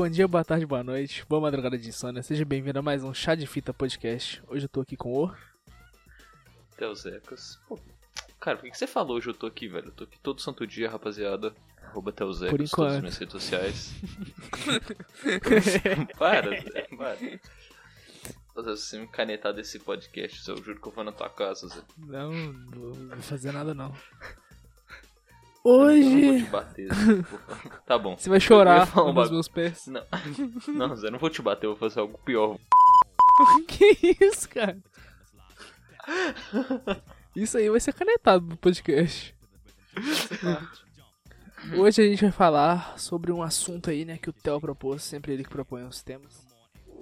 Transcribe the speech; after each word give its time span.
Bom 0.00 0.08
dia, 0.08 0.26
boa 0.26 0.42
tarde, 0.42 0.64
boa 0.64 0.82
noite, 0.82 1.26
boa 1.28 1.42
madrugada 1.42 1.76
de 1.76 1.90
insônia. 1.90 2.22
Seja 2.22 2.42
bem-vindo 2.42 2.78
a 2.78 2.80
mais 2.80 3.04
um 3.04 3.12
Chá 3.12 3.34
de 3.34 3.46
Fita 3.46 3.74
Podcast. 3.74 4.42
Hoje 4.48 4.64
eu 4.64 4.68
tô 4.70 4.80
aqui 4.80 4.96
com 4.96 5.12
o. 5.12 5.30
Ecos. 6.80 7.60
Pô, 7.68 7.78
cara, 8.40 8.56
por 8.56 8.62
que 8.62 8.70
que 8.70 8.78
você 8.78 8.86
falou 8.86 9.18
hoje 9.18 9.28
eu 9.28 9.34
tô 9.34 9.46
aqui, 9.46 9.68
velho? 9.68 9.88
Eu 9.88 9.92
tô 9.92 10.04
aqui 10.04 10.18
todo 10.20 10.40
santo 10.40 10.66
dia, 10.66 10.88
rapaziada. 10.88 11.54
Arroba 11.82 12.12
Teus 12.12 12.38
Por 12.38 12.46
Ecos, 12.46 12.70
todas 12.70 12.94
as 12.94 13.00
minhas 13.00 13.18
redes 13.18 13.32
sociais. 13.32 13.92
para, 16.16 16.48
Zé, 16.62 16.88
para. 16.96 17.18
Você 18.54 18.98
me 18.98 19.06
canetar 19.06 19.52
desse 19.52 19.78
podcast, 19.80 20.48
eu 20.48 20.56
juro 20.64 20.80
que 20.80 20.88
eu 20.88 20.92
vou 20.92 21.04
na 21.04 21.12
tua 21.12 21.28
casa, 21.28 21.68
Zé. 21.68 21.82
Não, 21.98 22.32
não 22.32 22.92
vou 22.94 23.20
fazer 23.20 23.52
nada 23.52 23.74
não. 23.74 23.94
Eu 25.64 25.72
não 25.72 25.78
vou 25.78 25.86
Hoje. 25.86 26.44
te 26.44 26.50
bater, 26.50 26.94
Zé. 26.94 27.24
Tá 27.86 27.98
bom. 27.98 28.16
Você 28.16 28.30
vai 28.30 28.40
chorar 28.40 28.88
um 28.98 29.12
nos 29.12 29.30
meus 29.30 29.48
pés. 29.48 29.86
Não, 29.86 30.02
não, 30.68 30.96
Zé, 30.96 31.08
eu 31.08 31.12
não 31.12 31.18
vou 31.18 31.28
te 31.28 31.42
bater, 31.42 31.66
eu 31.66 31.70
vou 31.70 31.78
fazer 31.78 32.00
algo 32.00 32.18
pior. 32.24 32.58
que 33.68 34.16
isso, 34.20 34.48
cara? 34.48 34.78
Isso 37.36 37.58
aí 37.58 37.68
vai 37.68 37.80
ser 37.80 37.92
canetado 37.92 38.46
no 38.46 38.56
podcast. 38.56 39.34
Hoje 41.76 42.02
a 42.02 42.06
gente 42.06 42.22
vai 42.22 42.32
falar 42.32 42.98
sobre 42.98 43.30
um 43.30 43.42
assunto 43.42 43.90
aí, 43.90 44.04
né, 44.04 44.16
que 44.16 44.30
o 44.30 44.32
Theo 44.32 44.60
propôs, 44.60 45.02
sempre 45.02 45.32
ele 45.32 45.44
que 45.44 45.50
propõe 45.50 45.84
os 45.84 46.02
temas. 46.02 46.46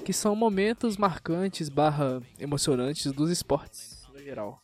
Que 0.05 0.13
são 0.13 0.35
momentos 0.35 0.97
marcantes 0.97 1.69
barra 1.69 2.21
emocionantes 2.39 3.13
dos 3.13 3.31
esportes, 3.31 4.03
no 4.13 4.19
geral. 4.21 4.61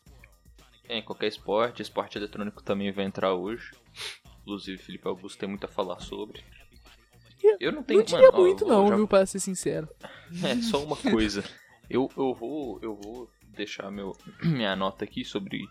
É, 0.88 0.98
em 0.98 1.02
qualquer 1.02 1.28
esporte, 1.28 1.80
esporte 1.80 2.18
eletrônico 2.18 2.62
também 2.62 2.92
vai 2.92 3.04
entrar 3.04 3.34
hoje. 3.34 3.70
Inclusive, 4.42 4.78
Felipe 4.82 5.08
Augusto 5.08 5.38
tem 5.38 5.48
muito 5.48 5.64
a 5.64 5.68
falar 5.68 6.00
sobre. 6.00 6.42
Eu 7.60 7.72
não 7.72 7.82
tenho 7.82 8.00
não 8.00 8.06
diria 8.06 8.26
mano, 8.26 8.38
ó, 8.38 8.40
muito 8.40 8.64
vou 8.64 8.68
não, 8.68 8.88
já- 8.88 8.96
viu, 8.96 9.08
pra 9.08 9.26
ser 9.26 9.40
sincero. 9.40 9.88
É, 10.42 10.56
só 10.62 10.82
uma 10.82 10.96
coisa. 10.96 11.44
Eu, 11.88 12.10
eu 12.16 12.34
vou 12.34 12.78
eu 12.82 12.94
vou 12.96 13.30
deixar 13.48 13.90
meu, 13.90 14.16
minha 14.42 14.74
nota 14.74 15.04
aqui 15.04 15.24
sobre 15.24 15.62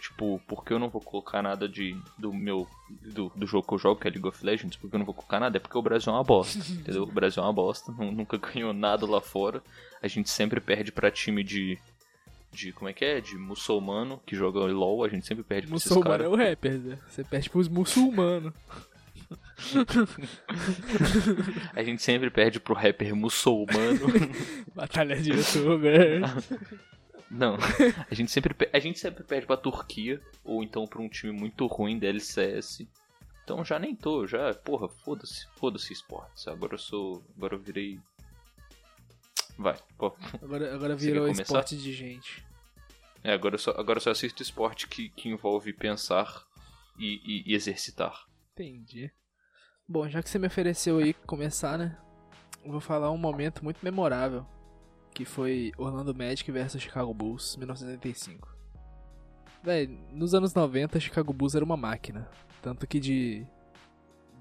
tipo, 0.00 0.40
porque 0.48 0.72
eu 0.72 0.78
não 0.78 0.88
vou 0.88 1.00
colocar 1.00 1.42
nada 1.42 1.68
de 1.68 1.94
do 2.18 2.32
meu 2.32 2.66
do, 2.90 3.30
do 3.36 3.46
jogo 3.46 3.66
que 3.68 3.74
eu 3.74 3.78
jogo, 3.78 4.00
que 4.00 4.08
é 4.08 4.10
League 4.10 4.26
of 4.26 4.44
Legends, 4.44 4.76
porque 4.76 4.96
eu 4.96 4.98
não 4.98 5.06
vou 5.06 5.14
colocar 5.14 5.38
nada, 5.38 5.56
é 5.56 5.60
porque 5.60 5.76
o 5.78 5.82
Brasil 5.82 6.10
é 6.12 6.16
uma 6.16 6.24
bosta, 6.24 6.58
entendeu? 6.72 7.02
O 7.04 7.12
Brasil 7.12 7.42
é 7.42 7.46
uma 7.46 7.52
bosta, 7.52 7.92
nu- 7.96 8.10
nunca 8.10 8.36
ganhou 8.38 8.72
nada 8.72 9.06
lá 9.06 9.20
fora. 9.20 9.62
A 10.02 10.08
gente 10.08 10.28
sempre 10.30 10.60
perde 10.60 10.90
pra 10.90 11.10
time 11.10 11.44
de 11.44 11.78
de 12.52 12.72
como 12.72 12.88
é 12.88 12.92
que 12.92 13.04
é? 13.04 13.20
De 13.20 13.36
muçulmano 13.36 14.20
que 14.26 14.36
joga 14.36 14.60
LoL, 14.60 15.04
a 15.04 15.08
gente 15.08 15.26
sempre 15.26 15.42
perde 15.42 15.66
pra 15.66 15.76
esses 15.76 15.90
Muçulmano 15.90 16.14
é 16.14 16.18
caras. 16.18 16.32
o 16.32 16.36
rapper, 16.36 16.78
né? 16.78 16.98
Você 17.08 17.24
perde 17.24 17.50
pros 17.50 17.68
muçulmanos. 17.68 18.52
A 21.74 21.82
gente 21.82 22.02
sempre 22.02 22.30
perde 22.30 22.60
pro 22.60 22.74
rapper 22.74 23.14
muçulmano. 23.14 24.00
Batalha 24.74 25.20
de 25.20 25.30
youtuber. 25.30 26.20
Não, 27.30 27.56
a 28.10 28.14
gente 28.14 28.30
sempre 28.30 28.54
a 28.72 28.78
gente 28.78 28.98
sempre 28.98 29.24
perde 29.24 29.46
pra 29.46 29.56
Turquia 29.56 30.20
ou 30.44 30.62
então 30.62 30.86
pra 30.86 31.00
um 31.00 31.08
time 31.08 31.32
muito 31.32 31.66
ruim 31.66 31.98
da 31.98 32.06
LCS. 32.06 32.86
Então 33.44 33.64
já 33.64 33.78
nem 33.78 33.96
tô, 33.96 34.26
já, 34.26 34.52
porra, 34.52 34.86
foda-se, 34.88 35.46
foda-se 35.56 35.92
esportes. 35.94 36.46
Agora 36.46 36.74
eu 36.74 36.78
sou, 36.78 37.24
agora 37.36 37.54
eu 37.54 37.58
virei 37.58 37.98
Vai, 39.58 39.76
pô. 39.98 40.14
Agora, 40.42 40.74
agora 40.74 40.96
virou 40.96 41.26
esporte 41.42 41.76
de 41.76 41.92
gente. 41.92 42.44
É, 43.22 43.32
agora 43.32 43.54
eu 43.54 43.58
só, 43.58 43.70
agora 43.72 43.98
eu 43.98 44.00
só 44.02 44.10
assisto 44.10 44.42
esporte 44.42 44.88
que, 44.88 45.08
que 45.10 45.28
envolve 45.28 45.72
pensar 45.72 46.44
e, 46.98 47.20
e- 47.24 47.52
e 47.52 47.54
exercitar. 47.54 48.26
Entendi. 48.52 49.10
Bom, 49.88 50.08
já 50.08 50.22
que 50.22 50.28
você 50.30 50.38
me 50.38 50.46
ofereceu 50.46 50.98
aí 50.98 51.12
começar, 51.14 51.78
né? 51.78 51.98
Eu 52.64 52.72
vou 52.72 52.80
falar 52.80 53.10
um 53.10 53.16
momento 53.18 53.62
muito 53.62 53.78
memorável. 53.82 54.46
Que 55.14 55.24
foi 55.26 55.72
Orlando 55.76 56.14
Magic 56.14 56.50
versus 56.50 56.80
Chicago 56.82 57.12
Bulls, 57.12 57.56
1985. 57.56 58.48
Véi, 59.62 59.86
nos 60.10 60.34
anos 60.34 60.54
90, 60.54 60.98
Chicago 60.98 61.32
Bulls 61.32 61.54
era 61.54 61.64
uma 61.64 61.76
máquina. 61.76 62.28
Tanto 62.62 62.86
que 62.86 62.98
de. 62.98 63.46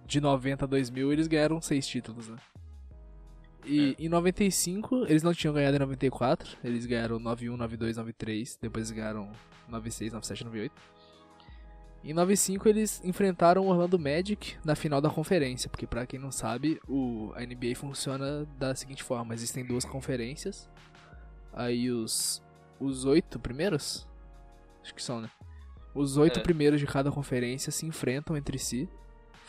De 0.05 0.19
90 0.21 0.65
a 0.65 0.67
2000 0.67 1.11
eles 1.13 1.27
ganharam 1.27 1.61
seis 1.61 1.85
títulos, 1.87 2.27
né? 2.29 2.37
E 3.65 3.95
em 3.99 4.09
95, 4.09 5.05
eles 5.07 5.23
não 5.23 5.33
tinham 5.33 5.53
ganhado 5.53 5.75
em 5.75 5.79
94. 5.79 6.57
Eles 6.63 6.85
ganharam 6.85 7.19
91, 7.19 7.55
92, 7.57 7.97
93. 7.97 8.57
Depois 8.61 8.87
eles 8.89 8.97
ganharam 8.99 9.31
96, 9.69 10.13
97, 10.13 10.45
98. 10.45 10.73
Em 12.03 12.13
95 12.13 12.67
eles 12.67 12.99
enfrentaram 13.03 13.61
o 13.63 13.67
Orlando 13.69 13.99
Magic 13.99 14.55
na 14.65 14.73
final 14.75 14.99
da 14.99 15.09
conferência, 15.09 15.69
porque 15.69 15.85
pra 15.85 16.07
quem 16.07 16.19
não 16.19 16.31
sabe, 16.31 16.79
o 16.87 17.31
a 17.35 17.41
NBA 17.45 17.75
funciona 17.75 18.45
da 18.57 18.73
seguinte 18.73 19.03
forma: 19.03 19.35
existem 19.35 19.63
duas 19.63 19.85
conferências. 19.85 20.67
Aí 21.53 21.91
os 21.91 22.41
os 22.79 23.05
oito 23.05 23.39
primeiros, 23.39 24.07
acho 24.81 24.95
que 24.95 25.03
são, 25.03 25.21
né? 25.21 25.29
Os 25.93 26.17
oito 26.17 26.39
É. 26.39 26.41
primeiros 26.41 26.79
de 26.79 26.87
cada 26.87 27.11
conferência 27.11 27.71
se 27.71 27.85
enfrentam 27.85 28.35
entre 28.35 28.57
si, 28.57 28.89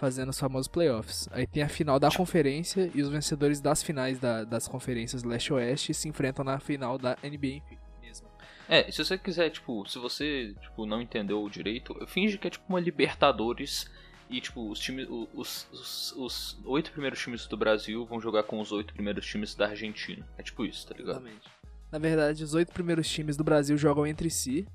fazendo 0.03 0.31
os 0.31 0.39
famosos 0.41 0.67
playoffs. 0.67 1.29
Aí 1.31 1.47
tem 1.47 1.63
a 1.63 1.69
final 1.69 1.97
da 2.01 2.11
conferência 2.11 2.91
e 2.93 3.01
os 3.01 3.09
vencedores 3.09 3.61
das 3.61 3.85
finais 3.85 4.19
da- 4.19 4.43
das 4.43 4.67
conferências 4.67 5.23
leste-oeste 5.23 5.95
se 5.95 6.09
enfrentam 6.09 6.45
na 6.45 6.59
final 6.59 6.99
da 6.99 7.17
NBA 7.23 7.63
mesmo. 8.03 8.27
É, 8.69 8.91
se 8.91 8.99
você 9.05 9.17
quiser, 9.17 9.49
tipo, 9.51 9.89
se 9.89 10.01
você, 10.01 10.57
tipo, 10.61 10.85
não 10.87 11.01
entendeu 11.01 11.49
direito, 11.49 11.95
finge 12.09 12.37
que 12.37 12.49
é 12.49 12.51
tipo 12.51 12.65
uma 12.69 12.81
Libertadores 12.81 13.89
e, 14.29 14.41
tipo, 14.41 14.69
os 14.69 14.81
times, 14.81 15.07
os, 15.33 15.69
os, 15.73 16.13
os 16.17 16.59
oito 16.65 16.91
primeiros 16.91 17.21
times 17.21 17.47
do 17.47 17.57
Brasil 17.57 18.05
vão 18.05 18.21
jogar 18.21 18.43
com 18.43 18.59
os 18.61 18.73
oito 18.73 18.93
primeiros 18.93 19.25
times 19.25 19.55
da 19.55 19.69
Argentina. 19.69 20.27
É 20.37 20.43
tipo 20.43 20.65
isso, 20.65 20.85
tá 20.85 20.95
ligado? 20.97 21.11
Exatamente. 21.19 21.49
Na 21.93 21.99
verdade, 22.01 22.43
os 22.43 22.55
oito 22.55 22.73
primeiros 22.73 23.09
times 23.09 23.37
do 23.37 23.45
Brasil 23.45 23.77
jogam 23.77 24.05
entre 24.05 24.29
si 24.31 24.67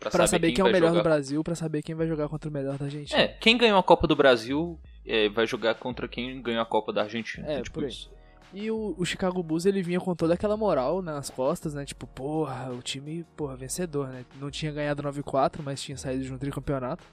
Pra, 0.00 0.10
Pra 0.10 0.26
saber 0.26 0.52
quem 0.52 0.64
é 0.64 0.68
o 0.68 0.72
melhor 0.72 0.88
do 0.88 0.96
jogar. 0.96 1.02
Brasil, 1.10 1.44
pra 1.44 1.54
saber 1.54 1.82
quem 1.82 1.94
vai 1.94 2.06
jogar 2.08 2.26
contra 2.28 2.48
o 2.48 2.52
melhor 2.52 2.78
da 2.78 2.86
Argentina. 2.86 3.20
É, 3.20 3.28
quem 3.28 3.58
ganhou 3.58 3.78
a 3.78 3.82
Copa 3.82 4.06
do 4.06 4.16
Brasil 4.16 4.80
é, 5.06 5.28
vai 5.28 5.46
jogar 5.46 5.74
contra 5.74 6.08
quem 6.08 6.40
ganhou 6.40 6.62
a 6.62 6.66
Copa 6.66 6.90
da 6.90 7.02
Argentina. 7.02 7.46
É, 7.46 7.60
tipo 7.60 7.84
isso. 7.84 8.10
E 8.52 8.70
o, 8.70 8.94
o 8.98 9.04
Chicago 9.04 9.42
Bulls, 9.42 9.66
ele 9.66 9.82
vinha 9.82 10.00
com 10.00 10.14
toda 10.14 10.34
aquela 10.34 10.56
moral 10.56 11.02
nas 11.02 11.30
costas, 11.30 11.74
né? 11.74 11.84
Tipo, 11.84 12.06
porra, 12.06 12.72
o 12.72 12.82
time, 12.82 13.24
porra, 13.36 13.56
vencedor, 13.56 14.08
né? 14.08 14.24
Não 14.40 14.50
tinha 14.50 14.72
ganhado 14.72 15.02
9-4, 15.02 15.60
mas 15.62 15.82
tinha 15.82 15.96
saído 15.96 16.24
de 16.24 16.32
um 16.32 16.38
tricampeonato. 16.38 17.04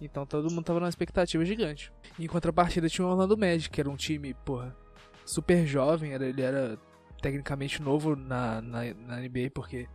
Então 0.00 0.26
todo 0.26 0.50
mundo 0.50 0.64
tava 0.64 0.80
numa 0.80 0.88
expectativa 0.88 1.44
gigante. 1.44 1.90
Em 2.18 2.26
contrapartida 2.26 2.88
tinha 2.88 3.06
o 3.06 3.10
Orlando 3.10 3.38
Magic, 3.38 3.70
que 3.70 3.80
era 3.80 3.88
um 3.88 3.96
time, 3.96 4.34
porra, 4.44 4.76
super 5.24 5.64
jovem. 5.64 6.12
Era, 6.12 6.26
ele 6.26 6.42
era 6.42 6.76
tecnicamente 7.22 7.80
novo 7.80 8.14
na, 8.14 8.60
na, 8.60 8.80
na 8.94 9.20
NBA, 9.20 9.50
porque 9.54 9.86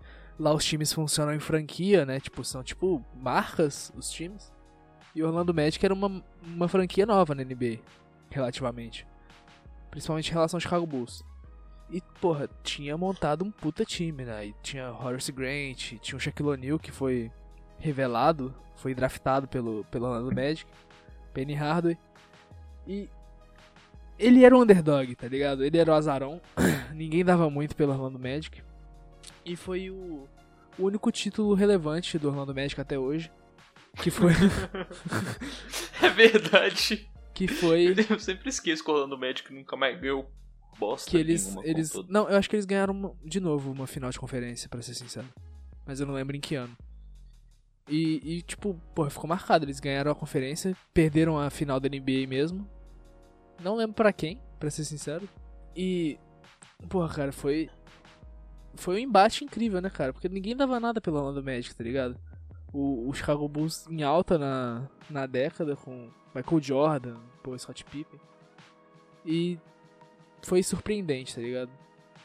lá 0.41 0.53
os 0.53 0.66
times 0.66 0.91
funcionam 0.91 1.35
em 1.35 1.40
franquia, 1.40 2.03
né? 2.03 2.19
Tipo, 2.19 2.44
são 2.44 2.63
tipo 2.63 3.06
marcas 3.16 3.94
os 3.96 4.09
times. 4.09 4.52
E 5.13 5.22
o 5.22 5.28
Orlando 5.28 5.53
Magic 5.53 5.84
era 5.85 5.94
uma, 5.94 6.24
uma 6.41 6.68
franquia 6.68 7.06
nova 7.06 7.35
na 7.35 7.44
NBA, 7.44 7.79
relativamente. 8.29 9.06
Principalmente 9.91 10.29
em 10.29 10.34
relação 10.34 10.57
ao 10.57 10.62
Chicago 10.62 10.88
Bulls. 10.88 11.24
E, 11.91 12.02
porra, 12.19 12.50
tinha 12.63 12.97
montado 12.97 13.44
um 13.44 13.52
puta 13.52 13.85
time, 13.85 14.24
né? 14.24 14.47
E 14.47 14.56
tinha 14.63 14.91
Horace 14.91 15.31
Grant, 15.31 16.00
tinha 16.02 16.18
o 16.18 16.19
Shaquille 16.19 16.50
O'Neal, 16.50 16.79
que 16.79 16.91
foi 16.91 17.29
revelado, 17.78 18.56
foi 18.78 18.96
draftado 18.96 19.47
pelo, 19.47 19.84
pelo 19.91 20.08
Orlando 20.08 20.34
Magic, 20.34 20.66
Penny 21.34 21.53
Hardaway. 21.53 21.97
E 22.87 23.09
ele 24.17 24.44
era 24.46 24.55
o 24.55 24.61
underdog, 24.61 25.14
tá 25.16 25.28
ligado? 25.28 25.64
Ele 25.64 25.78
era 25.78 25.91
o 25.91 25.96
azarão, 25.96 26.41
ninguém 26.96 27.26
dava 27.26 27.49
muito 27.49 27.76
pelo 27.76 27.91
Orlando 27.91 28.17
Magic. 28.17 28.64
E 29.44 29.55
foi 29.55 29.90
o, 29.90 30.28
o 30.78 30.85
único 30.85 31.12
título 31.12 31.53
relevante 31.53 32.18
do 32.18 32.28
Orlando 32.29 32.53
Magic 32.56 32.79
até 32.79 32.97
hoje. 32.97 33.32
Que 34.02 34.09
foi, 34.09 34.32
É 36.02 36.09
verdade. 36.09 37.09
que 37.34 37.47
foi 37.47 37.94
Eu 38.09 38.20
sempre 38.20 38.50
esqueço 38.50 38.84
que 38.84 38.90
o 38.90 38.94
Orlando 38.94 39.18
Magic 39.18 39.53
nunca 39.53 39.76
mais 39.76 40.00
ganhou 40.00 40.29
bosta 40.79 41.09
que 41.12 41.18
eles 41.18 41.56
eles 41.64 41.94
não 42.08 42.29
eu 42.29 42.38
acho 42.38 42.50
que 42.50 42.56
eles 42.56 42.66
ganharam 42.66 42.94
uma- 42.94 43.14
de 43.26 43.40
novo 43.40 43.72
uma 43.72 43.85
final 43.85 44.09
de 44.09 44.20
conferência 44.20 44.70
pra 44.70 44.82
ser 44.82 44.94
sincero. 44.94 45.28
Mas 45.85 46.00
eu 46.00 46.06
não 46.08 46.14
lembro 46.14 46.35
em 46.35 46.40
que 46.40 46.56
ano. 46.56 46.76
E, 47.90 48.38
e 48.38 48.41
tipo 48.41 48.73
porra 48.96 49.09
ficou 49.09 49.28
marcado. 49.28 49.66
Eles 49.66 49.79
ganharam 49.79 50.12
a 50.12 50.16
conferência 50.16 50.76
perderam 50.94 51.38
a 51.38 51.50
final 51.50 51.79
da 51.79 51.90
NBA 51.90 52.26
mesmo. 52.28 52.68
Não 53.62 53.76
lembro 53.76 53.94
pra 53.96 54.14
quem 54.14 54.40
pra 54.59 54.70
ser 54.72 54.85
sincero. 54.85 55.28
E 55.76 56.18
porra 56.90 57.14
cara 57.14 57.32
foi 57.34 57.70
foi 58.76 58.96
um 58.96 59.00
embate 59.00 59.44
incrível 59.44 59.82
né 59.82 59.90
cara 59.90 60.14
porque 60.14 60.29
ninguém 60.29 60.56
dava 60.56 60.79
nada 60.79 61.02
pelo 61.02 61.18
Orlando 61.18 61.44
Magic 61.44 61.76
tá 61.76 61.84
ligado 61.84 62.18
o, 62.73 63.09
o 63.09 63.14
Chicago 63.14 63.47
Bulls 63.47 63.88
em 63.88 64.03
alta 64.03 64.38
na, 64.38 64.88
na 65.09 65.26
década 65.26 65.76
com 65.76 66.09
Michael 66.34 66.62
Jordan 66.62 67.18
pô 67.44 67.58
Scott 67.58 67.84
Pippen 67.85 68.20
e 69.26 69.59
foi 70.44 70.64
surpreendente, 70.64 71.35
tá 71.35 71.41
ligado? 71.41 71.72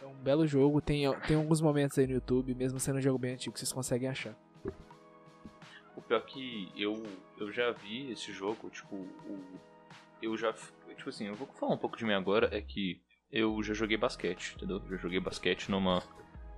É 0.03 0.07
um 0.07 0.15
belo 0.15 0.47
jogo, 0.47 0.81
tem, 0.81 1.05
tem 1.27 1.37
alguns 1.37 1.61
momentos 1.61 1.99
aí 1.99 2.07
no 2.07 2.15
YouTube, 2.15 2.55
mesmo 2.55 2.81
sendo 2.81 2.99
um 2.99 3.03
jogo 3.03 3.19
bem 3.19 3.35
antigo, 3.35 3.53
que 3.53 3.59
vocês 3.59 3.73
conseguem 3.73 4.09
achar. 4.09 4.35
O 5.95 6.03
pior 6.03 6.21
que 6.25 6.71
eu, 6.77 7.03
eu 7.39 7.53
já 7.53 7.73
vi 7.73 8.11
esse 8.13 8.33
jogo, 8.33 8.71
tipo, 8.71 8.97
o, 8.97 9.45
eu 10.23 10.37
já. 10.37 10.53
tipo 10.97 11.09
assim, 11.09 11.27
eu 11.27 11.35
vou 11.35 11.47
falar 11.49 11.75
um 11.75 11.79
pouco 11.79 11.97
de 11.97 12.05
mim 12.05 12.13
agora, 12.13 12.49
é 12.53 12.61
que 12.61 13.01
eu 13.31 13.63
já 13.63 13.75
joguei 13.75 13.97
basquete, 13.97 14.55
entendeu? 14.57 14.83
Já 14.89 14.97
joguei 14.97 15.21
basquete 15.21 15.71
numa 15.71 16.03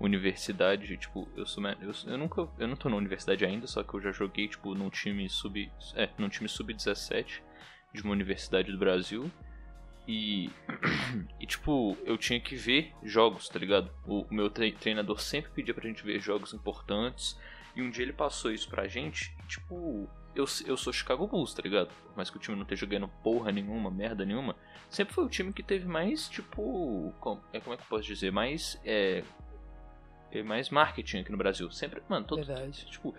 universidade, 0.07 0.97
tipo, 0.97 1.29
eu 1.37 1.45
sou 1.45 1.63
eu, 1.81 1.93
eu 2.07 2.19
nunca, 2.19 2.49
eu 2.59 2.69
não 2.69 2.77
tô 2.77 2.89
na 2.89 2.97
universidade 2.97 3.45
ainda, 3.45 3.67
só 3.67 3.83
que 3.83 3.95
eu 3.95 4.01
já 4.01 4.13
joguei 4.13 4.49
tipo 4.49 4.75
num 4.75 4.89
time 4.91 5.29
sub, 5.29 5.71
é, 5.95 6.09
num 6.17 6.29
time 6.29 6.49
sub-17 6.49 7.43
de 7.93 8.03
uma 8.03 8.13
universidade 8.13 8.71
do 8.71 8.79
Brasil. 8.79 9.31
E, 10.07 10.51
e, 11.39 11.47
tipo, 11.47 11.97
eu 12.05 12.17
tinha 12.17 12.41
que 12.41 12.57
ver 12.57 12.95
jogos, 13.03 13.49
tá 13.49 13.59
ligado? 13.59 13.91
O, 14.07 14.23
o 14.23 14.35
meu 14.35 14.49
treinador 14.49 15.21
sempre 15.21 15.51
pedia 15.51 15.75
pra 15.75 15.87
gente 15.87 16.03
ver 16.03 16.19
jogos 16.19 16.55
importantes. 16.55 17.39
E 17.77 17.83
um 17.83 17.91
dia 17.91 18.05
ele 18.05 18.15
passou 18.15 18.51
isso 18.51 18.69
pra 18.69 18.89
gente. 18.89 19.37
E, 19.45 19.47
tipo, 19.47 20.09
eu, 20.35 20.47
eu 20.67 20.77
sou 20.77 20.93
Chicago 20.93 21.27
Bulls, 21.27 21.53
tá 21.53 21.63
ligado? 21.63 21.89
Por 21.89 22.17
mais 22.17 22.31
que 22.31 22.37
o 22.37 22.41
time 22.41 22.57
não 22.57 22.63
esteja 22.63 22.87
ganhando 22.87 23.09
porra 23.23 23.53
nenhuma, 23.53 23.91
merda 23.91 24.25
nenhuma. 24.25 24.57
Sempre 24.89 25.13
foi 25.13 25.25
o 25.25 25.29
time 25.29 25.53
que 25.53 25.63
teve 25.63 25.87
mais, 25.87 26.29
tipo. 26.29 27.13
Como 27.21 27.43
é, 27.53 27.61
como 27.61 27.75
é 27.75 27.77
que 27.77 27.83
eu 27.83 27.89
posso 27.89 28.05
dizer? 28.05 28.33
Mais. 28.33 28.81
É, 28.85 29.23
é 30.33 30.43
mais 30.43 30.71
marketing 30.71 31.19
aqui 31.19 31.33
no 31.33 31.39
Brasil. 31.39 31.71
Sempre. 31.71 32.03
Mano, 32.09 32.27
todo. 32.27 32.45
Verdade. 32.45 32.87
Tipo. 32.87 33.15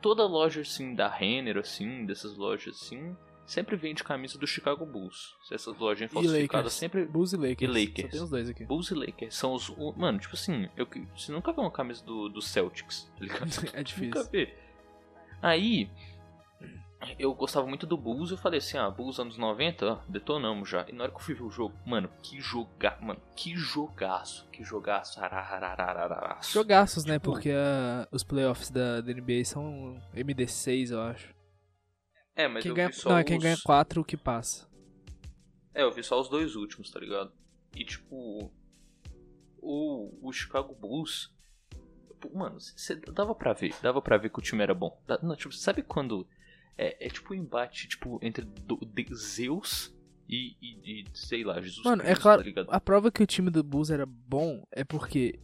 toda 0.00 0.24
loja 0.26 0.60
assim 0.60 0.94
da 0.94 1.08
Renner, 1.08 1.58
assim, 1.58 2.04
dessas 2.04 2.36
lojas 2.36 2.76
assim 2.76 3.16
sempre 3.50 3.74
vende 3.74 4.04
camisa 4.04 4.38
do 4.38 4.46
Chicago 4.46 4.86
Bulls. 4.86 5.34
Essas 5.50 5.76
lojas 5.76 6.10
falsificadas 6.10 6.72
sempre. 6.72 7.04
Bulls 7.04 7.32
e 7.32 7.36
Lakers. 7.36 7.62
E 7.62 7.66
Lakers. 7.66 8.02
Só 8.02 8.08
tem 8.08 8.22
os 8.22 8.30
dois 8.30 8.48
aqui. 8.48 8.64
Bulls 8.64 8.90
e 8.90 8.94
Lakers 8.94 9.34
são 9.34 9.52
os. 9.54 9.68
Mano, 9.96 10.18
tipo 10.18 10.34
assim, 10.34 10.68
eu, 10.76 10.86
você 11.16 11.32
nunca 11.32 11.52
vê 11.52 11.60
uma 11.60 11.70
camisa 11.70 12.04
do, 12.04 12.28
do 12.28 12.40
Celtics, 12.40 13.10
tá 13.18 13.24
ligado? 13.24 13.50
é 13.74 13.82
difícil. 13.82 14.14
Nunca 14.14 14.30
vê. 14.30 14.54
Aí, 15.42 15.90
eu 17.18 17.34
gostava 17.34 17.66
muito 17.66 17.86
do 17.86 17.96
Bulls 17.96 18.30
e 18.30 18.34
eu 18.34 18.38
falei 18.38 18.58
assim, 18.58 18.76
ah, 18.76 18.90
Bulls 18.90 19.18
anos 19.18 19.38
90, 19.38 20.04
detonamos 20.08 20.68
já. 20.68 20.86
E 20.88 20.92
na 20.92 21.04
hora 21.04 21.12
que 21.12 21.18
eu 21.18 21.22
fui 21.22 21.34
ver 21.34 21.42
o 21.42 21.50
jogo, 21.50 21.74
mano, 21.86 22.10
que 22.22 22.40
jogar, 22.40 23.00
mano, 23.00 23.20
que 23.34 23.56
jogaço, 23.56 24.46
que 24.50 24.62
jogaço, 24.62 25.18
arararararaço. 25.20 26.52
Jogaços, 26.52 27.04
né? 27.04 27.14
Tipo, 27.14 27.32
Porque 27.32 27.50
uh, 27.50 28.06
os 28.12 28.22
playoffs 28.22 28.70
da, 28.70 29.00
da 29.00 29.12
NBA 29.12 29.44
são 29.44 30.00
MD6, 30.14 30.90
eu 30.90 31.00
acho. 31.00 31.34
É, 32.36 32.46
mas 32.46 32.62
quem 32.62 32.70
eu 32.70 32.76
ganha, 32.76 32.88
vi 32.88 32.94
só 32.94 33.08
Não, 33.10 33.16
os... 33.16 33.20
é 33.22 33.24
quem 33.24 33.38
ganha 33.38 33.56
4 33.64 34.04
que 34.04 34.16
passa. 34.16 34.68
É, 35.74 35.82
eu 35.82 35.92
vi 35.92 36.02
só 36.02 36.20
os 36.20 36.28
dois 36.28 36.54
últimos, 36.54 36.90
tá 36.90 37.00
ligado? 37.00 37.32
E 37.74 37.84
tipo, 37.84 38.52
o, 39.58 40.28
o 40.28 40.32
Chicago 40.32 40.74
Bulls, 40.74 41.32
mano, 42.34 42.60
cê, 42.60 42.96
dava 42.96 43.34
pra 43.34 43.52
ver, 43.52 43.74
dava 43.80 44.02
pra 44.02 44.18
ver 44.18 44.30
que 44.30 44.38
o 44.38 44.42
time 44.42 44.62
era 44.62 44.74
bom. 44.74 45.00
Não, 45.22 45.36
tipo, 45.36 45.54
sabe 45.54 45.82
quando 45.82 46.26
é, 46.76 47.06
é 47.06 47.08
tipo 47.08 47.34
um 47.34 47.36
embate 47.36 47.88
tipo 47.88 48.18
entre 48.22 48.44
do, 48.44 48.76
de 48.76 49.14
Zeus 49.14 49.94
e, 50.28 50.56
e, 50.62 51.02
e, 51.02 51.04
sei 51.12 51.44
lá, 51.44 51.60
Jesus 51.60 51.84
Mano, 51.84 52.02
Cristo, 52.02 52.18
é 52.18 52.22
claro, 52.22 52.52
tá 52.52 52.64
a 52.68 52.80
prova 52.80 53.10
que 53.10 53.22
o 53.22 53.26
time 53.26 53.50
do 53.50 53.62
Bulls 53.62 53.90
era 53.90 54.06
bom 54.06 54.64
é 54.70 54.84
porque 54.84 55.38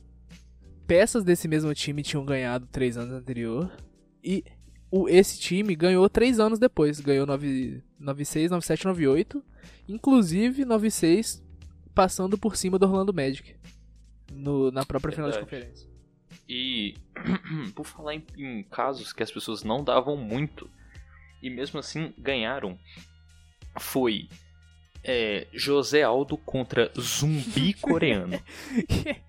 peças 0.86 1.24
desse 1.24 1.48
mesmo 1.48 1.74
time 1.74 2.02
tinham 2.02 2.24
ganhado 2.24 2.66
três 2.66 2.96
anos 2.96 3.12
anterior 3.12 3.70
e 4.22 4.44
o, 4.90 5.08
esse 5.08 5.38
time 5.38 5.74
ganhou 5.74 6.08
três 6.08 6.38
anos 6.38 6.58
depois. 6.58 7.00
Ganhou 7.00 7.26
9, 7.26 7.82
96, 7.98 8.50
97, 8.50 8.86
98. 8.86 9.44
Inclusive 9.88 10.64
96 10.64 11.44
passando 11.94 12.36
por 12.36 12.56
cima 12.56 12.78
do 12.78 12.86
Orlando 12.86 13.12
Magic. 13.12 13.56
No, 14.32 14.70
na 14.70 14.84
própria 14.84 15.14
Verdade. 15.14 15.32
final 15.32 15.44
de 15.44 15.50
conferência. 15.50 15.88
E 16.48 16.94
por 17.74 17.86
falar 17.86 18.14
em, 18.14 18.24
em 18.36 18.62
casos 18.64 19.12
que 19.12 19.22
as 19.22 19.30
pessoas 19.30 19.62
não 19.62 19.82
davam 19.82 20.16
muito 20.16 20.70
e 21.46 21.50
mesmo 21.50 21.78
assim 21.78 22.12
ganharam, 22.18 22.78
foi 23.78 24.28
é, 25.04 25.46
José 25.52 26.02
Aldo 26.02 26.36
contra 26.36 26.90
Zumbi 26.98 27.72
Coreano. 27.80 28.38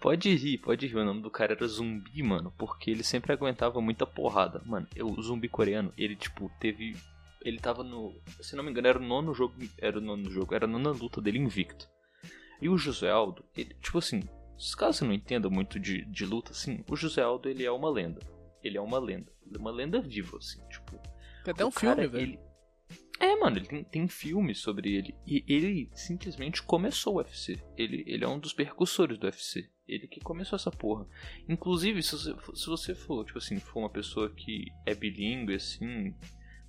Pode 0.00 0.32
rir, 0.32 0.58
pode 0.58 0.86
rir. 0.86 0.96
O 0.96 1.04
nome 1.04 1.20
do 1.22 1.28
cara 1.28 1.54
era 1.54 1.66
Zumbi, 1.66 2.22
mano, 2.22 2.54
porque 2.56 2.88
ele 2.88 3.02
sempre 3.02 3.32
aguentava 3.32 3.80
muita 3.80 4.06
porrada. 4.06 4.62
Mano, 4.64 4.86
o 5.02 5.20
Zumbi 5.20 5.48
coreano, 5.48 5.92
ele, 5.98 6.14
tipo, 6.14 6.48
teve. 6.60 6.94
Ele 7.44 7.58
tava 7.58 7.82
no. 7.82 8.14
Se 8.40 8.54
não 8.54 8.62
me 8.62 8.70
engano, 8.70 8.86
era 8.86 8.96
o 8.96 9.02
nono 9.02 9.34
jogo. 9.34 9.56
Era 9.76 9.98
o 9.98 10.00
nono 10.00 10.30
jogo, 10.30 10.54
era 10.54 10.66
a 10.66 10.68
nona 10.68 10.90
luta 10.90 11.20
dele 11.20 11.40
invicto. 11.40 11.88
E 12.62 12.68
o 12.68 12.78
José 12.78 13.10
Aldo, 13.10 13.44
ele, 13.56 13.74
tipo 13.82 13.98
assim, 13.98 14.20
caso 14.78 14.98
você 14.98 15.04
não 15.04 15.12
entenda 15.12 15.50
muito 15.50 15.80
de, 15.80 16.04
de 16.04 16.24
luta, 16.24 16.52
assim, 16.52 16.84
o 16.88 16.94
José 16.94 17.22
Aldo, 17.22 17.48
ele 17.48 17.64
é 17.64 17.72
uma 17.72 17.90
lenda. 17.90 18.20
Ele 18.66 18.78
é 18.78 18.80
uma 18.80 18.98
lenda. 18.98 19.32
Ele 19.46 19.56
é 19.56 19.58
uma 19.58 19.70
lenda 19.70 20.00
viva, 20.00 20.36
assim, 20.38 20.60
tipo. 20.68 20.98
Tem 21.44 21.52
até 21.52 21.64
um 21.64 21.70
cara, 21.70 22.02
filme, 22.02 22.08
velho. 22.08 22.32
Ele... 22.32 22.46
É, 23.18 23.34
mano, 23.36 23.56
ele 23.56 23.66
tem, 23.66 23.84
tem 23.84 24.08
filme 24.08 24.54
sobre 24.54 24.94
ele. 24.94 25.14
E 25.26 25.44
ele 25.48 25.90
simplesmente 25.94 26.62
começou 26.62 27.14
o 27.14 27.18
UFC. 27.18 27.62
Ele, 27.76 28.04
ele 28.06 28.24
é 28.24 28.28
um 28.28 28.38
dos 28.38 28.52
percussores 28.52 29.18
do 29.18 29.24
UFC. 29.24 29.70
Ele 29.88 30.06
que 30.06 30.20
começou 30.20 30.56
essa 30.56 30.70
porra. 30.70 31.06
Inclusive, 31.48 32.02
se 32.02 32.12
você, 32.12 32.34
se 32.54 32.66
você 32.66 32.94
for, 32.94 33.24
tipo 33.24 33.38
assim, 33.38 33.58
for 33.58 33.80
uma 33.80 33.90
pessoa 33.90 34.28
que 34.30 34.66
é 34.84 34.94
bilíngue, 34.94 35.54
assim, 35.54 36.14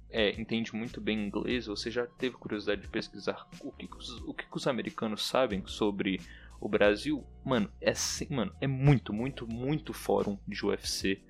é, 0.09 0.39
entende 0.39 0.73
muito 0.73 1.01
bem 1.01 1.25
inglês, 1.25 1.65
você 1.65 1.91
já 1.91 2.05
teve 2.05 2.37
curiosidade 2.37 2.81
de 2.81 2.87
pesquisar 2.87 3.47
o 3.61 3.71
que, 3.71 3.89
os, 3.93 4.21
o 4.21 4.33
que 4.33 4.45
os 4.53 4.67
americanos 4.67 5.25
sabem 5.25 5.65
sobre 5.65 6.21
o 6.61 6.69
Brasil? 6.69 7.25
Mano, 7.43 7.69
é, 7.81 7.93
mano, 8.29 8.55
é 8.61 8.67
muito, 8.67 9.11
muito, 9.11 9.47
muito 9.47 9.93
fórum 9.93 10.37
de 10.47 10.65
UFC 10.65 11.21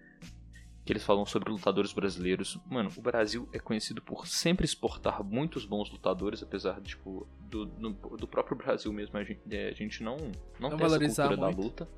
que 0.88 0.94
eles 0.94 1.04
falam 1.04 1.26
sobre 1.26 1.52
lutadores 1.52 1.92
brasileiros. 1.92 2.58
Mano, 2.66 2.90
o 2.96 3.02
Brasil 3.02 3.48
é 3.52 3.60
conhecido 3.60 4.02
por 4.02 4.26
sempre 4.26 4.66
exportar 4.66 5.22
muitos 5.22 5.66
bons 5.66 5.92
lutadores, 5.92 6.42
apesar 6.42 6.80
de, 6.80 6.92
tipo, 6.92 7.28
do, 7.42 7.66
do, 7.66 7.90
do 7.92 8.28
próprio 8.28 8.56
Brasil 8.58 8.92
mesmo, 8.94 9.18
a 9.18 9.24
gente, 9.24 9.42
é, 9.52 9.68
a 9.68 9.74
gente 9.74 10.02
não, 10.02 10.16
não, 10.58 10.70
não 10.70 10.78
tem 10.78 10.86
essa 10.86 10.98
cultura 10.98 11.28
muito. 11.28 11.40
da 11.40 11.50
luta. 11.50 11.90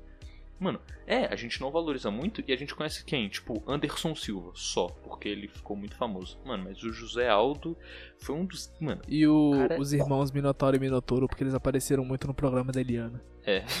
Mano, 0.58 0.80
é, 1.06 1.24
a 1.24 1.36
gente 1.36 1.58
não 1.60 1.70
valoriza 1.70 2.10
muito 2.10 2.42
e 2.46 2.52
a 2.52 2.56
gente 2.56 2.74
conhece 2.74 3.02
quem? 3.04 3.28
Tipo, 3.28 3.62
Anderson 3.66 4.14
Silva, 4.14 4.50
só, 4.54 4.88
porque 4.88 5.28
ele 5.28 5.48
ficou 5.48 5.74
muito 5.76 5.94
famoso. 5.94 6.38
Mano, 6.44 6.64
mas 6.64 6.82
o 6.82 6.92
José 6.92 7.28
Aldo 7.28 7.78
foi 8.18 8.34
um 8.34 8.44
dos. 8.44 8.70
Mano. 8.78 9.00
E 9.08 9.26
o, 9.26 9.52
cara... 9.52 9.80
os 9.80 9.92
irmãos 9.94 10.30
Minotauro 10.32 10.76
e 10.76 10.80
Minotouro, 10.80 11.26
porque 11.28 11.44
eles 11.44 11.54
apareceram 11.54 12.04
muito 12.04 12.26
no 12.26 12.34
programa 12.34 12.72
da 12.72 12.80
Eliana. 12.80 13.22
É. 13.46 13.64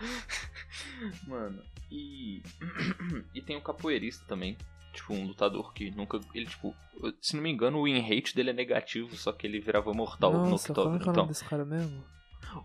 Mano, 1.26 1.62
e. 1.90 2.42
e 3.34 3.42
tem 3.42 3.56
o 3.56 3.62
capoeirista 3.62 4.24
também. 4.26 4.56
Tipo, 4.92 5.14
um 5.14 5.26
lutador 5.26 5.72
que 5.72 5.90
nunca. 5.90 6.20
Ele, 6.34 6.46
tipo, 6.46 6.74
se 7.20 7.36
não 7.36 7.42
me 7.42 7.50
engano, 7.50 7.78
o 7.78 7.84
win 7.84 8.00
rate 8.00 8.34
dele 8.34 8.50
é 8.50 8.52
negativo, 8.52 9.16
só 9.16 9.32
que 9.32 9.46
ele 9.46 9.60
virava 9.60 9.92
mortal 9.92 10.32
Nossa, 10.32 10.48
no 10.48 10.56
octógono. 10.56 10.96
É 10.96 10.96
o 10.96 11.00
nome 11.00 11.10
então, 11.10 11.26
desse 11.26 11.44
cara 11.44 11.64
mesmo? 11.64 12.02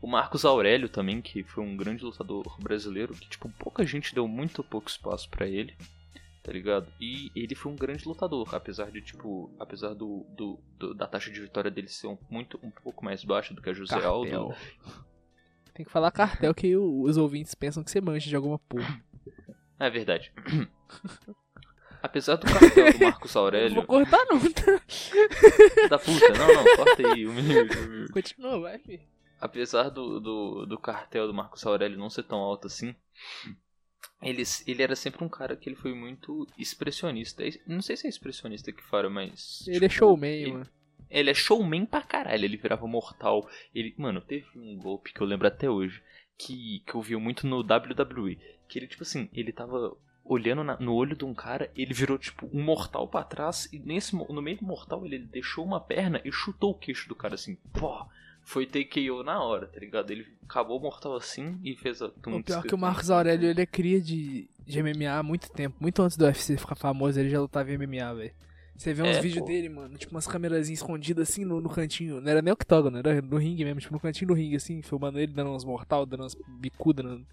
O 0.02 0.08
Marcos 0.08 0.44
Aurélio 0.44 0.90
também, 0.90 1.22
que 1.22 1.44
foi 1.44 1.64
um 1.64 1.78
grande 1.78 2.04
lutador 2.04 2.58
brasileiro, 2.60 3.14
que, 3.14 3.30
tipo, 3.30 3.50
pouca 3.60 3.86
gente 3.86 4.16
deu 4.16 4.28
muito 4.28 4.64
pouco 4.64 4.90
espaço 4.90 5.30
para 5.30 5.48
ele, 5.48 5.76
tá 6.42 6.52
ligado? 6.52 6.92
E 7.00 7.32
ele 7.36 7.54
foi 7.54 7.72
um 7.72 7.76
grande 7.76 8.08
lutador, 8.08 8.56
apesar 8.56 8.90
de, 8.90 9.02
tipo, 9.02 9.54
apesar 9.60 9.94
do, 9.94 10.26
do, 10.36 10.60
do 10.80 10.94
da 10.96 11.06
taxa 11.06 11.30
de 11.30 11.40
vitória 11.40 11.70
dele 11.70 11.88
ser 11.88 12.08
um, 12.08 12.18
muito, 12.30 12.60
um 12.64 12.72
pouco 12.72 13.06
mais 13.06 13.24
baixa 13.24 13.54
do 13.54 13.62
que 13.62 13.70
a 13.70 13.74
José 13.74 14.00
Cartel. 14.00 14.42
Aldo. 14.42 14.56
Tem 15.74 15.86
que 15.86 15.92
falar 15.92 16.10
cartel 16.10 16.54
que 16.56 16.76
os 16.76 17.18
ouvintes 17.18 17.54
pensam 17.54 17.84
que 17.84 17.92
você 17.92 18.00
mancha 18.00 18.30
de 18.30 18.36
alguma 18.36 18.58
porra. 18.58 19.04
É 19.80 19.90
verdade. 19.90 20.32
Apesar 22.02 22.36
do 22.36 22.46
cartel 22.46 22.94
do 22.94 23.00
Marcos 23.00 23.34
Aurélio. 23.36 23.70
Não 23.70 23.76
vou 23.76 23.86
cortar 23.86 24.26
não, 24.26 24.40
tá? 24.40 24.82
Da 25.90 25.98
puta, 25.98 26.30
não, 26.38 26.54
não, 26.54 26.76
corta 26.76 27.14
aí, 27.14 27.26
humilde, 27.26 28.12
Continua, 28.12 28.60
vai, 28.60 28.78
filho. 28.78 29.02
Apesar 29.42 29.90
do, 29.90 30.20
do, 30.20 30.66
do 30.66 30.78
cartel 30.78 31.28
do 31.28 31.34
Marcos 31.34 31.66
Aurélio 31.66 31.98
não 31.98 32.10
ser 32.10 32.24
tão 32.24 32.38
alto 32.38 32.68
assim, 32.68 32.96
ele, 34.22 34.44
ele 34.66 34.84
era 34.84 34.96
sempre 34.96 35.24
um 35.24 35.30
cara 35.30 35.56
que 35.56 35.68
ele 35.68 35.76
foi 35.76 35.94
muito 35.94 36.48
expressionista. 36.58 37.44
Não 37.68 37.82
sei 37.82 37.98
se 37.98 38.08
é 38.08 38.10
expressionista 38.10 38.72
que 38.72 38.84
fala, 38.84 39.10
mas. 39.10 39.66
Ele 39.68 39.78
é 39.78 39.80
tipo, 39.82 39.86
é 39.86 39.90
showman, 39.90 40.42
ele, 40.42 40.52
mano. 40.54 40.70
Ele 41.10 41.30
é 41.30 41.34
showman 41.34 41.86
pra 41.86 42.02
caralho, 42.02 42.46
ele 42.46 42.58
virava 42.58 42.88
mortal. 42.88 43.48
Ele, 43.74 43.94
mano, 43.98 44.22
teve 44.22 44.48
um 44.56 44.78
golpe 44.78 45.14
que 45.14 45.22
eu 45.22 45.28
lembro 45.28 45.48
até 45.48 45.70
hoje, 45.70 46.02
que, 46.38 46.84
que 46.86 46.96
eu 46.96 47.02
vi 47.02 47.16
muito 47.16 47.48
no 47.48 47.60
WWE. 47.60 48.38
Que 48.68 48.80
ele, 48.80 48.88
tipo 48.88 49.04
assim, 49.04 49.30
ele 49.34 49.52
tava 49.52 49.96
olhando 50.24 50.64
na, 50.64 50.78
no 50.80 50.94
olho 50.94 51.16
de 51.16 51.24
um 51.24 51.34
cara, 51.34 51.72
ele 51.76 51.94
virou 51.94 52.18
tipo 52.18 52.50
um 52.52 52.64
mortal 52.64 53.08
para 53.08 53.24
trás 53.24 53.72
e 53.72 53.78
nesse 53.78 54.16
no 54.16 54.42
meio 54.42 54.58
do 54.58 54.66
mortal 54.66 55.06
ele 55.06 55.20
deixou 55.20 55.64
uma 55.64 55.80
perna 55.80 56.20
e 56.26 56.32
chutou 56.32 56.72
o 56.72 56.78
queixo 56.78 57.08
do 57.08 57.16
cara 57.16 57.36
assim. 57.36 57.56
Pô, 57.72 58.04
foi 58.42 58.66
TKO 58.66 59.24
na 59.24 59.42
hora, 59.42 59.68
tá 59.68 59.80
ligado? 59.80 60.10
Ele 60.10 60.26
acabou 60.44 60.80
mortal 60.80 61.16
assim 61.16 61.60
e 61.64 61.76
fez 61.76 62.02
a 62.02 62.10
tum, 62.10 62.38
O 62.38 62.44
pior 62.44 62.64
que 62.64 62.74
o 62.74 62.78
Marcos 62.78 63.12
Aurélio 63.12 63.50
ele 63.50 63.62
é 63.62 63.66
cria 63.68 64.02
de, 64.02 64.50
de 64.66 64.82
MMA 64.82 65.12
há 65.12 65.22
muito 65.22 65.52
tempo, 65.52 65.78
muito 65.80 66.02
antes 66.02 66.18
do 66.18 66.26
UFC 66.26 66.58
ficar 66.58 66.76
famoso, 66.76 67.20
ele 67.20 67.30
já 67.30 67.40
lutava 67.40 67.72
em 67.72 67.78
MMA, 67.78 68.14
velho. 68.16 68.34
Você 68.78 68.94
vê 68.94 69.04
uns 69.04 69.18
é, 69.18 69.22
vídeos 69.22 69.46
dele, 69.46 69.70
mano, 69.70 69.98
tipo 69.98 70.12
umas 70.12 70.28
câmeras 70.28 70.70
escondidas 70.70 71.30
assim 71.30 71.46
no, 71.46 71.62
no, 71.62 71.70
cantinho. 71.70 72.20
Não 72.20 72.30
era 72.30 72.42
nem 72.42 72.54
octógono, 72.54 72.98
era 72.98 73.22
no 73.22 73.38
ringue 73.38 73.64
mesmo, 73.64 73.80
tipo 73.80 73.94
no 73.94 74.00
cantinho 74.00 74.28
do 74.28 74.34
ringue, 74.34 74.58
assim, 74.58 74.82
filmando 74.82 75.18
ele 75.18 75.32
dando 75.32 75.52
uns 75.52 75.64
mortal, 75.64 76.06
dando 76.06 76.24
umas 76.24 76.36
bicudas. 76.60 77.06
Dando... 77.06 77.26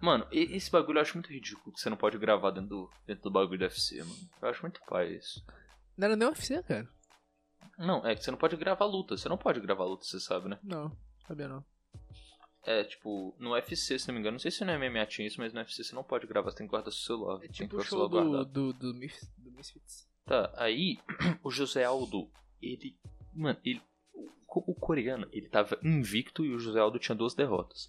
Mano, 0.00 0.26
esse 0.32 0.70
bagulho 0.70 0.96
eu 0.96 1.02
acho 1.02 1.14
muito 1.14 1.30
ridículo 1.30 1.72
que 1.72 1.80
você 1.80 1.90
não 1.90 1.96
pode 1.96 2.16
gravar 2.18 2.50
dentro 2.52 2.70
do, 2.70 2.90
dentro 3.06 3.24
do 3.24 3.30
bagulho 3.30 3.58
do 3.58 3.62
UFC, 3.62 3.98
mano. 3.98 4.30
Eu 4.40 4.48
acho 4.48 4.62
muito 4.62 4.80
pai 4.88 5.14
isso. 5.14 5.44
Não 5.96 6.06
era 6.06 6.16
nem 6.16 6.26
UFC, 6.26 6.62
cara. 6.62 6.88
Não, 7.78 8.06
é 8.06 8.14
que 8.14 8.24
você 8.24 8.30
não 8.30 8.38
pode 8.38 8.56
gravar 8.56 8.86
luta. 8.86 9.16
Você 9.16 9.28
não 9.28 9.36
pode 9.36 9.60
gravar 9.60 9.84
luta, 9.84 10.04
você 10.04 10.18
sabe, 10.20 10.48
né? 10.48 10.58
Não, 10.62 10.96
sabia 11.26 11.48
não. 11.48 11.64
É, 12.64 12.84
tipo, 12.84 13.34
no 13.38 13.52
UFC, 13.52 13.98
se 13.98 14.08
não 14.08 14.14
me 14.14 14.20
engano, 14.20 14.34
não 14.34 14.38
sei 14.38 14.50
se 14.50 14.64
no 14.64 14.72
MMA 14.72 15.04
tinha 15.06 15.26
isso, 15.26 15.38
mas 15.38 15.52
no 15.52 15.60
UFC 15.60 15.84
você 15.84 15.94
não 15.94 16.04
pode 16.04 16.26
gravar, 16.26 16.50
você 16.50 16.58
tem 16.58 16.66
que 16.66 16.70
guardar 16.70 16.92
seu 16.92 17.02
celular. 17.02 17.36
É 17.36 17.40
tem 17.40 17.48
que 17.48 17.54
tipo 17.54 17.76
o 17.76 17.82
show 17.82 18.08
do, 18.08 18.44
do, 18.44 18.72
do, 18.72 18.72
do 18.72 18.94
Misfits. 18.94 20.11
Tá, 20.24 20.52
aí 20.56 20.98
o 21.42 21.50
José 21.50 21.84
Aldo, 21.84 22.28
ele. 22.60 22.96
Mano, 23.34 23.58
ele. 23.64 23.82
O, 24.14 24.72
o 24.72 24.74
coreano, 24.74 25.26
ele 25.32 25.48
tava 25.48 25.78
invicto 25.82 26.44
e 26.44 26.54
o 26.54 26.58
José 26.58 26.78
Aldo 26.78 26.98
tinha 26.98 27.16
duas 27.16 27.34
derrotas. 27.34 27.88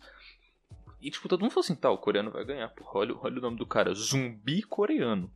E 1.01 1.11
tipo, 1.11 1.27
todo 1.27 1.41
mundo 1.41 1.51
falou 1.51 1.65
assim, 1.65 1.75
tá, 1.75 1.91
o 1.91 1.97
coreano 1.97 2.31
vai 2.31 2.45
ganhar, 2.45 2.69
porra. 2.69 2.99
Olha, 2.99 3.15
olha 3.19 3.37
o 3.37 3.41
nome 3.41 3.57
do 3.57 3.65
cara, 3.65 3.93
zumbi 3.93 4.61
coreano. 4.63 5.29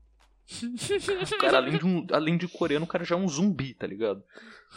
O 0.50 1.38
cara, 1.42 1.58
além 1.58 1.77
de, 1.77 1.86
um, 1.86 2.08
além 2.12 2.38
de 2.38 2.48
coreano, 2.48 2.86
o 2.86 2.88
cara 2.88 3.04
já 3.04 3.16
é 3.16 3.20
um 3.20 3.27
zumbi, 3.27 3.74
tá 3.74 3.86
ligado? 3.86 4.24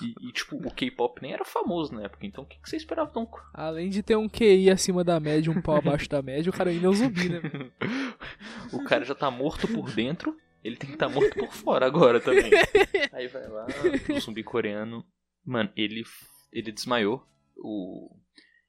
E, 0.02 0.28
e, 0.28 0.32
tipo, 0.32 0.56
o 0.56 0.70
K-pop 0.70 1.22
nem 1.22 1.32
era 1.32 1.44
famoso 1.44 1.94
na 1.94 2.02
época, 2.02 2.26
então 2.26 2.42
o 2.42 2.46
que, 2.46 2.60
que 2.60 2.68
você 2.68 2.76
esperava 2.76 3.10
tão. 3.12 3.30
Além 3.54 3.88
de 3.88 4.02
ter 4.02 4.16
um 4.16 4.28
QI 4.28 4.68
acima 4.68 5.04
da 5.04 5.20
média, 5.20 5.52
um 5.52 5.62
pau 5.62 5.76
abaixo 5.76 6.08
da 6.08 6.20
média, 6.20 6.50
o 6.50 6.52
cara 6.52 6.70
ainda 6.70 6.86
é 6.86 6.90
um 6.90 6.92
zumbi, 6.92 7.28
né? 7.28 7.40
o 8.72 8.82
cara 8.82 9.04
já 9.04 9.14
tá 9.14 9.30
morto 9.30 9.68
por 9.68 9.92
dentro, 9.92 10.36
ele 10.62 10.76
tem 10.76 10.88
que 10.88 10.96
estar 10.96 11.08
tá 11.08 11.12
morto 11.12 11.34
por 11.34 11.52
fora 11.52 11.86
agora 11.86 12.20
também. 12.20 12.50
Aí 13.12 13.28
vai 13.28 13.48
lá, 13.48 13.66
o 14.14 14.20
zumbi 14.20 14.42
coreano. 14.42 15.04
Mano, 15.44 15.72
ele, 15.76 16.04
ele 16.52 16.70
desmaiou. 16.70 17.26
O, 17.56 18.14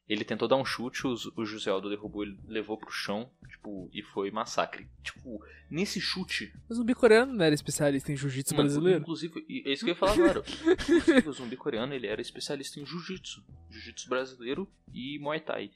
ele 0.08 0.26
tentou 0.26 0.46
dar 0.46 0.58
um 0.58 0.66
chute, 0.66 1.08
o, 1.08 1.16
o 1.38 1.46
José 1.46 1.70
Aldo 1.70 1.90
derrubou, 1.90 2.24
ele 2.24 2.38
levou 2.46 2.78
pro 2.78 2.92
chão, 2.92 3.32
tipo, 3.48 3.90
e 3.94 4.02
foi 4.02 4.30
massacre. 4.30 4.86
Tipo, 5.02 5.42
nesse 5.70 6.02
chute. 6.02 6.54
O 6.70 6.74
zumbi 6.74 6.94
coreano 6.94 7.34
não 7.34 7.46
era 7.46 7.56
especialista 7.56 8.12
em 8.12 8.18
jiu-jitsu 8.18 8.54
brasileiro? 8.54 9.00
Inclusive, 9.00 9.46
e 9.48 9.70
é 9.70 9.72
isso 9.72 9.86
que 9.86 9.92
eu 9.92 9.94
ia 9.94 10.00
falar 10.00 10.14
agora. 10.14 10.40
Inclusive, 10.40 11.30
o 11.30 11.34
zumbi 11.34 11.56
coreano 11.56 11.94
ele 11.94 12.08
era 12.08 12.22
especialista 12.22 12.80
em 12.80 12.86
jiu-jitsu. 12.86 13.42
Jiu-jitsu 13.70 14.10
brasileiro 14.10 14.70
e 14.94 15.18
Muay 15.20 15.40
Thai. 15.40 15.72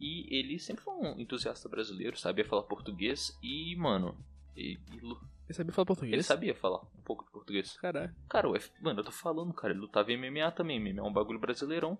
E 0.00 0.36
ele 0.36 0.58
sempre 0.58 0.82
foi 0.82 0.94
um 0.94 1.20
entusiasta 1.20 1.68
brasileiro, 1.68 2.18
sabia 2.18 2.44
falar 2.44 2.64
português 2.64 3.38
e, 3.40 3.76
mano. 3.76 4.18
E- 4.56 4.78
e 4.92 5.00
Ele 5.48 5.54
sabia 5.54 5.72
falar 5.72 5.86
português? 5.86 6.12
ele 6.12 6.22
sabia 6.22 6.54
falar 6.54 6.78
um 6.82 7.02
pouco 7.04 7.24
de 7.24 7.30
português. 7.30 7.76
Caralho. 7.78 8.14
Cara, 8.28 8.48
o 8.48 8.56
F... 8.56 8.70
mano, 8.80 9.00
eu 9.00 9.04
tô 9.04 9.12
falando, 9.12 9.52
cara, 9.54 9.72
ele 9.72 9.80
lutava 9.80 10.10
em 10.12 10.16
MMA 10.16 10.50
também. 10.50 10.78
MMA 10.80 11.00
é 11.00 11.02
um 11.02 11.12
bagulho 11.12 11.38
brasileirão. 11.38 11.98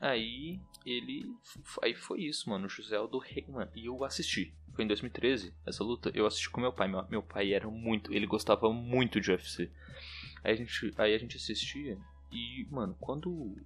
Aí 0.00 0.60
ele. 0.86 1.34
Aí 1.82 1.94
foi 1.94 2.22
isso, 2.22 2.48
mano. 2.48 2.66
O 2.66 2.68
José 2.68 2.96
Aldo 2.96 3.18
Rei, 3.18 3.44
mano. 3.48 3.70
E 3.74 3.86
eu 3.86 4.04
assisti. 4.04 4.54
Foi 4.74 4.84
em 4.84 4.88
2013, 4.88 5.52
essa 5.66 5.82
luta. 5.82 6.10
Eu 6.14 6.24
assisti 6.24 6.48
com 6.50 6.60
meu 6.60 6.72
pai. 6.72 6.86
Meu, 6.88 7.04
meu 7.10 7.22
pai 7.22 7.52
era 7.52 7.68
muito. 7.68 8.12
Ele 8.12 8.26
gostava 8.26 8.72
muito 8.72 9.20
de 9.20 9.30
UFC. 9.32 9.70
Aí 10.44 10.52
a 10.52 10.56
gente, 10.56 10.94
aí 10.96 11.14
a 11.14 11.18
gente 11.18 11.36
assistia. 11.36 11.98
E, 12.30 12.66
mano, 12.70 12.96
quando. 13.00 13.56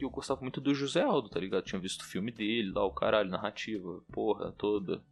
Eu 0.00 0.10
gostava 0.10 0.40
muito 0.40 0.60
do 0.60 0.74
José 0.74 1.02
Aldo, 1.02 1.28
tá 1.28 1.38
ligado? 1.38 1.62
Tinha 1.64 1.80
visto 1.80 2.00
o 2.00 2.06
filme 2.06 2.32
dele 2.32 2.72
lá, 2.72 2.84
o 2.84 2.90
caralho, 2.90 3.30
narrativa, 3.30 4.02
porra 4.10 4.50
toda. 4.52 5.04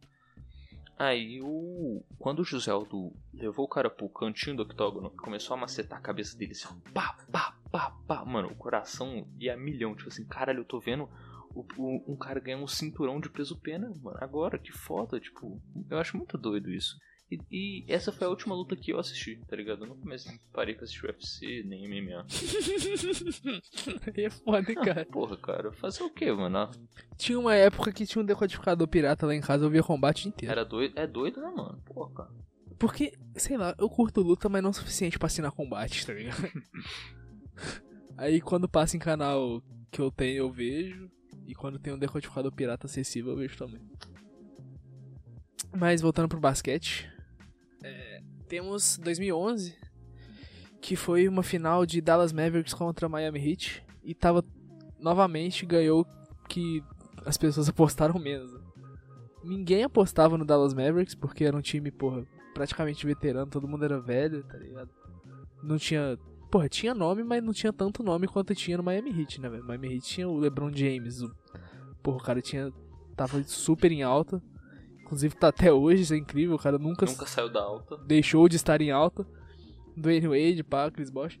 Aí 0.97 1.41
o. 1.41 2.01
Quando 2.17 2.39
o 2.39 2.43
José 2.45 2.71
Aldo 2.71 3.11
levou 3.33 3.65
o 3.65 3.69
cara 3.69 3.89
pro 3.89 4.07
cantinho 4.09 4.55
do 4.55 4.63
octógono 4.63 5.09
começou 5.11 5.53
a 5.55 5.59
macetar 5.59 5.99
a 5.99 6.01
cabeça 6.01 6.37
dele 6.37 6.53
assim, 6.53 6.67
pá, 6.93 7.17
pá, 7.31 7.57
pá, 7.71 7.91
pá. 8.07 8.23
Mano, 8.25 8.47
o 8.49 8.55
coração 8.55 9.27
ia 9.39 9.57
milhão. 9.57 9.95
Tipo 9.95 10.07
assim, 10.09 10.25
caralho, 10.25 10.59
eu 10.59 10.65
tô 10.65 10.79
vendo 10.79 11.09
o- 11.53 11.65
o- 11.77 12.13
um 12.13 12.15
cara 12.15 12.39
ganhar 12.39 12.57
um 12.57 12.67
cinturão 12.67 13.19
de 13.19 13.29
peso 13.29 13.57
pena, 13.59 13.91
mano. 14.01 14.17
Agora, 14.21 14.57
que 14.57 14.71
foda, 14.71 15.19
tipo. 15.19 15.61
Eu 15.89 15.97
acho 15.97 16.15
muito 16.15 16.37
doido 16.37 16.71
isso. 16.71 16.97
E, 17.31 17.39
e 17.51 17.85
essa 17.87 18.11
foi 18.11 18.27
a 18.27 18.29
última 18.29 18.53
luta 18.53 18.75
que 18.75 18.93
eu 18.93 18.99
assisti, 18.99 19.39
tá 19.47 19.55
ligado? 19.55 19.83
Eu 19.83 19.87
não 19.87 19.97
comecei, 19.97 20.39
parei 20.53 20.75
pra 20.75 20.83
assistir 20.83 21.05
UFC, 21.05 21.63
nem 21.65 21.87
MMA. 21.87 22.25
É 24.15 24.29
foda, 24.29 24.71
hein, 24.71 24.75
cara. 24.75 25.05
Porra, 25.05 25.37
cara, 25.37 25.71
fazer 25.71 26.03
o 26.03 26.09
que, 26.09 26.31
mano? 26.31 26.57
Ah, 26.57 26.71
Tinha 27.17 27.39
uma 27.39 27.55
época 27.55 27.91
que 27.91 28.05
tinha 28.05 28.21
um 28.21 28.25
decodificador 28.25 28.87
pirata 28.87 29.25
lá 29.25 29.33
em 29.35 29.41
casa, 29.41 29.65
eu 29.65 29.69
via 29.69 29.81
combate 29.83 30.27
inteiro. 30.27 30.51
Era 30.51 30.63
doido, 30.63 30.97
é 30.97 31.07
doido, 31.07 31.41
né, 31.41 31.49
mano? 31.49 31.81
Porra, 31.85 32.13
cara. 32.13 32.29
Porque, 32.77 33.13
sei 33.35 33.57
lá, 33.57 33.73
eu 33.79 33.89
curto 33.89 34.21
luta, 34.21 34.47
mas 34.47 34.61
não 34.61 34.69
o 34.69 34.73
suficiente 34.73 35.17
pra 35.17 35.27
assinar 35.27 35.51
combate, 35.51 36.05
tá 36.05 36.13
ligado? 36.13 36.51
Aí 38.17 38.39
quando 38.39 38.69
passa 38.69 38.95
em 38.95 38.99
canal 38.99 39.63
que 39.91 39.99
eu 39.99 40.11
tenho, 40.11 40.37
eu 40.37 40.51
vejo. 40.51 41.09
E 41.47 41.53
quando 41.55 41.79
tem 41.79 41.93
um 41.93 41.97
decodificador 41.99 42.51
pirata 42.51 42.85
acessível, 42.87 43.31
eu 43.31 43.37
vejo 43.37 43.57
também. 43.57 43.81
Mas 45.75 46.01
voltando 46.01 46.27
pro 46.29 46.39
basquete. 46.39 47.11
É, 47.85 48.21
temos 48.47 48.97
2011, 48.97 49.75
que 50.81 50.95
foi 50.95 51.27
uma 51.27 51.43
final 51.43 51.85
de 51.85 52.01
Dallas 52.01 52.33
Mavericks 52.33 52.73
contra 52.73 53.07
Miami 53.07 53.39
Heat. 53.39 53.83
E 54.03 54.13
tava. 54.13 54.43
Novamente 54.99 55.65
ganhou 55.65 56.05
que 56.49 56.83
as 57.25 57.37
pessoas 57.37 57.67
apostaram 57.69 58.19
menos. 58.19 58.51
Ninguém 59.43 59.83
apostava 59.83 60.37
no 60.37 60.45
Dallas 60.45 60.73
Mavericks, 60.73 61.13
porque 61.13 61.43
era 61.43 61.55
um 61.55 61.61
time, 61.61 61.91
porra, 61.91 62.25
praticamente 62.53 63.05
veterano, 63.05 63.51
todo 63.51 63.67
mundo 63.67 63.85
era 63.85 63.99
velho, 63.99 64.43
tá 64.43 64.57
ligado? 64.57 64.89
Não 65.61 65.77
tinha. 65.77 66.17
Porra, 66.49 66.69
tinha 66.69 66.93
nome, 66.93 67.23
mas 67.23 67.43
não 67.43 67.53
tinha 67.53 67.71
tanto 67.73 68.01
nome 68.01 68.27
quanto 68.27 68.55
tinha 68.55 68.77
no 68.77 68.83
Miami 68.83 69.11
Heat, 69.11 69.41
né, 69.41 69.49
velho? 69.49 69.63
Miami 69.63 69.95
Heat 69.95 70.07
tinha 70.07 70.27
o 70.27 70.37
LeBron 70.37 70.71
James. 70.73 71.21
O... 71.21 71.31
Porra, 72.01 72.17
o 72.17 72.23
cara 72.23 72.41
tinha. 72.41 72.71
Tava 73.15 73.43
super 73.43 73.91
em 73.91 74.01
alta. 74.01 74.41
Inclusive 75.05 75.35
tá 75.35 75.49
até 75.49 75.71
hoje, 75.71 76.01
isso 76.01 76.15
é 76.15 76.17
incrível, 76.17 76.55
o 76.55 76.59
cara 76.59 76.79
nunca, 76.79 77.05
Nunca 77.05 77.27
saiu 77.27 77.47
da 77.47 77.61
alta. 77.61 77.95
deixou 78.07 78.49
de 78.49 78.55
estar 78.55 78.81
em 78.81 78.89
alta. 78.89 79.25
Dwayne 79.95 80.27
Wade, 80.27 80.63
pá, 80.63 80.89
Chris 80.89 81.11
Bosh. 81.11 81.39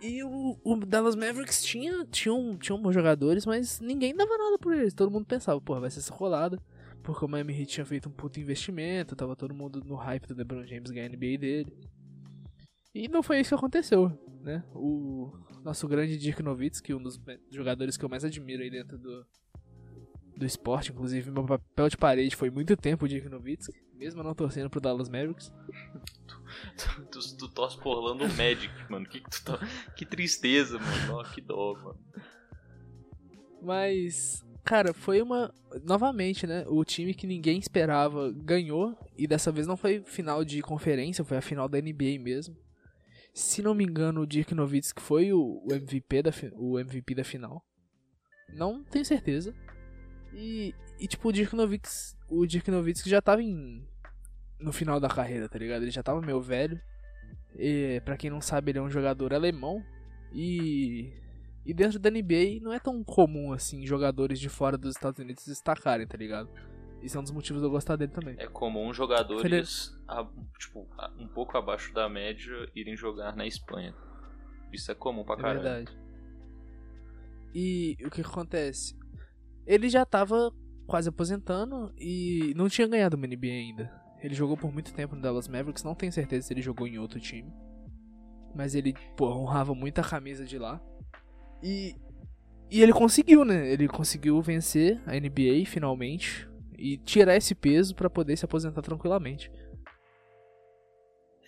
E 0.00 0.24
o, 0.24 0.56
o 0.64 0.76
Dallas 0.86 1.14
Mavericks 1.14 1.62
tinha, 1.62 2.04
tinha, 2.06 2.32
um, 2.32 2.56
tinha 2.56 2.76
bons 2.78 2.94
jogadores, 2.94 3.44
mas 3.44 3.78
ninguém 3.78 4.16
dava 4.16 4.38
nada 4.38 4.58
por 4.58 4.74
eles. 4.74 4.94
Todo 4.94 5.10
mundo 5.10 5.26
pensava, 5.26 5.60
porra, 5.60 5.80
vai 5.80 5.90
ser 5.90 5.98
essa 5.98 6.14
rolada. 6.14 6.58
Porque 7.02 7.24
o 7.24 7.28
Miami 7.28 7.52
Heat 7.52 7.66
tinha 7.72 7.86
feito 7.86 8.08
um 8.08 8.12
puto 8.12 8.40
investimento, 8.40 9.14
tava 9.14 9.36
todo 9.36 9.54
mundo 9.54 9.82
no 9.84 9.94
hype 9.94 10.26
do 10.26 10.34
LeBron 10.34 10.66
James 10.66 10.90
ganhar 10.90 11.06
a 11.06 11.08
NBA 11.10 11.38
dele. 11.38 11.72
E 12.94 13.06
não 13.06 13.22
foi 13.22 13.40
isso 13.40 13.50
que 13.50 13.54
aconteceu, 13.54 14.10
né? 14.40 14.64
O 14.74 15.30
nosso 15.62 15.86
grande 15.86 16.16
Dirk 16.16 16.42
Nowitzki, 16.42 16.94
um 16.94 17.02
dos 17.02 17.20
jogadores 17.50 17.96
que 17.96 18.04
eu 18.04 18.08
mais 18.08 18.24
admiro 18.24 18.62
aí 18.62 18.70
dentro 18.70 18.98
do, 18.98 19.26
do 20.38 20.46
esporte, 20.46 20.92
inclusive 20.92 21.30
meu 21.30 21.44
papel 21.44 21.88
de 21.88 21.96
parede 21.96 22.36
foi 22.36 22.48
muito 22.50 22.76
tempo 22.76 23.04
o 23.04 23.08
Dirk 23.08 23.28
Nowitzki, 23.28 23.74
mesmo 23.94 24.22
não 24.22 24.34
torcendo 24.34 24.70
pro 24.70 24.80
Dallas 24.80 25.08
Mavericks. 25.08 25.52
Tu, 27.10 27.36
tu 27.36 27.48
torce 27.48 27.76
pro 27.76 27.90
Orlando 27.90 28.24
Magic, 28.34 28.70
mano. 28.90 29.06
Que, 29.06 29.20
que, 29.20 29.28
tu 29.30 29.44
tá- 29.44 29.58
que 29.94 30.06
tristeza, 30.06 30.78
mano. 30.78 31.22
Que 31.34 31.40
dó, 31.42 31.74
mano. 31.74 31.98
Mas, 33.60 34.44
cara, 34.64 34.94
foi 34.94 35.20
uma. 35.20 35.52
Novamente, 35.84 36.46
né? 36.46 36.64
O 36.68 36.84
time 36.84 37.12
que 37.12 37.26
ninguém 37.26 37.58
esperava 37.58 38.32
ganhou. 38.32 38.96
E 39.16 39.26
dessa 39.26 39.52
vez 39.52 39.66
não 39.66 39.76
foi 39.76 40.02
final 40.04 40.44
de 40.44 40.62
conferência, 40.62 41.24
foi 41.24 41.36
a 41.36 41.42
final 41.42 41.68
da 41.68 41.78
NBA 41.80 42.18
mesmo. 42.20 42.56
Se 43.34 43.60
não 43.62 43.74
me 43.74 43.84
engano, 43.84 44.22
o 44.22 44.26
Dirk 44.26 44.54
Nowitzki 44.54 45.02
foi 45.02 45.32
o, 45.32 45.62
MVP 45.70 46.22
da, 46.22 46.30
o 46.54 46.78
MVP 46.78 47.14
da 47.14 47.24
final. 47.24 47.62
Não 48.54 48.82
tenho 48.82 49.04
certeza. 49.04 49.54
E, 50.32 50.74
e 51.00 51.06
tipo, 51.08 51.28
o 51.28 51.32
Dirk 51.32 51.54
Nowitzki, 51.56 52.16
o 52.28 52.46
Dirk 52.46 52.70
Nowitzki 52.70 53.08
já 53.08 53.20
tava 53.22 53.42
em, 53.42 53.86
no 54.58 54.72
final 54.72 54.98
da 55.00 55.08
carreira, 55.08 55.48
tá 55.48 55.58
ligado? 55.58 55.82
Ele 55.82 55.90
já 55.90 56.02
tava 56.02 56.20
meio 56.20 56.40
velho. 56.40 56.80
E, 57.56 58.00
pra 58.04 58.16
quem 58.16 58.30
não 58.30 58.40
sabe, 58.40 58.70
ele 58.70 58.78
é 58.78 58.82
um 58.82 58.90
jogador 58.90 59.32
alemão. 59.34 59.82
E 60.32 61.12
e 61.66 61.74
dentro 61.74 61.98
da 61.98 62.10
NBA 62.10 62.60
não 62.62 62.72
é 62.72 62.78
tão 62.80 63.04
comum 63.04 63.52
assim 63.52 63.84
jogadores 63.86 64.40
de 64.40 64.48
fora 64.48 64.78
dos 64.78 64.94
Estados 64.94 65.18
Unidos 65.20 65.42
se 65.42 65.50
destacarem, 65.50 66.06
tá 66.06 66.16
ligado? 66.16 66.48
Isso 67.02 67.16
é 67.16 67.20
um 67.20 67.22
dos 67.22 67.32
motivos 67.32 67.60
de 67.60 67.66
eu 67.66 67.70
gostar 67.70 67.96
dele 67.96 68.10
também. 68.10 68.34
É 68.38 68.46
comum 68.46 68.92
jogadores 68.92 69.94
a- 70.08 70.26
tipo, 70.58 70.86
a- 70.96 71.12
um 71.18 71.28
pouco 71.28 71.56
abaixo 71.58 71.92
da 71.92 72.08
média 72.08 72.68
irem 72.74 72.96
jogar 72.96 73.36
na 73.36 73.46
Espanha. 73.46 73.94
Isso 74.72 74.90
é 74.90 74.94
comum 74.94 75.24
pra 75.24 75.34
É 75.34 75.36
caralho. 75.38 75.62
verdade. 75.62 75.98
E 77.54 77.96
o 78.04 78.10
que 78.10 78.20
acontece? 78.20 78.97
Ele 79.68 79.90
já 79.90 80.06
tava 80.06 80.50
quase 80.86 81.10
aposentando 81.10 81.92
e 81.98 82.54
não 82.56 82.70
tinha 82.70 82.88
ganhado 82.88 83.18
uma 83.18 83.26
NBA 83.26 83.48
ainda. 83.48 83.92
Ele 84.22 84.34
jogou 84.34 84.56
por 84.56 84.72
muito 84.72 84.94
tempo 84.94 85.14
no 85.14 85.20
Dallas 85.20 85.46
Mavericks, 85.46 85.84
não 85.84 85.94
tenho 85.94 86.10
certeza 86.10 86.46
se 86.46 86.54
ele 86.54 86.62
jogou 86.62 86.86
em 86.86 86.98
outro 86.98 87.20
time. 87.20 87.52
Mas 88.54 88.74
ele, 88.74 88.94
pô, 89.14 89.28
honrava 89.28 89.74
muito 89.74 89.98
a 89.98 90.02
camisa 90.02 90.46
de 90.46 90.58
lá. 90.58 90.80
E, 91.62 91.94
e 92.70 92.80
ele 92.80 92.94
conseguiu, 92.94 93.44
né? 93.44 93.70
Ele 93.70 93.86
conseguiu 93.86 94.40
vencer 94.40 95.02
a 95.06 95.12
NBA 95.12 95.66
finalmente 95.66 96.48
e 96.78 96.96
tirar 96.96 97.36
esse 97.36 97.54
peso 97.54 97.94
pra 97.94 98.08
poder 98.08 98.38
se 98.38 98.46
aposentar 98.46 98.80
tranquilamente. 98.80 99.52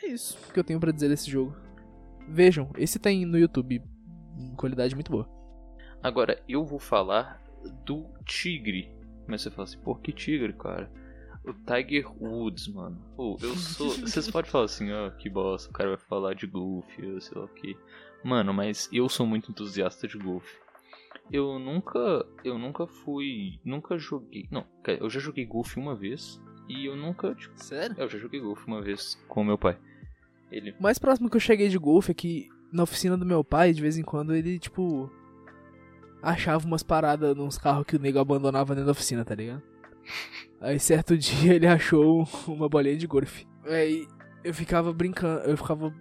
É 0.03 0.09
isso 0.09 0.37
que 0.53 0.61
eu 0.61 0.65
tenho 0.65 0.79
pra 0.79 0.93
dizer 0.93 1.09
desse 1.09 1.31
jogo. 1.31 1.57
Vejam, 2.29 2.71
esse 2.77 2.99
tem 2.99 3.25
no 3.25 3.39
YouTube, 3.39 3.83
em 4.39 4.55
qualidade 4.57 4.95
muito 4.95 5.11
boa. 5.11 5.27
Agora, 6.03 6.43
eu 6.47 6.65
vou 6.67 6.79
falar 6.79 7.40
do 7.85 8.07
Tigre. 8.25 8.93
Mas 9.27 9.43
você 9.43 9.51
fala 9.51 9.65
assim, 9.65 9.79
pô, 9.79 9.95
que 9.95 10.13
Tigre, 10.13 10.53
cara? 10.53 10.91
O 11.45 11.53
Tiger 11.53 12.07
Woods, 12.23 12.69
mano. 12.69 13.01
Pô, 13.17 13.39
eu 13.41 13.55
sou. 13.55 13.91
Vocês 14.01 14.31
podem 14.31 14.51
falar 14.51 14.65
assim, 14.65 14.93
ó, 14.93 15.11
que 15.11 15.31
bosta, 15.31 15.71
o 15.71 15.73
cara 15.73 15.91
vai 15.91 15.99
falar 15.99 16.35
de 16.35 16.49
ou 16.53 16.85
sei 17.21 17.39
lá 17.39 17.45
o 17.45 17.49
que. 17.49 17.77
Mano, 18.23 18.53
mas 18.53 18.89
eu 18.93 19.09
sou 19.09 19.27
muito 19.27 19.51
entusiasta 19.51 20.07
de 20.07 20.19
golfe. 20.19 20.55
Eu 21.33 21.59
nunca. 21.59 22.27
Eu 22.45 22.59
nunca 22.59 22.87
fui. 22.87 23.59
Nunca 23.65 23.97
joguei. 23.97 24.49
Não, 24.51 24.67
eu 24.87 25.09
já 25.09 25.21
joguei 25.21 25.47
golfe 25.47 25.79
uma 25.79 25.95
vez. 25.95 26.41
E 26.69 26.87
eu 26.87 26.97
nunca. 26.97 27.35
Tipo, 27.35 27.63
Sério? 27.63 27.97
eu 27.99 28.09
já 28.09 28.19
joguei 28.19 28.41
golfe 28.41 28.67
uma 28.67 28.83
vez 28.83 29.15
com 29.29 29.45
meu 29.45 29.57
pai. 29.57 29.79
Ele. 30.51 30.73
O 30.79 30.83
mais 30.83 30.99
próximo 30.99 31.31
que 31.31 31.37
eu 31.37 31.41
cheguei 31.41 31.69
de 31.69 31.79
golfe 31.79 32.11
é 32.11 32.15
que 32.15 32.49
na 32.73 32.83
oficina 32.83 33.17
do 33.17 33.27
meu 33.27 33.43
pai, 33.43 33.73
de 33.73 33.81
vez 33.81 33.97
em 33.97 34.03
quando, 34.03 34.35
ele, 34.35 34.59
tipo. 34.59 35.11
Achava 36.23 36.67
umas 36.67 36.83
paradas 36.83 37.35
nos 37.35 37.57
carros 37.57 37.85
que 37.87 37.97
o 37.97 37.99
nego 37.99 38.19
abandonava 38.19 38.75
dentro 38.75 38.87
da 38.87 38.93
oficina, 38.93 39.25
tá 39.25 39.35
ligado? 39.35 39.63
Aí 40.61 40.79
certo 40.79 41.17
dia 41.19 41.55
ele 41.55 41.67
achou 41.67 42.29
uma 42.47 42.69
bolinha 42.69 42.97
de 42.97 43.07
golfe. 43.07 43.47
Aí 43.65 44.07
eu 44.45 44.53
ficava 44.53 44.93
brincando, 44.93 45.43
eu 45.43 45.57
ficava 45.57 45.95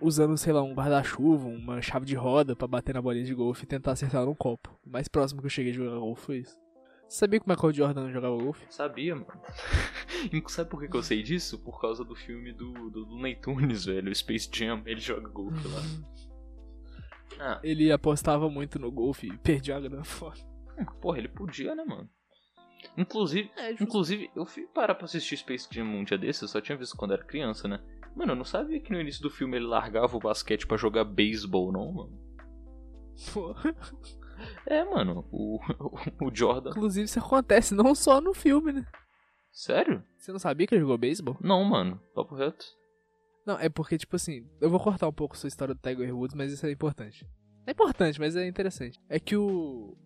usando, 0.00 0.36
sei 0.36 0.52
lá, 0.52 0.62
um 0.62 0.74
guarda-chuva, 0.74 1.48
uma 1.48 1.80
chave 1.82 2.06
de 2.06 2.14
roda 2.14 2.54
pra 2.54 2.68
bater 2.68 2.94
na 2.94 3.02
bolinha 3.02 3.24
de 3.24 3.34
golfe 3.34 3.64
e 3.64 3.66
tentar 3.66 3.92
acertar 3.92 4.24
num 4.24 4.34
copo. 4.34 4.78
O 4.86 4.90
mais 4.90 5.08
próximo 5.08 5.40
que 5.40 5.46
eu 5.46 5.50
cheguei 5.50 5.72
de 5.72 5.78
jogar 5.78 5.98
golfe 5.98 6.22
foi 6.22 6.38
isso. 6.38 6.58
Sabia 7.08 7.40
como 7.40 7.52
é 7.54 7.56
que 7.56 7.66
o 7.66 7.72
Jordan 7.72 8.12
jogava 8.12 8.36
golfe? 8.36 8.66
Sabia, 8.68 9.14
mano. 9.14 9.26
Sabe 10.48 10.68
por 10.68 10.80
que, 10.80 10.88
que 10.88 10.96
eu 10.96 11.02
sei 11.02 11.22
disso? 11.22 11.58
Por 11.58 11.80
causa 11.80 12.04
do 12.04 12.14
filme 12.14 12.52
do, 12.52 12.90
do, 12.90 13.06
do 13.06 13.34
Tunes, 13.40 13.86
velho. 13.86 14.12
O 14.12 14.14
Space 14.14 14.48
Jam. 14.52 14.82
Ele 14.84 15.00
joga 15.00 15.26
golfe 15.28 15.66
lá. 15.68 15.80
Ah, 17.40 17.60
Ele 17.62 17.90
apostava 17.92 18.48
muito 18.50 18.78
no 18.78 18.90
golfe 18.90 19.28
e 19.28 19.38
perdia 19.38 19.76
a 19.76 19.80
grana 19.80 20.04
fora. 20.04 20.38
porra, 21.00 21.18
ele 21.18 21.28
podia, 21.28 21.74
né, 21.74 21.84
mano? 21.84 22.08
Inclusive, 22.96 23.50
É, 23.56 23.72
inclusive, 23.72 24.30
eu 24.36 24.46
fui 24.46 24.66
parar 24.66 24.94
pra 24.94 25.04
assistir 25.04 25.36
Space 25.36 25.68
Jam 25.70 25.84
um 25.84 26.04
dia 26.04 26.16
desses, 26.16 26.42
eu 26.42 26.48
só 26.48 26.60
tinha 26.60 26.78
visto 26.78 26.96
quando 26.96 27.12
era 27.12 27.24
criança, 27.24 27.66
né? 27.66 27.80
Mano, 28.14 28.32
eu 28.32 28.36
não 28.36 28.44
sabia 28.44 28.80
que 28.80 28.92
no 28.92 29.00
início 29.00 29.22
do 29.22 29.30
filme 29.30 29.56
ele 29.56 29.66
largava 29.66 30.16
o 30.16 30.20
basquete 30.20 30.66
pra 30.66 30.76
jogar 30.76 31.04
beisebol, 31.04 31.72
não, 31.72 31.92
mano. 31.92 32.18
Pô. 33.32 33.54
É, 34.66 34.84
mano, 34.84 35.26
o, 35.32 35.58
o 36.22 36.30
Jordan. 36.32 36.70
Inclusive 36.70 37.04
isso 37.06 37.18
acontece 37.18 37.74
não 37.74 37.94
só 37.94 38.20
no 38.20 38.32
filme, 38.32 38.72
né? 38.72 38.86
Sério? 39.52 40.04
Você 40.16 40.30
não 40.30 40.38
sabia 40.38 40.66
que 40.66 40.74
ele 40.74 40.82
jogou 40.82 40.96
beisebol? 40.96 41.36
Não, 41.40 41.64
mano, 41.64 42.00
papo 42.14 42.36
reto. 42.36 42.64
Não, 43.48 43.58
é 43.58 43.70
porque, 43.70 43.96
tipo 43.96 44.14
assim, 44.14 44.46
eu 44.60 44.68
vou 44.68 44.78
cortar 44.78 45.08
um 45.08 45.12
pouco 45.12 45.34
sua 45.34 45.48
história 45.48 45.74
do 45.74 45.80
Tiger 45.80 46.14
Woods, 46.14 46.36
mas 46.36 46.52
isso 46.52 46.66
é 46.66 46.70
importante. 46.70 47.26
É 47.66 47.70
importante, 47.70 48.20
mas 48.20 48.36
é 48.36 48.46
interessante. 48.46 49.00
É 49.08 49.18
que 49.18 49.34
o. 49.34 49.96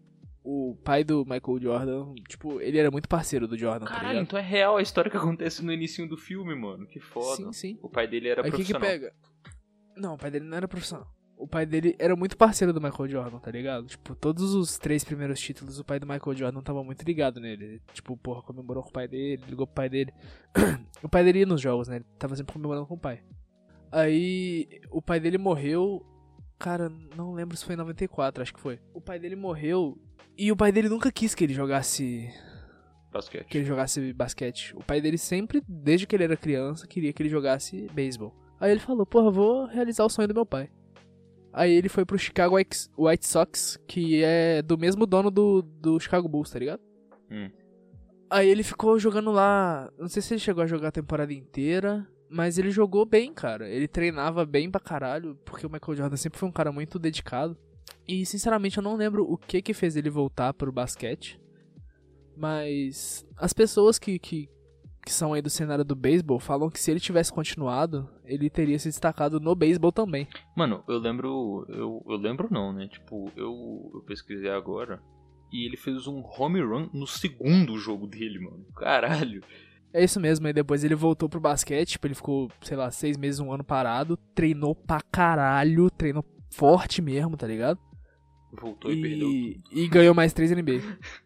O 0.45 0.77
pai 0.85 1.03
do 1.03 1.25
Michael 1.25 1.61
Jordan, 1.61 2.15
tipo, 2.29 2.61
ele 2.61 2.77
era 2.79 2.91
muito 2.91 3.09
parceiro 3.09 3.47
do 3.49 3.57
Jordan, 3.59 3.85
tá 3.87 3.93
Caralho, 3.95 4.09
ligado? 4.11 4.23
então 4.25 4.39
é 4.39 4.43
real 4.43 4.77
a 4.77 4.83
história 4.83 5.09
que 5.11 5.17
acontece 5.17 5.65
no 5.65 5.73
início 5.73 6.09
do 6.09 6.17
filme, 6.17 6.55
mano. 6.55 6.87
Que 6.87 6.99
foda. 7.01 7.37
Sim, 7.37 7.53
sim. 7.53 7.79
O 7.83 7.89
pai 7.89 8.07
dele 8.09 8.29
era 8.29 8.43
Aí 8.45 8.51
o 8.51 8.53
que 8.53 8.65
que 8.65 8.73
profissional. 8.73 9.11
pega? 9.11 9.15
Não, 9.97 10.15
o 10.15 10.19
pai 10.19 10.31
dele 10.33 10.45
não 10.45 10.57
era 10.57 10.67
profissional. 10.69 11.07
O 11.43 11.49
pai 11.49 11.67
dele 11.67 11.97
era 11.99 12.15
muito 12.15 12.37
parceiro 12.37 12.73
do 12.73 12.81
Michael 12.81 13.09
Jordan, 13.09 13.39
tá 13.39 13.51
ligado? 13.51 13.87
Tipo, 13.87 14.15
todos 14.15 14.55
os 14.55 14.79
três 14.79 15.03
primeiros 15.03 15.41
títulos, 15.41 15.81
o 15.81 15.85
pai 15.85 15.99
do 15.99 16.07
Michael 16.07 16.37
Jordan 16.37 16.61
tava 16.61 16.85
muito 16.85 17.03
ligado 17.03 17.41
nele. 17.41 17.83
Tipo, 17.93 18.17
porra, 18.17 18.43
comemorou 18.43 18.83
com 18.83 18.91
o 18.91 18.93
pai 18.93 19.09
dele, 19.09 19.43
ligou 19.49 19.67
pro 19.67 19.75
pai 19.75 19.89
dele. 19.89 20.13
o 21.03 21.09
pai 21.09 21.25
dele 21.25 21.41
ia 21.41 21.47
nos 21.47 21.61
jogos, 21.61 21.89
né? 21.89 21.97
Ele 21.97 22.05
tava 22.17 22.37
sempre 22.37 22.53
comemorando 22.53 22.87
com 22.87 22.95
o 22.95 22.99
pai. 22.99 23.23
Aí, 23.91 24.81
o 24.91 25.03
pai 25.03 25.19
dele 25.19 25.37
morreu. 25.37 26.07
Cara, 26.59 26.89
não 27.17 27.33
lembro 27.33 27.57
se 27.57 27.65
foi 27.65 27.75
em 27.75 27.79
94, 27.79 28.41
acho 28.41 28.55
que 28.55 28.61
foi. 28.61 28.79
O 28.95 29.01
pai 29.01 29.19
dele 29.19 29.35
morreu 29.35 29.99
e 30.39 30.53
o 30.53 30.57
pai 30.57 30.71
dele 30.71 30.89
nunca 30.89 31.11
quis 31.11 31.35
que 31.35 31.43
ele 31.43 31.55
jogasse 31.55 32.31
Basquete. 33.13 33.47
que 33.49 33.59
ele 33.59 33.65
jogasse 33.65 34.13
basquete. 34.13 34.77
O 34.77 34.83
pai 34.85 35.01
dele 35.01 35.19
sempre, 35.19 35.61
desde 35.69 36.07
que 36.07 36.15
ele 36.15 36.25
era 36.25 36.37
criança, 36.37 36.87
queria 36.87 37.13
que 37.13 37.21
ele 37.21 37.29
jogasse 37.29 37.89
beisebol. 37.93 38.33
Aí 38.61 38.71
ele 38.71 38.81
falou, 38.81 39.05
porra, 39.05 39.31
vou 39.31 39.67
realizar 39.67 40.05
o 40.05 40.09
sonho 40.09 40.29
do 40.29 40.35
meu 40.35 40.47
pai. 40.47 40.71
Aí 41.53 41.71
ele 41.71 41.89
foi 41.89 42.05
pro 42.05 42.19
Chicago 42.19 42.57
White 42.57 43.27
Sox, 43.27 43.79
que 43.87 44.23
é 44.25 44.63
do 44.63 44.79
mesmo 44.79 45.07
dono 45.07 45.31
do, 45.31 45.63
do 45.63 46.01
Chicago 46.01 46.29
Bulls, 46.29 46.51
tá 46.51 46.59
ligado? 46.59 46.81
Hum. 47.31 47.51
Aí 48.31 48.49
ele 48.49 48.63
ficou 48.63 48.99
jogando 48.99 49.31
lá. 49.31 49.93
Não 49.99 50.09
sei 50.09 50.23
se 50.23 50.33
ele 50.33 50.41
chegou 50.41 50.65
a 50.65 50.67
jogar 50.67 50.89
a 50.89 50.93
temporada 50.93 51.33
inteira. 51.33 52.09
Mas 52.31 52.57
ele 52.57 52.71
jogou 52.71 53.05
bem, 53.05 53.35
cara. 53.35 53.69
Ele 53.69 53.87
treinava 53.87 54.47
bem 54.47 54.71
pra 54.71 54.81
caralho. 54.81 55.39
Porque 55.45 55.67
o 55.67 55.71
Michael 55.71 55.97
Jordan 55.99 56.17
sempre 56.17 56.39
foi 56.39 56.49
um 56.49 56.53
cara 56.53 56.73
muito 56.73 56.99
dedicado. 56.99 57.55
E 58.09 58.25
sinceramente 58.25 58.79
eu 58.79 58.83
não 58.83 58.97
lembro 58.97 59.31
o 59.31 59.37
que 59.37 59.61
que 59.61 59.75
fez 59.75 59.97
ele 59.97 60.09
voltar 60.09 60.55
pro 60.55 60.73
basquete. 60.73 61.39
Mas 62.35 63.27
as 63.37 63.53
pessoas 63.53 63.99
que, 63.99 64.19
que, 64.19 64.49
que 65.05 65.13
são 65.13 65.33
aí 65.33 65.43
do 65.43 65.51
cenário 65.51 65.85
do 65.85 65.97
beisebol 65.97 66.39
falam 66.39 66.71
que 66.71 66.79
se 66.79 66.91
ele 66.91 67.01
tivesse 67.01 67.33
continuado, 67.33 68.09
ele 68.25 68.49
teria 68.49 68.79
se 68.79 68.89
destacado 68.89 69.41
no 69.41 69.55
beisebol 69.55 69.93
também. 69.93 70.29
Mano, 70.57 70.85
eu 70.89 70.99
lembro. 70.99 71.67
Eu, 71.69 72.05
eu 72.09 72.17
lembro 72.17 72.49
não, 72.51 72.73
né? 72.73 72.89
Tipo, 72.89 73.31
eu, 73.37 73.91
eu 73.95 74.03
pesquisei 74.07 74.51
agora. 74.51 75.03
E 75.53 75.67
ele 75.67 75.77
fez 75.77 76.07
um 76.07 76.23
home 76.39 76.61
run 76.63 76.89
no 76.95 77.07
segundo 77.07 77.77
jogo 77.79 78.07
dele, 78.07 78.39
mano. 78.39 78.65
Caralho. 78.75 79.43
É 79.93 80.03
isso 80.03 80.19
mesmo, 80.19 80.47
aí 80.47 80.55
depois 80.55 80.83
ele 80.83 80.95
voltou 80.95 81.29
pro 81.29 81.39
basquete, 81.39 81.91
tipo, 81.91 82.07
ele 82.07 82.15
ficou, 82.15 82.51
sei 82.63 82.79
lá, 82.79 82.91
seis 82.91 83.19
meses, 83.19 83.41
um 83.41 83.53
ano 83.53 83.63
parado, 83.63 84.17
treinou 84.35 84.75
pra 84.75 85.03
caralho, 85.03 85.91
treinou 85.91 86.25
forte 86.51 87.03
mesmo, 87.03 87.37
tá 87.37 87.47
ligado? 87.47 87.79
Voltou 88.51 88.91
e, 88.91 89.03
perdeu. 89.03 89.29
E, 89.29 89.63
e 89.71 89.89
ganhou 89.89 90.15
mais 90.15 90.33
três 90.33 90.51
NBA. 90.51 90.81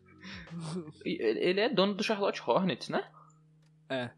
E 1.05 1.23
ele 1.23 1.61
é 1.61 1.69
dono 1.69 1.95
do 1.95 2.03
Charlotte 2.03 2.43
Hornets, 2.45 2.89
né? 2.89 3.05
É. 3.89 4.11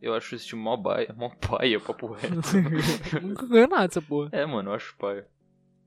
Eu 0.00 0.14
acho 0.14 0.34
esse 0.34 0.46
time 0.46 0.60
mó 0.62 0.76
baia, 0.76 1.14
mó 1.16 1.30
paia, 1.30 1.80
papo 1.80 2.12
reto. 2.12 2.34
Nunca 3.22 3.46
ganhou 3.46 3.68
nada 3.68 3.86
essa 3.86 4.02
porra. 4.02 4.28
é, 4.32 4.44
mano, 4.44 4.70
eu 4.70 4.74
acho 4.74 4.96
paia. 4.98 5.26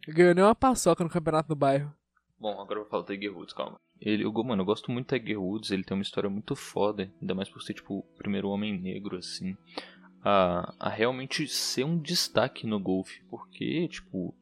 Ganhou 0.08 0.34
nem 0.34 0.43
uma 0.43 0.56
paçoca 0.56 1.04
no 1.04 1.10
campeonato 1.10 1.47
do 1.49 1.56
bairro. 1.56 1.93
Bom, 2.39 2.60
agora 2.60 2.80
eu 2.80 2.84
vou 2.84 2.89
falar 2.89 3.04
do 3.04 3.13
Tiger 3.13 3.36
Woods, 3.36 3.54
calma. 3.54 3.80
Ele, 4.02 4.23
eu, 4.23 4.32
mano, 4.43 4.62
eu 4.62 4.65
gosto 4.65 4.91
muito 4.91 5.08
do 5.13 5.19
Tiger 5.19 5.41
Woods, 5.41 5.71
ele 5.71 5.84
tem 5.84 5.95
uma 5.95 6.02
história 6.04 6.30
muito 6.30 6.56
foda, 6.56 7.12
ainda 7.21 7.36
mais 7.36 7.49
por 7.49 7.62
ser, 7.62 7.73
tipo, 7.73 7.99
o 7.99 8.04
primeiro 8.17 8.47
homem 8.49 8.80
negro, 8.80 9.17
assim, 9.17 9.56
a, 10.23 10.73
a 10.80 10.89
realmente 10.89 11.47
ser 11.47 11.84
um 11.84 11.97
destaque 11.99 12.65
no 12.65 12.80
golfe, 12.80 13.21
porque, 13.30 13.88
tipo, 13.89 14.34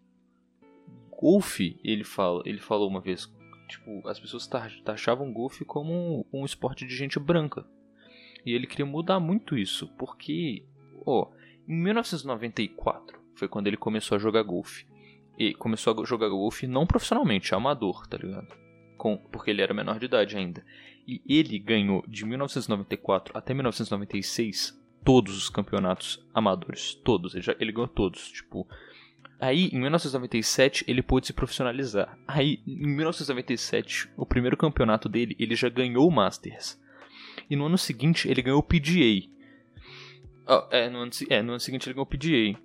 golfe, 1.11 1.79
ele 1.83 2.03
fala, 2.03 2.41
ele 2.45 2.59
falou 2.59 2.87
uma 2.87 3.01
vez, 3.01 3.31
tipo, 3.67 4.07
as 4.07 4.19
pessoas 4.19 4.47
ta- 4.47 4.69
taxavam 4.85 5.33
golfe 5.33 5.65
como 5.65 6.25
um 6.31 6.45
esporte 6.45 6.85
de 6.85 6.95
gente 6.95 7.19
branca, 7.19 7.65
e 8.47 8.53
ele 8.53 8.65
queria 8.65 8.85
mudar 8.85 9.19
muito 9.19 9.57
isso, 9.57 9.89
porque, 9.97 10.63
ó, 11.05 11.27
em 11.67 11.75
1994 11.75 13.19
foi 13.35 13.49
quando 13.49 13.67
ele 13.67 13.75
começou 13.75 14.15
a 14.15 14.19
jogar 14.19 14.41
golfe. 14.41 14.85
E 15.37 15.53
começou 15.53 16.01
a 16.01 16.05
jogar 16.05 16.29
golfe 16.29 16.65
não 16.65 16.87
profissionalmente, 16.87 17.53
amador, 17.53 18.07
tá 18.07 18.15
ligado? 18.15 18.47
Com, 18.97 19.17
porque 19.17 19.51
ele 19.51 19.61
era 19.61 19.73
menor 19.73 19.99
de 19.99 20.05
idade 20.05 20.37
ainda. 20.37 20.65
E 21.05 21.21
ele 21.27 21.59
ganhou 21.59 22.05
de 22.07 22.25
1994 22.25 23.37
até 23.37 23.53
1996 23.53 24.81
todos 25.03 25.35
os 25.37 25.49
campeonatos 25.49 26.25
amadores. 26.33 26.95
Todos, 26.95 27.35
ele, 27.35 27.43
já, 27.43 27.55
ele 27.59 27.73
ganhou 27.73 27.89
todos. 27.89 28.31
Tipo, 28.31 28.65
aí 29.41 29.67
em 29.73 29.79
1997 29.81 30.85
ele 30.87 31.01
pôde 31.01 31.27
se 31.27 31.33
profissionalizar. 31.33 32.17
Aí 32.25 32.61
em 32.65 32.95
1997, 32.95 34.09
o 34.15 34.25
primeiro 34.25 34.55
campeonato 34.55 35.09
dele, 35.09 35.35
ele 35.37 35.53
já 35.53 35.67
ganhou 35.67 36.07
o 36.07 36.11
Masters. 36.11 36.79
E 37.49 37.55
no 37.55 37.65
ano 37.65 37.77
seguinte 37.77 38.27
ele 38.29 38.41
ganhou 38.41 38.59
o 38.59 38.63
PGA. 38.63 39.27
Ó, 40.47 40.67
é, 40.71 40.89
no 40.89 40.99
ano, 40.99 41.11
é, 41.29 41.41
no 41.41 41.51
ano 41.53 41.59
seguinte 41.59 41.87
ele 41.87 41.93
ganhou 41.93 42.05
o 42.05 42.09
PGA. 42.09 42.59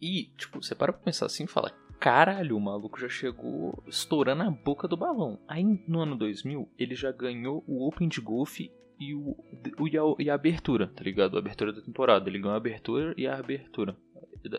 E, 0.00 0.24
tipo, 0.36 0.62
você 0.62 0.74
para 0.74 0.92
pra 0.92 1.02
pensar 1.02 1.26
assim 1.26 1.44
e 1.44 1.48
fala: 1.48 1.70
caralho, 2.00 2.56
o 2.56 2.60
maluco 2.60 2.98
já 3.00 3.08
chegou 3.08 3.82
estourando 3.86 4.42
a 4.42 4.50
boca 4.50 4.88
do 4.88 4.96
balão. 4.96 5.38
Aí 5.46 5.62
no 5.86 6.00
ano 6.00 6.16
2000, 6.16 6.68
ele 6.78 6.94
já 6.94 7.12
ganhou 7.12 7.62
o 7.66 7.86
Open 7.86 8.08
de 8.08 8.20
Golfe 8.20 8.72
e, 8.98 9.14
o, 9.14 9.36
o- 9.78 9.88
e, 9.88 9.96
a, 9.98 10.02
e 10.18 10.30
a 10.30 10.34
abertura, 10.34 10.88
tá 10.88 11.02
ligado? 11.04 11.36
A 11.36 11.40
abertura 11.40 11.72
da 11.72 11.80
temporada. 11.80 12.28
Ele 12.28 12.38
ganhou 12.38 12.54
a 12.54 12.56
abertura 12.56 13.14
e 13.16 13.26
a 13.26 13.36
abertura. 13.38 13.96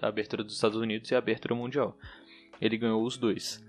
A 0.01 0.07
abertura 0.07 0.43
dos 0.43 0.55
Estados 0.55 0.77
Unidos 0.77 1.11
e 1.11 1.15
a 1.15 1.17
abertura 1.17 1.53
mundial. 1.55 1.97
Ele 2.61 2.77
ganhou 2.77 3.03
os 3.03 3.17
dois. 3.17 3.61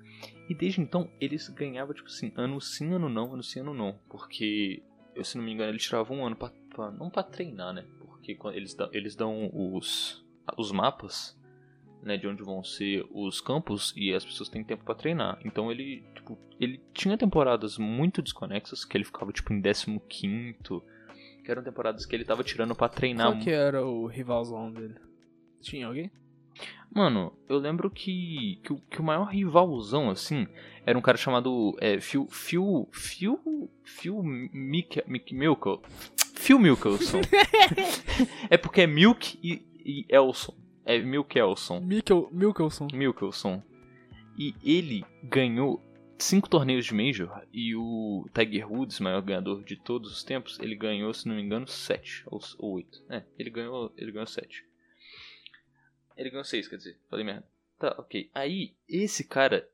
E 0.49 0.55
desde 0.55 0.81
então, 0.81 1.11
eles 1.21 1.49
ganhavam, 1.49 1.93
tipo 1.95 2.07
assim, 2.09 2.33
ano 2.37 2.61
sim, 2.61 2.93
ano 2.93 3.09
não, 3.09 3.33
ano 3.35 3.43
sim, 3.43 3.61
ano 3.61 3.75
não. 3.75 3.99
Porque, 4.09 4.83
eu, 5.15 5.25
se 5.25 5.37
não 5.37 5.45
me 5.45 5.53
engano, 5.53 5.71
ele 5.71 5.79
tirava 5.79 6.13
um 6.13 6.25
ano 6.27 6.37
pra, 6.37 6.51
não 6.93 7.11
pra 7.11 7.23
treinar, 7.23 7.73
né? 7.73 7.85
Porque 8.01 8.37
eles, 8.55 8.75
dão- 8.75 8.89
eles 8.93 9.15
dão 9.15 9.51
os, 9.53 10.25
os 10.57 10.73
mapas 10.73 11.39
né, 12.03 12.17
de 12.17 12.27
onde 12.27 12.43
vão 12.43 12.63
ser 12.63 13.05
os 13.11 13.41
campos 13.41 13.93
e 13.97 14.13
as 14.13 14.25
pessoas 14.25 14.49
têm 14.49 14.63
tempo 14.65 14.85
pra 14.85 14.95
treinar. 14.95 15.39
Então 15.45 15.71
ele, 15.71 16.03
tipo, 16.15 16.39
ele 16.61 16.81
tinha 16.93 17.17
temporadas 17.17 17.79
muito 17.79 18.21
desconexas, 18.23 18.85
que 18.85 18.97
ele 18.97 19.05
ficava 19.05 19.33
tipo 19.33 19.53
em 19.53 19.61
15 19.63 20.59
que 21.45 21.51
eram 21.51 21.63
temporadas 21.63 22.07
que 22.07 22.15
ele 22.17 22.25
tava 22.25 22.43
tirando 22.43 22.75
pra 22.75 22.89
treinar. 22.89 23.27
Qual 23.33 23.43
que 23.43 23.51
era 23.51 23.85
o 23.85 24.07
rivalzão 24.07 24.71
dele? 24.73 24.97
Tinha 25.61 25.87
alguém? 25.87 26.11
Mano, 26.95 27.33
eu 27.49 27.59
lembro 27.59 27.91
que, 27.91 28.61
que, 28.63 28.73
o, 28.73 28.77
que 28.89 29.01
o 29.01 29.05
maior 29.05 29.25
rivalzão, 29.25 30.11
assim, 30.11 30.47
era 30.87 30.97
um 30.97 31.03
cara 31.03 31.19
chamado 31.19 31.77
é, 31.81 32.01
Phil. 32.01 32.29
Phil. 32.31 32.89
Phil. 32.93 33.71
Phil 33.83 34.23
Mick, 34.23 35.03
Mick 35.07 35.35
Milkel. 35.35 35.83
Phil 36.35 36.59
Mickelson. 36.59 37.21
é 38.49 38.57
porque 38.57 38.83
é 38.83 38.87
Milk 38.87 39.39
e, 39.43 39.63
e 39.85 40.07
Elson. 40.09 40.55
É 40.85 40.99
Milkelson. 40.99 41.81
Mikkel, 41.81 42.29
Milkelson. 42.31 42.89
Milkelson. 42.93 43.63
E 44.39 44.55
ele 44.63 45.05
ganhou 45.23 45.83
cinco 46.19 46.49
torneios 46.49 46.85
de 46.85 46.95
Major 46.95 47.43
e 47.53 47.75
o 47.75 48.27
Tiger 48.35 48.71
Woods, 48.71 49.01
maior 49.01 49.21
ganhador 49.23 49.63
de 49.63 49.77
todos 49.77 50.13
os 50.13 50.25
tempos, 50.25 50.59
ele 50.61 50.75
ganhou, 50.75 51.13
se 51.13 51.29
não 51.29 51.37
me 51.37 51.43
engano, 51.43 51.67
sete 51.67 52.23
ou 52.27 52.41
ou 52.59 52.75
oito. 52.75 53.03
É, 53.09 53.23
ele 53.39 53.51
ganhou, 53.51 53.93
ele 53.97 54.13
ganhou 54.13 54.27
sete. 54.27 54.65
Ele 56.17 56.31
ganhou 56.31 56.45
seis, 56.45 56.69
quer 56.69 56.77
dizer, 56.77 56.99
falei 57.11 57.25
merda. 57.25 57.45
Tá, 57.79 57.95
ok. 57.99 58.31
Aí, 58.35 58.75
esse 58.89 59.25
cara, 59.25 59.69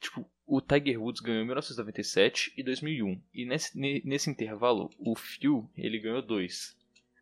tipo, 0.00 0.24
o 0.46 0.60
Tiger 0.60 1.00
Woods 1.00 1.20
ganhou 1.20 1.42
em 1.42 1.46
1997 1.46 2.52
e 2.56 2.62
2001. 2.62 3.20
E 3.34 3.44
nesse, 3.44 3.78
ne- 3.78 4.02
nesse 4.04 4.30
intervalo, 4.30 4.90
o 4.98 5.14
Phil, 5.14 5.70
ele 5.76 5.98
ganhou 5.98 6.22
dois. 6.22 6.76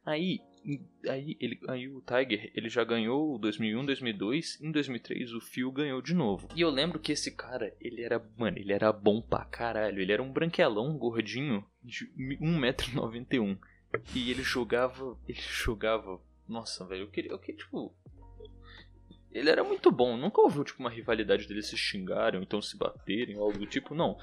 Aí, 0.06 0.40
em- 0.64 0.86
aí, 1.08 1.36
ele, 1.40 1.60
aí 1.68 1.88
o 1.88 2.00
Tiger, 2.02 2.50
ele 2.54 2.68
já 2.68 2.84
ganhou 2.84 3.38
2001, 3.38 3.84
2002. 3.84 4.60
Em 4.60 4.70
2003, 4.70 5.32
o 5.34 5.40
Phil 5.40 5.70
ganhou 5.72 6.00
de 6.00 6.14
novo. 6.14 6.48
E 6.54 6.60
eu 6.60 6.70
lembro 6.70 6.98
que 7.00 7.12
esse 7.12 7.32
cara, 7.34 7.74
ele 7.80 8.02
era, 8.02 8.24
mano, 8.38 8.56
ele 8.56 8.72
era 8.72 8.92
bom 8.92 9.20
pra 9.20 9.44
caralho. 9.44 10.00
Ele 10.00 10.12
era 10.12 10.22
um 10.22 10.32
branquelão, 10.32 10.96
gordinho, 10.96 11.64
de 11.82 12.06
1,91m. 12.16 13.58
E 14.14 14.30
ele 14.30 14.42
jogava, 14.42 15.18
ele 15.28 15.40
jogava... 15.40 16.20
Nossa, 16.48 16.84
velho, 16.86 17.02
eu 17.02 17.08
queria, 17.10 17.30
eu 17.32 17.38
queria, 17.38 17.58
tipo... 17.64 17.94
Ele 19.32 19.48
era 19.50 19.62
muito 19.62 19.90
bom, 19.92 20.16
nunca 20.16 20.40
ouviu 20.40 20.64
tipo 20.64 20.80
uma 20.80 20.90
rivalidade 20.90 21.46
deles 21.46 21.66
se 21.68 21.76
xingarem 21.76 22.42
então 22.42 22.60
se 22.60 22.76
baterem 22.76 23.36
algo 23.36 23.58
do 23.58 23.66
tipo, 23.66 23.94
não. 23.94 24.18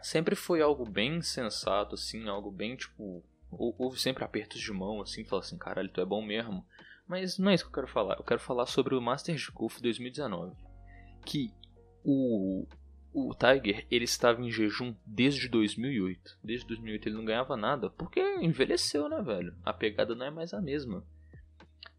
Sempre 0.00 0.36
foi 0.36 0.62
algo 0.62 0.88
bem 0.88 1.20
sensato, 1.22 1.94
assim, 1.94 2.28
algo 2.28 2.50
bem 2.50 2.76
tipo. 2.76 3.22
hou- 3.50 3.74
Houve 3.78 3.98
sempre 4.00 4.22
apertos 4.24 4.60
de 4.60 4.72
mão, 4.72 5.00
assim, 5.00 5.24
falar 5.24 5.42
assim, 5.42 5.58
caralho, 5.58 5.88
tu 5.88 6.00
é 6.00 6.04
bom 6.04 6.22
mesmo. 6.24 6.64
Mas 7.06 7.38
não 7.38 7.50
é 7.50 7.54
isso 7.54 7.64
que 7.64 7.70
eu 7.70 7.74
quero 7.74 7.88
falar. 7.88 8.14
Eu 8.16 8.22
quero 8.24 8.40
falar 8.40 8.66
sobre 8.66 8.94
o 8.94 9.00
Masters 9.00 9.40
de 9.40 9.50
Golf 9.50 9.80
2019. 9.80 10.54
Que 11.24 11.50
o, 12.04 12.66
o 13.12 13.34
Tiger, 13.34 13.86
ele 13.90 14.04
estava 14.04 14.40
em 14.42 14.50
jejum 14.50 14.94
desde 15.06 15.48
2008. 15.48 16.38
Desde 16.44 16.66
2008 16.66 17.08
ele 17.08 17.16
não 17.16 17.24
ganhava 17.24 17.56
nada, 17.56 17.90
porque 17.90 18.20
envelheceu, 18.40 19.08
né, 19.08 19.20
velho? 19.22 19.54
A 19.64 19.72
pegada 19.72 20.14
não 20.14 20.26
é 20.26 20.30
mais 20.30 20.52
a 20.54 20.60
mesma. 20.60 21.02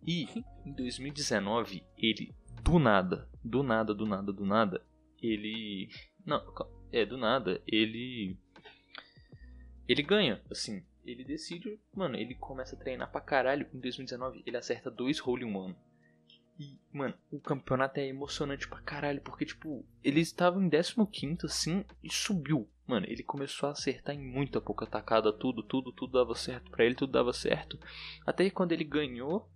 E 0.06 0.28
em 0.66 0.74
2019, 0.74 1.84
ele, 1.98 2.36
do 2.64 2.80
nada, 2.80 3.30
do 3.44 3.64
nada, 3.64 3.94
do 3.94 4.06
nada, 4.06 4.32
do 4.32 4.46
nada, 4.46 4.86
ele. 5.22 5.90
Não, 6.26 6.42
é, 6.92 7.06
do 7.06 7.18
nada, 7.18 7.62
ele. 7.68 8.38
Ele 9.88 10.04
ganha, 10.04 10.42
assim. 10.50 10.84
Ele 11.06 11.24
decide, 11.24 11.80
mano, 11.94 12.16
ele 12.16 12.36
começa 12.36 12.76
a 12.76 12.80
treinar 12.80 13.12
pra 13.12 13.22
caralho. 13.22 13.68
Em 13.74 13.80
2019, 13.80 14.44
ele 14.46 14.58
acerta 14.58 14.92
dois 14.92 15.20
hole 15.26 15.44
in 15.44 15.56
one. 15.56 15.76
E, 16.60 16.78
mano, 16.92 17.16
o 17.32 17.40
campeonato 17.40 18.00
é 18.00 18.08
emocionante 18.08 18.68
pra 18.68 18.82
caralho, 18.82 19.22
porque, 19.22 19.46
tipo, 19.46 19.86
ele 20.04 20.20
estava 20.20 20.62
em 20.62 20.70
15 20.70 21.46
assim 21.46 21.86
e 22.04 22.12
subiu. 22.12 22.70
Mano, 22.86 23.06
ele 23.08 23.24
começou 23.24 23.70
a 23.70 23.72
acertar 23.72 24.14
em 24.14 24.20
muita 24.20 24.60
pouca 24.60 24.86
tacada, 24.86 25.32
tudo, 25.32 25.64
tudo, 25.64 25.94
tudo 25.94 26.14
dava 26.14 26.36
certo 26.36 26.70
pra 26.70 26.84
ele, 26.84 26.96
tudo 26.96 27.14
dava 27.14 27.32
certo. 27.32 27.80
Até 28.26 28.44
que 28.44 28.52
quando 28.52 28.74
ele 28.74 28.84
ganhou, 28.84 29.50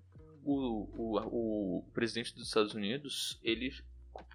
o, 0.45 0.89
o, 0.95 1.77
o 1.79 1.83
presidente 1.93 2.33
dos 2.35 2.47
Estados 2.47 2.73
Unidos, 2.73 3.39
ele, 3.43 3.73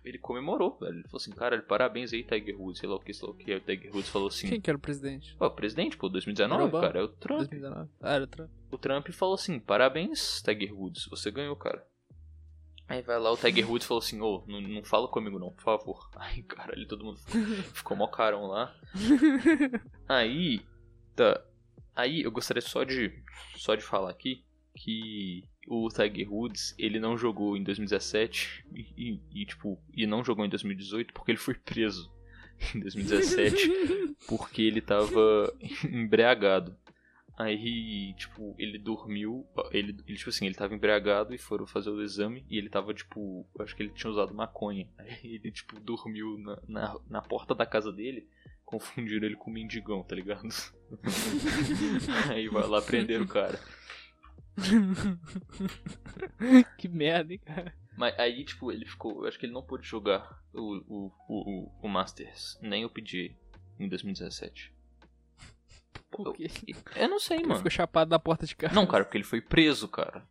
ele 0.04 0.18
comemorou, 0.18 0.78
velho. 0.78 0.94
Ele 0.96 1.02
falou 1.04 1.16
assim, 1.16 1.32
cara, 1.32 1.60
parabéns 1.62 2.12
aí, 2.12 2.22
Tiger 2.24 2.60
Woods, 2.60 2.80
sei 2.80 2.88
lá 2.88 2.96
o 2.96 3.00
que, 3.00 3.12
sei 3.12 3.26
lá 3.28 3.34
o 3.34 3.36
que. 3.36 3.52
Aí 3.52 3.58
o 3.58 3.60
Tiger 3.60 3.92
Woods 3.94 4.10
falou 4.10 4.28
assim, 4.28 4.48
Quem 4.48 4.60
que 4.60 4.70
era 4.70 4.76
o 4.76 4.80
presidente? 4.80 5.34
Pô, 5.36 5.46
o 5.46 5.50
presidente, 5.50 5.96
pô, 5.96 6.08
2019, 6.08 6.60
Era 6.60 6.68
Obama. 6.68 6.86
cara, 6.86 7.00
é 7.00 7.02
o 7.02 7.08
Trump. 7.08 7.38
2019. 7.38 7.90
Ah, 8.00 8.14
era 8.14 8.24
o 8.24 8.26
Trump. 8.26 8.50
O 8.70 8.78
Trump 8.78 9.08
falou 9.10 9.34
assim, 9.34 9.58
parabéns, 9.58 10.42
Tiger 10.42 10.74
Woods, 10.74 11.06
você 11.06 11.30
ganhou, 11.30 11.56
cara. 11.56 11.86
Aí 12.88 13.02
vai 13.02 13.18
lá, 13.18 13.30
o 13.30 13.36
Tiger 13.36 13.68
Woods 13.70 13.86
falou 13.86 14.02
assim, 14.02 14.18
ô, 14.20 14.42
não, 14.46 14.60
não 14.62 14.82
fala 14.82 15.06
comigo 15.08 15.38
não, 15.38 15.50
por 15.52 15.62
favor. 15.62 16.08
Aí, 16.16 16.42
caralho, 16.42 16.86
todo 16.88 17.04
mundo 17.04 17.18
ficou 17.74 17.96
mó 17.96 18.06
carão 18.06 18.46
lá. 18.46 18.74
Aí, 20.08 20.62
tá. 21.14 21.44
Aí 21.94 22.22
eu 22.22 22.30
gostaria 22.30 22.62
só 22.62 22.84
de, 22.84 23.12
só 23.56 23.74
de 23.74 23.82
falar 23.82 24.10
aqui 24.10 24.44
que 24.74 25.42
o 25.68 25.88
Tiger 25.88 26.32
Woods, 26.32 26.74
ele 26.78 26.98
não 26.98 27.16
jogou 27.18 27.56
em 27.56 27.62
2017 27.62 28.64
e, 28.74 29.20
e- 29.32 29.44
tipo, 29.46 29.78
e 29.94 30.06
não 30.06 30.24
jogou 30.24 30.44
em 30.44 30.48
2018 30.48 31.12
porque 31.12 31.30
ele 31.30 31.38
foi 31.38 31.54
preso 31.54 32.10
em 32.74 32.80
2017 32.80 34.16
porque 34.26 34.62
ele 34.62 34.80
tava 34.80 35.52
embriagado. 35.90 36.76
Aí, 37.36 38.14
tipo, 38.14 38.56
ele 38.58 38.78
dormiu, 38.80 39.46
ele, 39.70 39.96
ele, 40.08 40.16
tipo 40.18 40.28
assim, 40.28 40.46
ele 40.46 40.56
tava 40.56 40.74
embriagado 40.74 41.32
e 41.32 41.38
foram 41.38 41.68
fazer 41.68 41.88
o 41.88 42.02
exame 42.02 42.44
e 42.50 42.58
ele 42.58 42.68
tava, 42.68 42.92
tipo, 42.92 43.46
acho 43.60 43.76
que 43.76 43.82
ele 43.84 43.92
tinha 43.92 44.10
usado 44.10 44.34
maconha. 44.34 44.88
Aí 44.98 45.36
ele, 45.36 45.52
tipo, 45.52 45.78
dormiu 45.78 46.36
na, 46.36 46.58
na, 46.66 46.96
na 47.08 47.22
porta 47.22 47.54
da 47.54 47.64
casa 47.64 47.92
dele, 47.92 48.26
confundiram 48.64 49.24
ele 49.24 49.36
com 49.36 49.50
um 49.52 49.54
mendigão, 49.54 50.02
tá 50.02 50.16
ligado? 50.16 50.48
Aí 52.28 52.48
vai 52.48 52.66
lá 52.66 52.82
prender 52.82 53.20
o 53.22 53.26
cara. 53.28 53.60
que 56.78 56.88
merda, 56.88 57.32
hein, 57.32 57.40
cara. 57.44 57.74
Mas 57.96 58.18
aí, 58.18 58.44
tipo, 58.44 58.70
ele 58.70 58.86
ficou, 58.86 59.22
eu 59.22 59.28
acho 59.28 59.38
que 59.38 59.46
ele 59.46 59.52
não 59.52 59.62
pôde 59.62 59.86
jogar 59.86 60.40
o, 60.54 60.60
o, 60.60 61.12
o, 61.28 61.28
o- 61.28 61.72
o 61.82 61.88
Masters, 61.88 62.58
nem 62.62 62.84
o 62.84 62.90
PGA 62.90 63.34
em 63.78 63.88
2017. 63.88 64.72
Por 66.10 66.32
quê? 66.34 66.48
Eu 66.96 67.08
não 67.08 67.18
sei, 67.18 67.38
Ele 67.38 67.44
mano. 67.46 67.56
ficou 67.56 67.70
chapado 67.70 68.10
na 68.10 68.18
porta 68.18 68.46
de 68.46 68.56
casa. 68.56 68.74
Não, 68.74 68.86
cara, 68.86 69.04
porque 69.04 69.18
ele 69.18 69.24
foi 69.24 69.40
preso, 69.40 69.88
cara. 69.88 70.26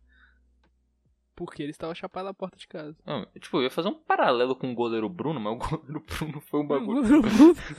Porque 1.35 1.61
ele 1.61 1.69
estava 1.69 1.93
chapado 1.93 2.25
na 2.25 2.33
porta 2.33 2.57
de 2.57 2.67
casa. 2.67 2.97
Não, 3.05 3.23
tipo, 3.39 3.57
eu 3.57 3.63
ia 3.63 3.69
fazer 3.69 3.89
um 3.89 3.93
paralelo 3.93 4.55
com 4.55 4.71
o 4.71 4.75
goleiro 4.75 5.07
Bruno, 5.07 5.39
mas 5.39 5.53
o 5.53 5.57
goleiro 5.77 6.03
Bruno 6.07 6.41
foi 6.41 6.61
um 6.61 6.67
bagulho. 6.67 7.03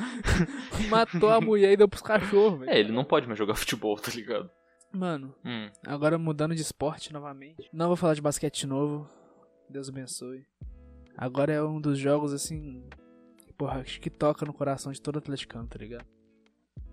Matou 0.89 1.31
a 1.31 1.41
mulher 1.41 1.73
e 1.73 1.77
deu 1.77 1.89
pros 1.89 2.03
cachorros, 2.03 2.61
velho. 2.61 2.71
É, 2.71 2.79
ele 2.79 2.93
não 2.93 3.05
pode 3.05 3.27
mais 3.27 3.37
jogar 3.39 3.57
futebol, 3.57 3.97
tá 3.99 4.13
ligado? 4.13 4.49
Mano, 4.93 5.35
Hum. 5.45 5.71
agora 5.87 6.17
mudando 6.19 6.55
de 6.55 6.63
esporte 6.63 7.13
novamente. 7.13 7.69
Não 7.73 7.89
vou 7.89 7.97
falar 7.97 8.15
de 8.15 8.23
basquete 8.23 8.61
de 8.61 8.67
novo. 8.67 9.09
Deus 9.69 9.89
abençoe. 9.89 10.47
Agora 11.17 11.53
é 11.53 11.63
um 11.63 11.81
dos 11.81 11.99
jogos, 11.99 12.33
assim. 12.33 12.89
Porra, 13.57 13.81
acho 13.81 14.01
que 14.01 14.09
toca 14.09 14.47
no 14.47 14.53
coração 14.53 14.91
de 14.93 15.01
todo 15.03 15.19
atleticano, 15.19 15.67
tá 15.67 15.79
ligado? 15.79 16.07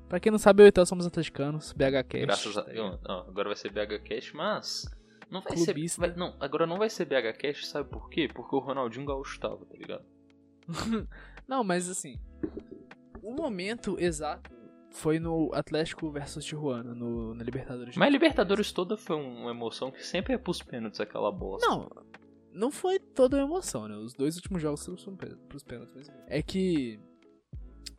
Pra 0.10 0.20
quem 0.20 0.32
não 0.32 0.40
sabe, 0.40 0.64
eu 0.64 0.68
e 0.68 0.72
Theo 0.72 0.86
somos 0.86 1.06
atleticanos, 1.08 1.72
BH 1.74 2.04
Cash. 2.08 2.22
Graças 2.22 2.58
a 2.58 2.64
tá? 2.64 2.72
Deus. 2.72 3.00
Agora 3.06 3.50
vai 3.50 3.56
ser 3.56 3.72
BH 3.72 4.00
Cash, 4.04 4.34
mas. 4.34 4.86
Não 5.32 5.42
vai 5.42 5.54
Clubista. 5.54 6.02
ser. 6.02 6.08
vai- 6.10 6.18
não, 6.18 6.36
agora 6.40 6.68
não 6.68 6.78
vai 6.78 6.90
ser 6.90 7.06
BH 7.06 7.38
Cash, 7.38 7.68
sabe 7.68 7.90
por 7.90 8.10
quê? 8.10 8.28
Porque 8.32 8.56
o 8.56 8.60
Ronaldinho 8.60 9.06
Gaúcho 9.06 9.40
tava, 9.40 9.66
tá 9.66 9.76
ligado? 9.76 10.06
Não, 11.48 11.64
mas 11.64 11.88
assim. 11.90 12.20
O 13.22 13.32
momento 13.34 13.98
exato 14.00 14.52
foi 14.96 15.20
no 15.20 15.52
Atlético 15.54 16.10
versus 16.10 16.44
Tijuana, 16.46 16.96
no, 16.96 17.34
na 17.36 17.44
Libertadores. 17.44 17.96
Mas 17.98 18.08
a 18.08 18.12
Libertadores 18.12 18.72
toda 18.72 18.96
foi 18.98 19.16
uma 19.16 19.52
emoção 19.52 19.92
que 19.92 20.04
sempre 20.06 20.34
é 20.34 20.38
pros 20.38 20.62
pênaltis 20.62 21.00
aquela 21.02 21.32
bosta. 21.32 21.68
Não, 21.68 21.90
não 22.54 22.72
foi 22.72 22.98
toda 23.00 23.38
uma 23.38 23.44
emoção, 23.46 23.88
né? 23.88 23.96
Os 23.98 24.14
dois 24.14 24.36
últimos 24.38 24.62
jogos 24.62 24.86
foram 24.86 25.18
pros 25.50 25.64
pênaltis. 25.64 25.94
Mas... 25.96 26.12
É 26.28 26.42
que 26.42 27.00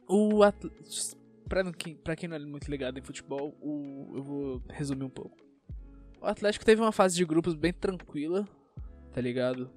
o 0.09 0.43
Atlético. 0.43 1.25
Pra, 1.49 1.73
quem- 1.73 1.95
pra 1.97 2.17
quem 2.17 2.29
não 2.29 2.37
é 2.37 2.41
muito 2.41 2.69
ligado 2.69 2.99
em 2.99 3.03
futebol, 3.03 3.57
o, 3.61 4.13
eu 4.17 4.23
vou 4.23 4.63
resumir 4.69 5.05
um 5.05 5.11
pouco. 5.11 5.37
O 6.21 6.27
Atlético 6.27 6.65
teve 6.65 6.81
uma 6.81 6.91
fase 6.91 7.15
de 7.15 7.25
grupos 7.25 7.55
bem 7.55 7.73
tranquila, 7.73 8.49
tá 9.13 9.21
ligado? 9.21 9.71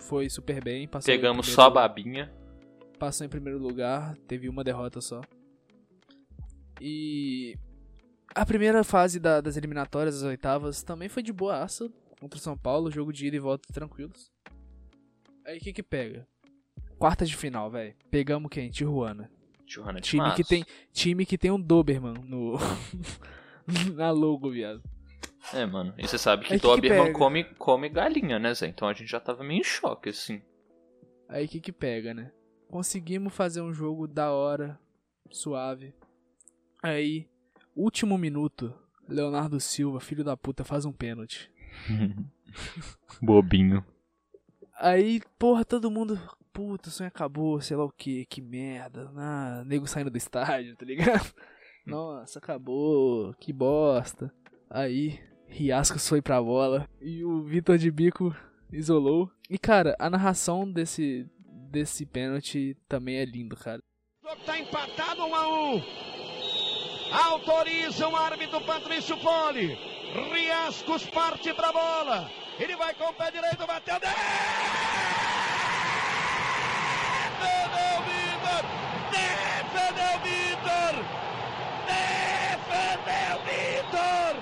Foi 0.00 0.28
super 0.28 0.62
bem. 0.62 0.86
Pegamos 1.06 1.46
só 1.48 1.62
a 1.62 1.70
babinha. 1.70 2.30
passou 2.98 3.24
em 3.26 3.30
primeiro 3.30 3.58
lugar, 3.58 4.14
teve 4.26 4.46
uma 4.48 4.62
derrota 4.64 5.00
só. 5.00 5.20
E 6.80 7.56
a 8.34 8.44
primeira 8.46 8.82
fase 8.82 9.20
da- 9.20 9.40
das 9.40 9.56
eliminatórias, 9.56 10.16
as 10.16 10.22
oitavas, 10.22 10.82
também 10.82 11.08
foi 11.08 11.22
de 11.22 11.32
boaça 11.32 11.90
contra 12.18 12.38
o 12.38 12.42
São 12.42 12.56
Paulo, 12.56 12.90
jogo 12.90 13.12
de 13.12 13.26
ida 13.26 13.36
e 13.36 13.40
volta 13.40 13.72
tranquilos. 13.72 14.32
Aí 15.44 15.58
o 15.58 15.60
que 15.60 15.72
que 15.72 15.82
pega? 15.82 16.26
Quarta 16.98 17.24
de 17.24 17.36
final, 17.36 17.70
velho. 17.70 17.94
Pegamos 18.10 18.50
quem? 18.50 18.70
Tijuana. 18.70 19.30
Tijuana 19.66 20.00
de 20.00 20.08
Time 20.08 20.32
que 20.34 20.44
tem, 20.44 20.64
time 20.92 21.24
que 21.26 21.38
tem 21.38 21.50
um 21.50 21.60
Doberman 21.60 22.14
no 22.24 22.56
na 23.94 24.10
logo, 24.10 24.50
viado. 24.50 24.82
É, 25.54 25.64
mano. 25.64 25.94
E 25.96 26.06
você 26.06 26.18
sabe 26.18 26.44
que 26.44 26.52
Aí 26.52 26.60
que 26.60 26.66
que 26.66 26.74
Doberman 26.76 27.12
come, 27.12 27.44
come 27.54 27.88
galinha, 27.88 28.38
né, 28.38 28.52
Zé? 28.52 28.66
Então 28.68 28.86
a 28.88 28.92
gente 28.92 29.10
já 29.10 29.18
tava 29.20 29.42
meio 29.42 29.60
em 29.60 29.64
choque, 29.64 30.10
assim. 30.10 30.42
Aí 31.28 31.46
o 31.46 31.48
que 31.48 31.60
que 31.60 31.72
pega, 31.72 32.12
né? 32.12 32.30
Conseguimos 32.68 33.32
fazer 33.32 33.60
um 33.62 33.72
jogo 33.72 34.06
da 34.06 34.30
hora, 34.32 34.78
suave. 35.30 35.94
Aí, 36.82 37.28
último 37.76 38.16
minuto, 38.16 38.74
Leonardo 39.08 39.60
Silva, 39.60 40.00
filho 40.00 40.24
da 40.24 40.36
puta, 40.36 40.64
faz 40.64 40.84
um 40.84 40.92
pênalti. 40.92 41.50
Bobinho. 43.20 43.84
Aí, 44.78 45.20
porra, 45.38 45.64
todo 45.64 45.90
mundo, 45.90 46.18
puta, 46.52 46.88
o 46.88 46.92
sonho 46.92 47.08
acabou, 47.08 47.60
sei 47.60 47.76
lá 47.76 47.84
o 47.84 47.92
que, 47.92 48.24
que 48.26 48.40
merda. 48.40 49.10
Ah, 49.14 49.62
nego 49.66 49.86
saindo 49.86 50.10
do 50.10 50.16
estádio, 50.16 50.74
tá 50.76 50.86
ligado? 50.86 51.34
Nossa, 51.84 52.38
acabou, 52.38 53.34
que 53.34 53.52
bosta. 53.52 54.32
Aí, 54.70 55.20
Riascos 55.48 56.08
foi 56.08 56.22
pra 56.22 56.40
bola 56.40 56.88
e 57.00 57.24
o 57.24 57.42
Vitor 57.42 57.76
de 57.76 57.90
Bico 57.90 58.34
Isolou. 58.72 59.30
E, 59.48 59.58
cara, 59.58 59.96
a 59.98 60.08
narração 60.08 60.70
desse, 60.70 61.28
desse 61.70 62.06
pênalti 62.06 62.76
também 62.88 63.16
é 63.16 63.24
lindo, 63.24 63.56
cara. 63.56 63.80
O 64.22 64.28
jogo 64.28 64.44
tá 64.44 64.58
empatado 64.58 65.22
1 65.22 65.34
a 65.34 65.48
1. 65.74 66.09
Autoriza 67.12 68.08
o 68.08 68.16
árbitro 68.16 68.60
Patrício 68.60 69.16
Poli. 69.16 69.78
Riascos 70.32 71.04
parte 71.06 71.52
pra 71.54 71.72
bola. 71.72 72.30
Ele 72.58 72.76
vai 72.76 72.92
com 72.94 73.04
o 73.04 73.12
pé 73.14 73.30
direito, 73.30 73.66
bateu 73.66 73.98
Vitor! 74.00 74.04
Defendeu 79.80 80.22
Vitor! 80.24 80.94
Defendeu 82.16 83.38
Vitor! 83.46 84.34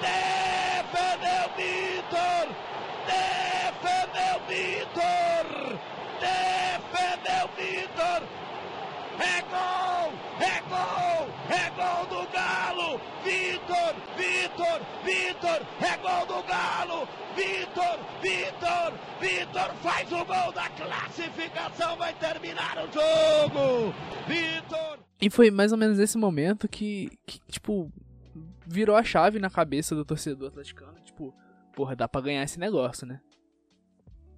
Defendeu 0.00 1.44
Vitor! 1.56 2.46
Defendeu 3.06 4.36
Vitor! 4.48 5.46
Defendeu 6.20 7.44
Vitor! 7.56 8.20
É 9.18 9.42
gol! 9.50 10.12
É 10.40 10.60
gol! 10.68 11.28
É 11.50 11.70
gol 11.70 12.06
do 12.06 12.28
Galo! 12.32 13.00
Vitor! 13.64 13.94
Vitor! 14.16 14.80
Vitor! 15.04 15.66
É 15.80 15.96
gol 15.96 16.26
do 16.26 16.46
Galo! 16.46 17.08
Vitor! 17.34 17.98
Vitor! 18.20 18.92
Vitor 19.20 19.74
faz 19.82 20.12
o 20.12 20.24
gol 20.24 20.52
da 20.52 20.68
classificação! 20.68 21.96
Vai 21.96 22.12
terminar 22.14 22.76
o 22.76 22.92
jogo! 22.92 23.94
Vitor! 24.28 24.98
E 25.20 25.30
foi 25.30 25.50
mais 25.50 25.72
ou 25.72 25.78
menos 25.78 25.98
esse 25.98 26.18
momento 26.18 26.68
que, 26.68 27.18
que, 27.26 27.40
tipo, 27.50 27.90
virou 28.66 28.96
a 28.96 29.02
chave 29.02 29.38
na 29.38 29.48
cabeça 29.48 29.94
do 29.94 30.04
torcedor 30.04 30.48
atleticano. 30.48 31.00
Tipo, 31.02 31.34
porra, 31.74 31.96
dá 31.96 32.06
pra 32.06 32.20
ganhar 32.20 32.42
esse 32.42 32.60
negócio, 32.60 33.06
né? 33.06 33.20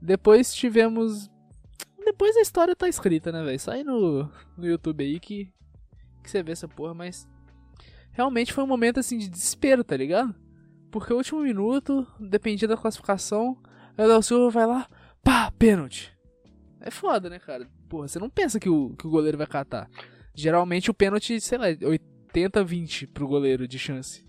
Depois 0.00 0.54
tivemos. 0.54 1.28
Depois 2.04 2.36
a 2.36 2.40
história 2.40 2.76
tá 2.76 2.88
escrita, 2.88 3.32
né, 3.32 3.42
velho? 3.42 3.58
Sai 3.58 3.82
no, 3.82 4.30
no 4.56 4.66
YouTube 4.66 5.02
aí 5.02 5.18
que, 5.18 5.52
que 6.22 6.30
você 6.30 6.44
vê 6.44 6.52
essa 6.52 6.68
porra, 6.68 6.94
mas. 6.94 7.28
Realmente 8.16 8.52
foi 8.52 8.64
um 8.64 8.66
momento 8.66 8.98
assim 8.98 9.18
de 9.18 9.29
desespero, 9.29 9.85
tá 9.85 9.96
ligado? 9.96 10.35
Porque 10.90 11.12
o 11.12 11.16
último 11.16 11.42
minuto, 11.42 12.07
dependia 12.18 12.66
da 12.66 12.76
classificação, 12.76 13.61
o 13.98 14.02
Léo 14.02 14.22
Silva 14.22 14.48
vai 14.50 14.66
lá, 14.66 14.88
pá, 15.22 15.50
pênalti. 15.59 16.12
É 16.81 16.90
foda, 16.90 17.29
né, 17.29 17.38
cara? 17.38 17.68
Porra, 17.88 18.09
você 18.09 18.18
não 18.18 18.31
pensa 18.31 18.59
que 18.59 18.68
o, 18.68 18.96
que 18.96 19.07
o 19.07 19.11
goleiro 19.11 19.37
vai 19.37 19.46
catar. 19.46 19.88
Geralmente 20.35 20.90
o 20.90 20.94
pênalti, 20.94 21.40
sei 21.40 21.59
lá, 21.59 21.66
80-20 22.35 23.09
pro 23.12 23.29
goleiro 23.29 23.66
de 23.68 23.79
chance. 23.79 24.24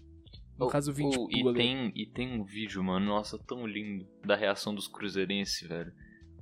No 0.58 0.66
Oh, 0.66 0.70
caso, 0.70 0.92
20 0.92 1.16
oh, 1.18 1.28
pro 1.28 1.38
e 1.38 1.44
goleiro. 1.44 1.58
tem 1.70 1.92
E 1.96 2.06
tem 2.08 2.40
um 2.40 2.44
vídeo, 2.44 2.84
mano, 2.84 3.06
nossa, 3.06 3.38
tão 3.38 3.66
lindo, 3.68 4.08
da 4.26 4.36
reação 4.36 4.74
dos 4.74 4.88
cruzeirenses, 4.88 5.68
velho. 5.68 5.92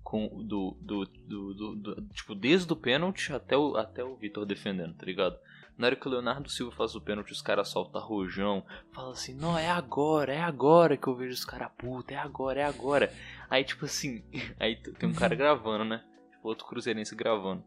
Com 0.04 0.28
do, 0.44 0.78
do, 0.82 1.06
do, 1.06 1.54
do- 1.54 1.76
do- 1.76 2.02
Tipo, 2.14 2.34
desde 2.36 2.72
o 2.72 2.76
pênalti 2.76 3.34
até 3.34 3.58
o, 3.58 3.76
até 3.76 4.04
o 4.04 4.16
Vitor 4.16 4.46
defendendo, 4.46 4.96
tá 4.96 5.06
ligado? 5.06 5.36
Na 5.78 5.88
hora 5.88 5.96
que 5.96 6.08
o 6.08 6.12
Leonardo 6.12 6.50
Silva 6.50 6.74
faz 6.76 6.96
o 6.96 7.02
pênalti, 7.02 7.32
os 7.32 7.42
caras 7.42 7.68
soltam 7.68 8.02
rojão. 8.02 8.66
Fala 8.94 9.12
assim, 9.12 9.34
não, 9.34 9.58
é 9.58 9.70
agora, 9.70 10.34
é 10.34 10.42
agora 10.42 10.96
que 10.96 11.08
eu 11.08 11.16
vejo 11.16 11.34
os 11.34 11.44
caras 11.44 11.70
puta, 11.78 12.14
é 12.14 12.18
agora, 12.18 12.62
é 12.62 12.64
agora. 12.64 13.14
Aí, 13.50 13.64
tipo 13.64 13.86
assim, 13.86 14.24
aí 14.60 14.78
tem 14.78 15.10
um 15.10 15.14
cara 15.14 15.36
gravando, 15.36 15.84
né? 15.84 16.04
Tipo, 16.32 16.48
outro 16.48 16.66
cruzeirense 16.66 17.14
gravando. 17.14 17.64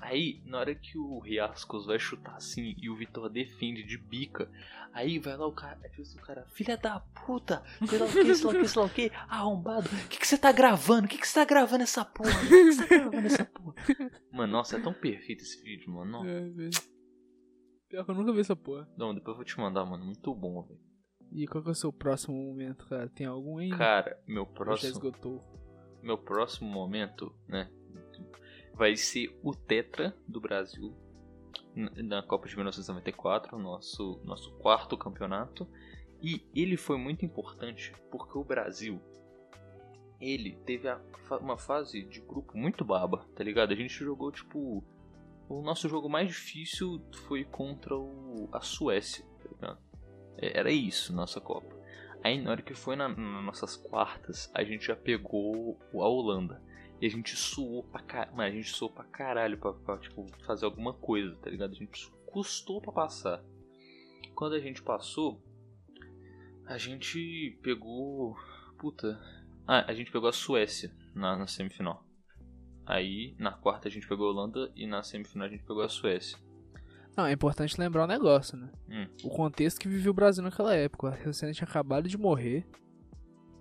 Aí, 0.00 0.42
na 0.44 0.58
hora 0.58 0.74
que 0.74 0.98
o 0.98 1.20
Riascos 1.20 1.86
vai 1.86 2.00
chutar 2.00 2.34
assim 2.34 2.74
e 2.76 2.90
o 2.90 2.96
Vitor 2.96 3.30
defende 3.30 3.84
de 3.84 3.96
bica, 3.96 4.50
aí 4.92 5.20
vai 5.20 5.36
lá 5.36 5.46
o 5.46 5.52
cara, 5.52 5.78
tipo 5.90 6.02
assim, 6.02 6.18
o 6.18 6.22
cara, 6.22 6.44
filha 6.52 6.76
da 6.76 6.98
puta, 6.98 7.62
sei 7.86 7.98
lá 7.98 8.06
o 8.06 8.08
que, 8.08 8.34
sei 8.34 8.44
lá 8.46 8.50
o 8.50 8.60
que, 8.60 8.68
sei 8.68 8.82
lá 8.82 8.86
o 8.86 8.90
que, 8.90 9.12
arrombado, 9.28 9.88
o 9.88 10.08
que 10.08 10.26
você 10.26 10.36
tá 10.36 10.50
gravando? 10.50 11.06
O 11.06 11.08
que 11.08 11.18
que 11.18 11.28
você 11.28 11.34
tá 11.34 11.44
gravando 11.44 11.84
essa 11.84 12.04
porra? 12.04 12.32
O 12.32 12.48
que 12.48 12.72
você 12.72 12.88
tá 12.88 12.96
gravando 12.96 13.26
essa 13.26 13.44
porra? 13.44 13.74
Mano, 14.32 14.52
nossa, 14.52 14.76
é 14.76 14.80
tão 14.80 14.92
perfeito 14.92 15.44
esse 15.44 15.62
vídeo, 15.62 15.92
mano. 15.92 16.24
Velho. 16.24 16.70
Pior 17.92 18.06
que 18.06 18.10
eu 18.10 18.14
nunca 18.14 18.32
vi 18.32 18.40
essa 18.40 18.56
porra. 18.56 18.88
não 18.96 19.14
depois 19.14 19.34
eu 19.34 19.36
vou 19.36 19.44
te 19.44 19.60
mandar, 19.60 19.84
mano, 19.84 20.02
muito 20.06 20.34
bom, 20.34 20.62
velho. 20.62 20.80
E 21.30 21.46
qual 21.46 21.62
que 21.62 21.68
é 21.68 21.72
o 21.72 21.74
seu 21.74 21.92
próximo 21.92 22.34
momento, 22.34 22.86
cara? 22.88 23.06
Tem 23.10 23.26
algum 23.26 23.58
aí? 23.58 23.68
Cara, 23.68 24.18
meu 24.26 24.44
Ou 24.44 24.48
já 24.48 24.54
próximo, 24.54 24.90
esgotou. 24.92 25.40
meu 26.02 26.16
próximo 26.16 26.70
momento, 26.70 27.38
né, 27.46 27.70
vai 28.72 28.96
ser 28.96 29.38
o 29.42 29.54
Tetra 29.54 30.16
do 30.26 30.40
Brasil 30.40 30.96
na 31.76 32.22
Copa 32.22 32.48
de 32.48 32.54
1994, 32.54 33.58
nosso 33.58 34.22
nosso 34.24 34.50
quarto 34.56 34.96
campeonato, 34.96 35.68
e 36.22 36.48
ele 36.54 36.78
foi 36.78 36.96
muito 36.96 37.26
importante 37.26 37.92
porque 38.10 38.38
o 38.38 38.44
Brasil 38.44 38.98
ele 40.18 40.56
teve 40.64 40.88
a 40.88 40.98
uma 41.42 41.58
fase 41.58 42.02
de 42.04 42.22
grupo 42.22 42.56
muito 42.56 42.86
baba, 42.86 43.26
tá 43.34 43.44
ligado? 43.44 43.72
A 43.74 43.76
gente 43.76 43.92
jogou 43.92 44.32
tipo 44.32 44.82
o 45.48 45.62
nosso 45.62 45.88
jogo 45.88 46.08
mais 46.08 46.28
difícil 46.28 47.02
foi 47.26 47.44
contra 47.44 47.96
o, 47.96 48.48
a 48.52 48.60
Suécia, 48.60 49.24
tá 49.42 49.48
ligado? 49.50 49.78
É, 50.38 50.58
Era 50.58 50.70
isso, 50.70 51.12
nossa 51.12 51.40
Copa. 51.40 51.74
Aí 52.22 52.40
na 52.40 52.52
hora 52.52 52.62
que 52.62 52.74
foi 52.74 52.94
na, 52.94 53.08
nas 53.08 53.44
nossas 53.44 53.76
quartas, 53.76 54.50
a 54.54 54.62
gente 54.62 54.86
já 54.86 54.96
pegou 54.96 55.78
a 55.94 56.06
Holanda. 56.06 56.62
E 57.00 57.06
a 57.06 57.10
gente 57.10 57.34
suou 57.34 57.82
pra 57.82 58.00
caralho. 58.00 58.40
A 58.40 58.50
gente 58.50 58.70
suou 58.70 58.88
pra 58.88 59.02
caralho 59.02 59.58
pra, 59.58 59.72
pra, 59.72 59.98
tipo, 59.98 60.24
fazer 60.46 60.64
alguma 60.64 60.94
coisa, 60.94 61.34
tá 61.42 61.50
ligado? 61.50 61.72
A 61.72 61.74
gente 61.74 62.08
custou 62.26 62.80
pra 62.80 62.92
passar. 62.92 63.42
Quando 64.36 64.54
a 64.54 64.60
gente 64.60 64.80
passou, 64.80 65.42
a 66.64 66.78
gente 66.78 67.58
pegou. 67.60 68.36
Puta. 68.78 69.20
Ah, 69.66 69.84
a 69.88 69.94
gente 69.94 70.12
pegou 70.12 70.28
a 70.28 70.32
Suécia 70.32 70.92
na, 71.12 71.36
na 71.36 71.46
semifinal. 71.48 72.04
Aí 72.86 73.34
na 73.38 73.52
quarta 73.52 73.88
a 73.88 73.90
gente 73.90 74.06
pegou 74.08 74.26
a 74.28 74.30
Holanda 74.30 74.70
e 74.74 74.86
na 74.86 75.02
semifinal 75.02 75.46
a 75.46 75.50
gente 75.50 75.62
pegou 75.64 75.82
a 75.82 75.88
Suécia. 75.88 76.38
Não, 77.16 77.26
é 77.26 77.32
importante 77.32 77.78
lembrar 77.78 78.04
um 78.04 78.08
negócio, 78.08 78.56
né? 78.56 78.70
Hum. 78.90 79.06
O 79.22 79.28
contexto 79.28 79.78
que 79.78 79.88
vivia 79.88 80.10
o 80.10 80.14
Brasil 80.14 80.42
naquela 80.42 80.74
época. 80.74 81.08
A 81.08 81.10
Argentina 81.12 81.52
tinha 81.52 81.68
acabado 81.68 82.08
de 82.08 82.16
morrer. 82.16 82.66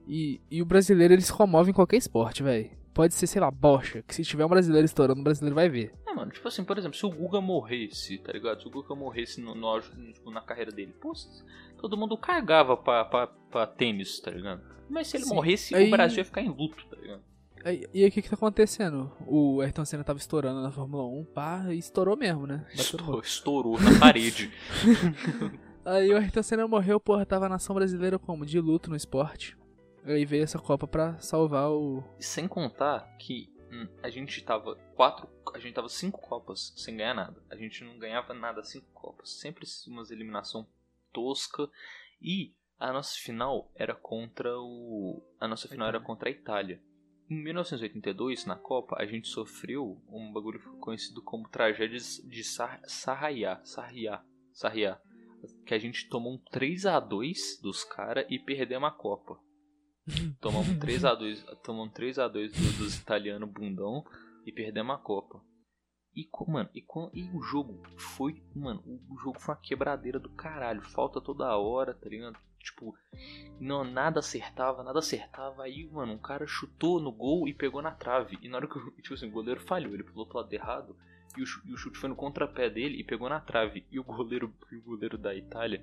E, 0.07 0.41
e 0.49 0.61
o 0.61 0.65
brasileiro, 0.65 1.13
ele 1.13 1.21
se 1.21 1.33
comove 1.33 1.71
em 1.71 1.73
qualquer 1.73 1.97
esporte, 1.97 2.41
velho. 2.43 2.71
Pode 2.93 3.13
ser, 3.13 3.27
sei 3.27 3.41
lá, 3.41 3.51
bocha. 3.51 4.01
Que 4.03 4.15
se 4.15 4.23
tiver 4.23 4.45
um 4.45 4.49
brasileiro 4.49 4.85
estourando, 4.85 5.21
o 5.21 5.23
brasileiro 5.23 5.55
vai 5.55 5.69
ver. 5.69 5.93
É, 6.07 6.13
mano, 6.13 6.31
tipo 6.31 6.47
assim, 6.47 6.63
por 6.63 6.77
exemplo, 6.77 6.97
se 6.97 7.05
o 7.05 7.09
Guga 7.09 7.39
morresse, 7.39 8.17
tá 8.17 8.31
ligado? 8.33 8.61
Se 8.61 8.67
o 8.67 8.71
Guga 8.71 8.95
morresse 8.95 9.39
no, 9.41 9.53
no 9.55 9.67
auge, 9.67 9.91
tipo, 10.13 10.31
na 10.31 10.41
carreira 10.41 10.71
dele, 10.71 10.93
pô, 10.99 11.13
todo 11.77 11.95
mundo 11.97 12.17
cagava 12.17 12.75
pra, 12.75 13.05
pra, 13.05 13.27
pra 13.27 13.67
tênis, 13.67 14.19
tá 14.19 14.31
ligado? 14.31 14.61
Mas 14.89 15.07
se 15.07 15.17
ele 15.17 15.25
Sim. 15.25 15.35
morresse, 15.35 15.75
Aí- 15.75 15.87
o 15.87 15.91
Brasil 15.91 16.17
ia 16.17 16.25
ficar 16.25 16.41
em 16.41 16.49
luto, 16.49 16.85
tá 16.87 16.97
ligado? 16.97 17.21
E 17.63 18.03
aí, 18.03 18.09
o 18.09 18.11
que 18.11 18.21
que 18.21 18.29
tá 18.29 18.35
acontecendo? 18.35 19.11
O 19.27 19.61
Ayrton 19.61 19.85
Senna 19.85 20.03
tava 20.03 20.19
estourando 20.19 20.61
na 20.61 20.71
Fórmula 20.71 21.03
1, 21.03 21.25
pá, 21.25 21.65
e 21.69 21.77
estourou 21.77 22.17
mesmo, 22.17 22.47
né? 22.47 22.65
Estourou, 22.73 23.19
estourou 23.19 23.79
na 23.79 23.99
parede. 23.99 24.51
Aí 25.85 26.11
o 26.11 26.17
Ayrton 26.17 26.43
Senna 26.43 26.67
morreu, 26.67 26.99
porra, 26.99 27.25
tava 27.25 27.47
a 27.47 27.49
nação 27.49 27.75
brasileira 27.75 28.19
como? 28.19 28.45
De 28.45 28.59
luto 28.59 28.89
no 28.89 28.95
esporte. 28.95 29.57
Aí 30.03 30.25
veio 30.25 30.43
essa 30.43 30.59
Copa 30.59 30.87
pra 30.87 31.17
salvar 31.19 31.69
o. 31.69 32.03
Sem 32.19 32.47
contar 32.47 33.15
que 33.17 33.53
hum, 33.71 33.87
a 34.01 34.09
gente 34.09 34.43
tava 34.43 34.75
quatro. 34.95 35.29
A 35.53 35.59
gente 35.59 35.73
tava 35.73 35.89
cinco 35.89 36.19
copas 36.19 36.73
sem 36.75 36.97
ganhar 36.97 37.13
nada. 37.13 37.41
A 37.49 37.55
gente 37.55 37.83
não 37.83 37.97
ganhava 37.97 38.33
nada 38.33 38.63
cinco 38.63 38.87
copas. 38.93 39.29
Sempre 39.31 39.65
umas 39.87 40.11
eliminação 40.11 40.67
tosca. 41.11 41.69
E 42.21 42.53
a 42.79 42.91
nossa 42.91 43.15
final 43.19 43.71
era 43.75 43.93
contra 43.93 44.55
o. 44.59 45.21
A 45.39 45.47
nossa 45.47 45.67
final 45.67 45.87
era 45.87 45.99
contra 45.99 46.29
a 46.29 46.31
Itália. 46.31 46.81
Em 47.31 47.41
1982, 47.43 48.45
na 48.45 48.57
Copa, 48.57 48.97
a 48.99 49.05
gente 49.05 49.29
sofreu 49.29 50.03
um 50.09 50.33
bagulho 50.33 50.59
conhecido 50.81 51.21
como 51.21 51.47
tragédias 51.47 52.21
de 52.27 52.43
Sar 52.43 52.81
Sarriá. 52.83 53.61
Sarriá. 53.63 54.99
Que 55.65 55.73
a 55.73 55.79
gente 55.79 56.09
tomou 56.09 56.33
um 56.33 56.37
3 56.37 56.87
a 56.87 56.99
2 56.99 57.61
dos 57.63 57.85
caras 57.85 58.25
e 58.29 58.37
perdemos 58.37 58.89
a 58.89 58.91
Copa. 58.91 59.39
Tomamos 60.41 60.67
3x2 60.77 61.45
tomamos 61.63 61.93
3 61.93 62.19
a 62.19 62.27
2 62.27 62.51
dos, 62.51 62.77
dos 62.77 62.99
italianos 62.99 63.49
bundão 63.49 64.03
e 64.45 64.51
perdemos 64.51 64.93
a 64.93 64.97
Copa. 64.97 65.41
E, 66.13 66.27
mano, 66.49 66.69
e, 66.75 66.83
e 67.13 67.23
o 67.33 67.41
jogo 67.41 67.81
foi. 67.97 68.43
Mano, 68.53 68.83
o 68.85 69.17
jogo 69.17 69.39
foi 69.39 69.55
uma 69.55 69.61
quebradeira 69.61 70.19
do 70.19 70.29
caralho. 70.31 70.81
Falta 70.81 71.21
toda 71.21 71.57
hora, 71.57 71.93
tá 71.93 72.09
ligado? 72.09 72.37
Tipo, 72.63 72.95
não, 73.59 73.83
nada 73.83 74.19
acertava, 74.19 74.83
nada 74.83 74.99
acertava. 74.99 75.63
Aí, 75.63 75.87
mano, 75.91 76.13
um 76.13 76.17
cara 76.17 76.45
chutou 76.45 76.99
no 76.99 77.11
gol 77.11 77.47
e 77.47 77.53
pegou 77.53 77.81
na 77.81 77.91
trave. 77.91 78.37
E 78.41 78.47
na 78.47 78.57
hora 78.57 78.67
que 78.67 78.77
o, 78.77 78.91
tipo 79.01 79.13
assim, 79.13 79.27
o 79.27 79.31
goleiro 79.31 79.59
falhou, 79.61 79.93
ele 79.93 80.03
pulou 80.03 80.25
pro 80.25 80.37
lado 80.37 80.53
errado. 80.53 80.95
E 81.37 81.41
o, 81.41 81.45
e 81.65 81.73
o 81.73 81.77
chute 81.77 81.97
foi 81.97 82.09
no 82.09 82.15
contrapé 82.15 82.69
dele 82.69 82.99
e 82.99 83.03
pegou 83.03 83.29
na 83.29 83.39
trave. 83.39 83.85
E 83.91 83.99
o 83.99 84.03
goleiro, 84.03 84.53
o 84.71 84.81
goleiro 84.81 85.17
da 85.17 85.33
Itália, 85.33 85.81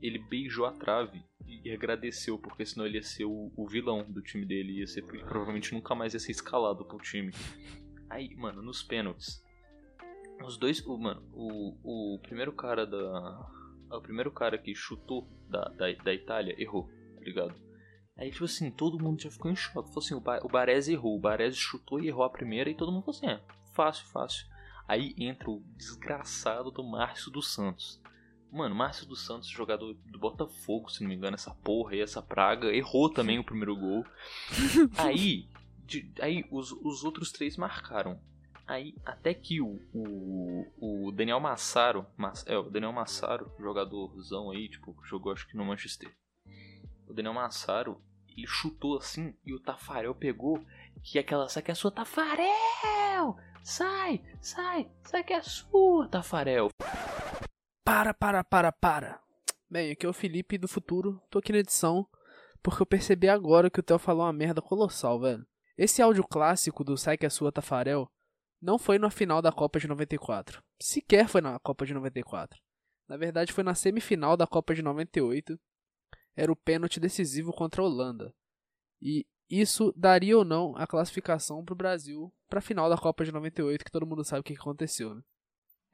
ele 0.00 0.18
beijou 0.18 0.66
a 0.66 0.72
trave 0.72 1.22
e 1.46 1.70
agradeceu, 1.70 2.38
porque 2.38 2.66
senão 2.66 2.86
ele 2.86 2.96
ia 2.96 3.02
ser 3.02 3.24
o, 3.24 3.52
o 3.56 3.66
vilão 3.68 4.04
do 4.08 4.22
time 4.22 4.44
dele. 4.44 4.80
Ia 4.80 4.86
ser, 4.86 5.02
provavelmente 5.02 5.74
nunca 5.74 5.94
mais 5.94 6.14
ia 6.14 6.20
ser 6.20 6.32
escalado 6.32 6.84
pro 6.84 6.98
time. 6.98 7.32
Aí, 8.08 8.34
mano, 8.36 8.62
nos 8.62 8.82
pênaltis. 8.82 9.44
Os 10.44 10.56
dois. 10.56 10.84
O, 10.86 10.96
mano, 10.98 11.22
o, 11.32 12.14
o 12.14 12.18
primeiro 12.20 12.52
cara 12.52 12.86
da. 12.86 13.50
O 13.90 14.00
primeiro 14.00 14.30
cara 14.30 14.58
que 14.58 14.74
chutou 14.74 15.26
da, 15.48 15.68
da, 15.68 15.92
da 15.92 16.14
Itália 16.14 16.54
errou, 16.58 16.88
tá 17.14 17.20
ligado? 17.20 17.54
Aí, 18.16 18.30
tipo 18.30 18.44
assim, 18.44 18.70
todo 18.70 18.98
mundo 18.98 19.20
já 19.20 19.30
ficou 19.30 19.50
em 19.50 19.56
choque. 19.56 19.88
Falou 19.88 20.04
assim, 20.04 20.14
o, 20.14 20.20
ba 20.20 20.40
o 20.42 20.48
Baresi 20.48 20.92
errou. 20.92 21.16
O 21.16 21.20
Baresi 21.20 21.56
chutou 21.56 22.00
e 22.00 22.08
errou 22.08 22.24
a 22.24 22.30
primeira 22.30 22.70
e 22.70 22.74
todo 22.74 22.90
mundo 22.90 23.04
falou 23.04 23.18
assim, 23.18 23.26
é, 23.28 23.40
fácil, 23.74 24.06
fácil. 24.06 24.46
Aí 24.88 25.14
entra 25.18 25.50
o 25.50 25.62
desgraçado 25.76 26.70
do 26.70 26.82
Márcio 26.82 27.30
dos 27.30 27.52
Santos. 27.52 28.00
Mano, 28.50 28.74
Márcio 28.74 29.06
dos 29.06 29.24
Santos, 29.24 29.48
jogador 29.48 29.94
do 30.06 30.18
Botafogo, 30.18 30.90
se 30.90 31.02
não 31.02 31.08
me 31.08 31.16
engano, 31.16 31.34
essa 31.34 31.52
porra 31.54 31.92
aí, 31.92 32.00
essa 32.00 32.22
praga, 32.22 32.74
errou 32.74 33.10
também 33.10 33.38
o 33.38 33.44
primeiro 33.44 33.76
gol. 33.76 34.04
Aí, 34.96 35.48
de, 35.84 36.10
aí 36.20 36.44
os, 36.50 36.72
os 36.72 37.04
outros 37.04 37.30
três 37.30 37.56
marcaram. 37.56 38.18
Aí, 38.66 38.96
até 39.04 39.32
que 39.32 39.60
o, 39.60 39.80
o, 39.94 41.06
o 41.06 41.12
Daniel 41.12 41.38
Massaro, 41.38 42.04
Mass, 42.16 42.44
é, 42.48 42.58
o 42.58 42.68
Daniel 42.68 42.92
Massaro, 42.92 43.52
jogadorzão 43.60 44.50
aí, 44.50 44.68
tipo, 44.68 44.96
jogou 45.04 45.32
acho 45.32 45.46
que 45.46 45.56
no 45.56 45.64
Manchester. 45.64 46.12
O 47.06 47.14
Daniel 47.14 47.32
Massaro, 47.32 48.02
ele 48.28 48.46
chutou 48.48 48.98
assim 48.98 49.36
e 49.44 49.54
o 49.54 49.60
Tafarel 49.60 50.16
pegou, 50.16 50.60
que 51.00 51.16
é 51.16 51.20
aquela, 51.20 51.48
sai 51.48 51.62
que 51.62 51.70
é 51.70 51.74
sua, 51.74 51.92
Tafarel! 51.92 53.36
Sai, 53.62 54.20
sai, 54.40 54.90
sai 55.04 55.22
que 55.22 55.32
é 55.32 55.42
sua, 55.42 56.08
Tafarel. 56.08 56.68
Para, 57.84 58.12
para, 58.12 58.42
para, 58.42 58.72
para. 58.72 59.20
Bem, 59.70 59.92
aqui 59.92 60.06
é 60.06 60.08
o 60.08 60.12
Felipe 60.12 60.58
do 60.58 60.66
futuro. 60.66 61.22
Tô 61.30 61.38
aqui 61.38 61.52
na 61.52 61.58
edição 61.58 62.04
porque 62.62 62.82
eu 62.82 62.86
percebi 62.86 63.28
agora 63.28 63.70
que 63.70 63.78
o 63.78 63.82
Theo 63.82 63.98
falou 63.98 64.24
uma 64.24 64.32
merda 64.32 64.60
colossal, 64.60 65.20
velho. 65.20 65.46
Esse 65.78 66.02
áudio 66.02 66.24
clássico 66.24 66.82
do 66.82 66.96
Sai 66.96 67.16
que 67.16 67.26
é 67.26 67.30
sua, 67.30 67.52
Tafarel 67.52 68.10
não 68.60 68.78
foi 68.78 68.98
na 68.98 69.10
final 69.10 69.40
da 69.42 69.52
Copa 69.52 69.78
de 69.78 69.86
94. 69.86 70.62
Sequer 70.80 71.28
foi 71.28 71.40
na 71.40 71.58
Copa 71.58 71.84
de 71.86 71.94
94. 71.94 72.58
Na 73.08 73.16
verdade, 73.16 73.52
foi 73.52 73.62
na 73.62 73.74
semifinal 73.74 74.36
da 74.36 74.46
Copa 74.46 74.74
de 74.74 74.82
98. 74.82 75.58
Era 76.34 76.52
o 76.52 76.56
pênalti 76.56 76.98
decisivo 76.98 77.52
contra 77.52 77.82
a 77.82 77.84
Holanda. 77.84 78.34
E 79.00 79.26
isso 79.48 79.92
daria 79.96 80.36
ou 80.36 80.44
não 80.44 80.76
a 80.76 80.86
classificação 80.86 81.64
para 81.64 81.72
o 81.72 81.76
Brasil 81.76 82.32
para 82.48 82.58
a 82.58 82.62
final 82.62 82.88
da 82.88 82.96
Copa 82.96 83.24
de 83.24 83.32
98, 83.32 83.84
que 83.84 83.90
todo 83.90 84.06
mundo 84.06 84.24
sabe 84.24 84.40
o 84.40 84.44
que 84.44 84.54
aconteceu, 84.54 85.14
né? 85.14 85.22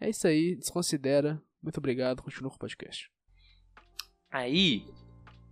É 0.01 0.09
isso 0.09 0.27
aí, 0.27 0.57
desconsidera. 0.57 1.41
Muito 1.63 1.79
obrigado, 1.79 2.23
continua 2.23 2.51
com 2.51 2.57
o 2.57 2.59
podcast. 2.59 3.11
Aí, 4.31 4.87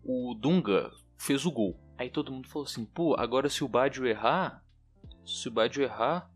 o 0.02 0.34
Dunga 0.34 0.90
fez 1.18 1.44
o 1.44 1.52
gol. 1.52 1.78
Aí 1.98 2.10
todo 2.10 2.32
mundo 2.32 2.48
falou 2.48 2.66
assim, 2.66 2.84
pô, 2.84 3.14
agora 3.18 3.48
se 3.48 3.62
o 3.62 3.68
Badio 3.68 4.06
errar, 4.06 4.64
se 5.24 5.48
o 5.48 5.50
Badio 5.50 5.82
errar, 5.82 6.29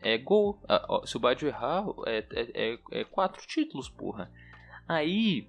é 0.00 0.18
gol. 0.18 0.60
Se 1.04 1.16
o 1.16 1.20
Badio 1.20 1.48
errar, 1.48 1.84
é, 2.06 2.18
é, 2.30 2.72
é, 2.72 2.78
é 3.00 3.04
quatro 3.04 3.46
títulos, 3.46 3.88
porra. 3.88 4.30
Aí, 4.86 5.48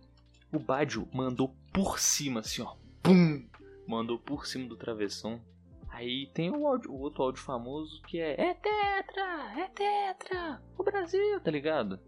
o 0.51 0.59
Badio 0.59 1.07
mandou 1.13 1.55
por 1.71 1.99
cima, 1.99 2.41
assim, 2.41 2.61
ó. 2.61 2.75
Pum! 3.01 3.45
Mandou 3.87 4.19
por 4.19 4.45
cima 4.45 4.67
do 4.67 4.75
travessão. 4.75 5.41
Aí 5.89 6.27
tem 6.33 6.51
o, 6.51 6.67
áudio, 6.67 6.91
o 6.91 6.99
outro 6.99 7.23
áudio 7.23 7.41
famoso 7.41 8.01
que 8.03 8.19
é 8.19 8.39
É 8.39 8.53
tetra! 8.53 9.59
É 9.59 9.67
tetra! 9.69 10.61
O 10.77 10.83
Brasil, 10.83 11.39
tá 11.41 11.49
ligado? 11.49 11.99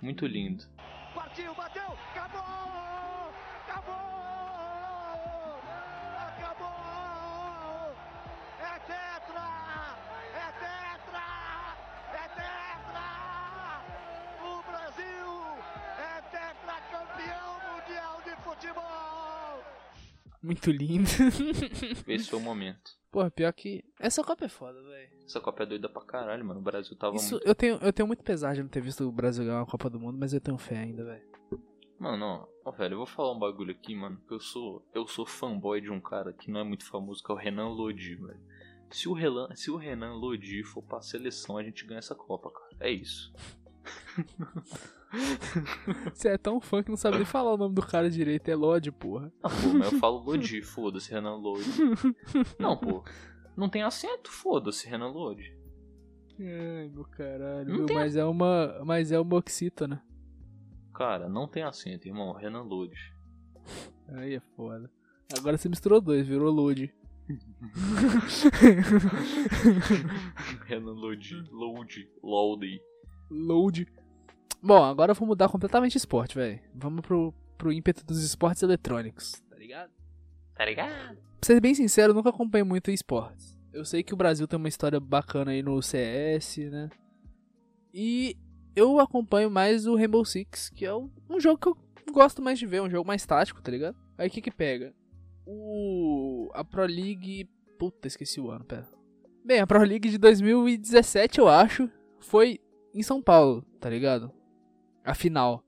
Muito 0.00 0.26
lindo. 0.26 0.64
Partiu, 1.14 1.54
bateu, 1.54 1.82
acabou! 1.82 2.81
Muito 20.42 20.70
lindo. 20.70 21.08
Esse 22.08 22.28
foi 22.30 22.38
o 22.38 22.42
momento. 22.42 22.92
Porra, 23.10 23.30
pior 23.30 23.52
que. 23.52 23.84
Essa 24.00 24.24
Copa 24.24 24.46
é 24.46 24.48
foda, 24.48 24.82
velho. 24.82 25.10
Essa 25.24 25.40
Copa 25.40 25.62
é 25.62 25.66
doida 25.66 25.88
pra 25.88 26.02
caralho, 26.02 26.44
mano. 26.44 26.60
O 26.60 26.62
Brasil 26.62 26.96
tava 26.96 27.16
Isso, 27.16 27.32
muito. 27.32 27.46
eu, 27.46 27.54
tenho, 27.54 27.76
eu 27.76 27.92
tenho 27.92 28.06
muito 28.06 28.24
pesar 28.24 28.54
de 28.54 28.62
não 28.62 28.68
ter 28.68 28.80
visto 28.80 29.06
o 29.06 29.12
Brasil 29.12 29.44
ganhar 29.44 29.58
uma 29.58 29.66
Copa 29.66 29.88
do 29.88 30.00
Mundo, 30.00 30.18
mas 30.18 30.32
eu 30.32 30.40
tenho 30.40 30.58
fé 30.58 30.78
ainda, 30.78 31.04
velho. 31.04 31.22
Mano, 31.98 32.24
ó, 32.24 32.48
ó, 32.64 32.70
velho, 32.72 32.94
eu 32.94 32.98
vou 32.98 33.06
falar 33.06 33.32
um 33.32 33.38
bagulho 33.38 33.70
aqui, 33.70 33.94
mano. 33.94 34.20
Que 34.26 34.34
eu 34.34 34.40
sou. 34.40 34.84
Eu 34.92 35.06
sou 35.06 35.24
fanboy 35.24 35.80
de 35.80 35.90
um 35.90 36.00
cara 36.00 36.32
que 36.32 36.50
não 36.50 36.60
é 36.60 36.64
muito 36.64 36.84
famoso, 36.84 37.22
que 37.22 37.30
é 37.30 37.34
o 37.34 37.38
Renan 37.38 37.68
Lodi, 37.68 38.16
velho. 38.16 38.40
Se 38.90 39.08
o, 39.08 39.12
Renan, 39.12 39.48
se 39.54 39.70
o 39.70 39.76
Renan 39.76 40.14
Lodi 40.14 40.62
for 40.64 40.82
pra 40.82 41.00
seleção, 41.00 41.56
a 41.56 41.62
gente 41.62 41.86
ganha 41.86 41.98
essa 41.98 42.14
Copa, 42.14 42.50
cara. 42.50 42.76
É 42.80 42.90
isso. 42.90 43.32
Você 46.14 46.28
é 46.28 46.38
tão 46.38 46.60
fã 46.60 46.82
que 46.82 46.90
não 46.90 46.96
sabe 46.96 47.16
nem 47.16 47.26
falar 47.26 47.52
o 47.52 47.56
nome 47.56 47.74
do 47.74 47.82
cara 47.82 48.10
direito, 48.10 48.48
é 48.48 48.54
Lodi, 48.54 48.90
porra. 48.90 49.32
Ah, 49.42 49.48
pô, 49.48 49.68
mas 49.78 49.92
eu 49.92 49.98
falo 49.98 50.18
Lodi, 50.18 50.62
foda-se, 50.62 51.10
Renan 51.10 51.36
Lodi. 51.36 51.64
Não, 52.58 52.76
pô. 52.76 53.04
Não 53.56 53.68
tem 53.68 53.82
acento, 53.82 54.30
foda-se, 54.30 54.88
Renan 54.88 55.08
Lodi. 55.10 55.54
Ai, 56.40 56.88
meu 56.88 57.04
caralho. 57.04 57.68
Não 57.68 57.76
viu? 57.78 57.86
tem- 57.86 57.96
Mas 57.96 58.16
é 58.16 58.24
uma. 58.24 58.82
Mas 58.84 59.12
é 59.12 59.20
uma 59.20 59.36
oxítona. 59.36 60.02
Cara, 60.94 61.28
não 61.28 61.46
tem 61.46 61.62
acento, 61.62 62.08
irmão. 62.08 62.32
Renan 62.32 62.62
Lodi. 62.62 62.96
Aí 64.08 64.34
é 64.34 64.40
foda. 64.56 64.90
Agora 65.38 65.56
você 65.58 65.68
misturou 65.68 66.00
dois, 66.00 66.26
virou 66.26 66.50
Lodi. 66.50 66.92
Renan 70.66 70.92
Lodi. 70.92 71.34
Lodi. 71.50 72.08
Lodi. 72.22 72.80
Load. 73.30 73.86
Bom, 74.62 74.84
agora 74.84 75.10
eu 75.10 75.16
vou 75.16 75.26
mudar 75.26 75.48
completamente 75.48 75.92
de 75.92 75.98
esporte, 75.98 76.36
velho. 76.36 76.60
Vamos 76.72 77.00
pro, 77.00 77.34
pro 77.58 77.72
ímpeto 77.72 78.04
dos 78.04 78.22
esportes 78.22 78.62
eletrônicos. 78.62 79.42
Tá 79.50 79.56
ligado? 79.56 79.90
Tá 80.54 80.64
ligado? 80.64 81.16
Pra 81.16 81.46
ser 81.46 81.60
bem 81.60 81.74
sincero, 81.74 82.12
eu 82.12 82.14
nunca 82.14 82.30
acompanho 82.30 82.64
muito 82.64 82.90
esportes. 82.90 83.58
Eu 83.72 83.84
sei 83.84 84.02
que 84.02 84.14
o 84.14 84.16
Brasil 84.16 84.46
tem 84.46 84.56
uma 84.56 84.68
história 84.68 85.00
bacana 85.00 85.50
aí 85.50 85.62
no 85.62 85.82
CS, 85.82 86.58
né? 86.70 86.90
E 87.92 88.36
eu 88.76 89.00
acompanho 89.00 89.50
mais 89.50 89.86
o 89.86 89.96
Rainbow 89.96 90.24
Six, 90.24 90.70
que 90.70 90.84
é 90.86 90.94
um 90.94 91.10
um 91.28 91.40
jogo 91.40 91.58
que 91.58 91.68
eu 91.68 91.76
gosto 92.12 92.40
mais 92.42 92.58
de 92.58 92.66
ver, 92.66 92.82
um 92.82 92.90
jogo 92.90 93.06
mais 93.06 93.24
tático, 93.26 93.60
tá 93.60 93.70
ligado? 93.70 93.96
Aí 94.16 94.28
o 94.28 94.30
que 94.30 94.42
que 94.42 94.50
pega? 94.50 94.94
O. 95.46 96.50
A 96.54 96.62
Pro 96.62 96.86
League. 96.86 97.48
Puta, 97.78 98.06
esqueci 98.06 98.40
o 98.40 98.50
ano, 98.50 98.64
pera. 98.64 98.86
Bem, 99.44 99.58
a 99.58 99.66
Pro 99.66 99.82
League 99.82 100.08
de 100.08 100.18
2017, 100.18 101.40
eu 101.40 101.48
acho, 101.48 101.90
foi 102.20 102.60
em 102.94 103.02
São 103.02 103.20
Paulo, 103.20 103.64
tá 103.80 103.90
ligado? 103.90 104.32
A 105.04 105.14
final. 105.14 105.64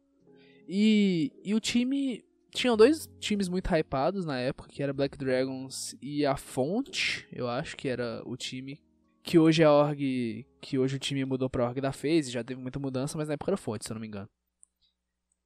E, 0.68 1.32
e 1.44 1.54
o 1.54 1.60
time. 1.60 2.24
Tinham 2.50 2.76
dois 2.76 3.08
times 3.18 3.48
muito 3.48 3.68
hypados 3.74 4.24
na 4.24 4.38
época, 4.38 4.68
que 4.68 4.80
era 4.80 4.92
Black 4.92 5.18
Dragons 5.18 5.96
e 6.00 6.24
a 6.24 6.36
Fonte, 6.36 7.26
eu 7.32 7.48
acho 7.48 7.76
que 7.76 7.88
era 7.88 8.22
o 8.24 8.36
time. 8.36 8.80
Que 9.24 9.40
hoje 9.40 9.62
é 9.62 9.66
a 9.66 9.72
org. 9.72 10.46
Que 10.60 10.78
hoje 10.78 10.94
o 10.94 10.98
time 10.98 11.24
mudou 11.24 11.50
pra 11.50 11.64
org 11.64 11.80
da 11.80 11.90
FaZe, 11.90 12.30
já 12.30 12.44
teve 12.44 12.60
muita 12.60 12.78
mudança, 12.78 13.18
mas 13.18 13.26
na 13.26 13.34
época 13.34 13.50
era 13.50 13.56
Fonte, 13.56 13.84
se 13.84 13.90
eu 13.90 13.94
não 13.94 14.00
me 14.00 14.06
engano. 14.06 14.28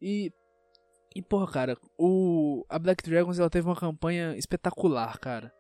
E. 0.03 0.31
E, 1.17 1.23
porra, 1.23 1.51
cara, 1.51 1.79
o, 1.99 2.67
a 2.69 2.79
Black 2.79 3.03
Dragons 3.03 3.39
ela 3.39 3.49
teve 3.49 3.67
uma 3.67 3.75
campanha 3.75 4.37
espetacular, 4.37 5.19
cara. 5.19 5.53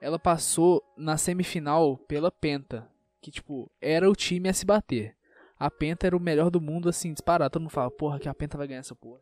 Ela 0.00 0.18
passou 0.18 0.80
na 0.96 1.16
semifinal 1.16 1.98
pela 1.98 2.30
Penta, 2.30 2.88
que, 3.20 3.30
tipo, 3.30 3.70
era 3.80 4.08
o 4.08 4.14
time 4.14 4.48
a 4.48 4.54
se 4.54 4.64
bater. 4.64 5.16
A 5.62 5.70
Penta 5.70 6.08
era 6.08 6.16
o 6.16 6.20
melhor 6.20 6.50
do 6.50 6.60
mundo, 6.60 6.88
assim, 6.88 7.12
disparado. 7.12 7.52
Todo 7.52 7.62
mundo 7.62 7.70
fala, 7.70 7.88
porra, 7.88 8.18
que 8.18 8.28
a 8.28 8.34
Penta 8.34 8.58
vai 8.58 8.66
ganhar 8.66 8.80
essa 8.80 8.96
porra. 8.96 9.20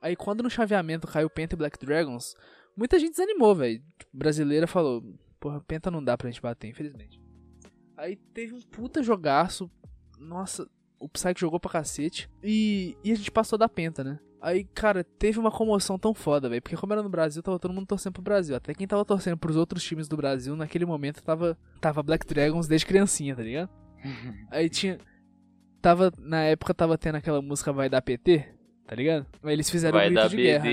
Aí 0.00 0.16
quando 0.16 0.42
no 0.42 0.50
chaveamento 0.50 1.06
caiu 1.06 1.30
Penta 1.30 1.54
e 1.54 1.56
Black 1.56 1.78
Dragons, 1.78 2.34
muita 2.76 2.98
gente 2.98 3.12
desanimou, 3.12 3.54
velho. 3.54 3.80
Brasileira 4.12 4.66
falou, 4.66 5.04
porra, 5.38 5.60
Penta 5.60 5.88
não 5.88 6.02
dá 6.02 6.18
pra 6.18 6.28
gente 6.28 6.42
bater, 6.42 6.66
infelizmente. 6.66 7.22
Aí 7.96 8.16
teve 8.16 8.54
um 8.54 8.60
puta 8.60 9.04
jogaço. 9.04 9.70
Nossa, 10.18 10.68
o 10.98 11.08
Psyche 11.08 11.38
jogou 11.38 11.60
pra 11.60 11.70
cacete. 11.70 12.28
E, 12.42 12.96
e 13.04 13.12
a 13.12 13.14
gente 13.14 13.30
passou 13.30 13.56
da 13.56 13.68
Penta, 13.68 14.02
né? 14.02 14.18
Aí, 14.40 14.64
cara, 14.64 15.04
teve 15.04 15.38
uma 15.38 15.52
comoção 15.52 15.96
tão 15.96 16.12
foda, 16.12 16.48
velho. 16.48 16.60
Porque 16.60 16.76
como 16.76 16.92
era 16.92 17.04
no 17.04 17.08
Brasil, 17.08 17.40
tava 17.40 17.60
todo 17.60 17.72
mundo 17.72 17.86
torcendo 17.86 18.14
pro 18.14 18.22
Brasil. 18.22 18.56
Até 18.56 18.74
quem 18.74 18.84
tava 18.84 19.04
torcendo 19.04 19.36
pros 19.36 19.54
outros 19.54 19.84
times 19.84 20.08
do 20.08 20.16
Brasil, 20.16 20.56
naquele 20.56 20.84
momento, 20.84 21.22
tava, 21.22 21.56
tava 21.80 22.02
Black 22.02 22.26
Dragons 22.26 22.66
desde 22.66 22.84
criancinha, 22.84 23.36
tá 23.36 23.44
ligado? 23.44 23.70
Aí 24.50 24.68
tinha. 24.68 24.98
Tava. 25.80 26.12
Na 26.18 26.42
época 26.44 26.74
tava 26.74 26.96
tendo 26.98 27.16
aquela 27.16 27.40
música 27.40 27.72
Vai 27.72 27.88
Dar 27.88 28.02
PT, 28.02 28.44
tá 28.86 28.94
ligado? 28.94 29.26
Aí 29.42 29.52
eles 29.52 29.70
fizeram 29.70 29.96
Vai 29.98 30.06
um 30.08 30.10
grito 30.10 30.22
dar 30.22 30.28
de 30.28 30.36
BD. 30.36 30.48
guerra, 30.48 30.64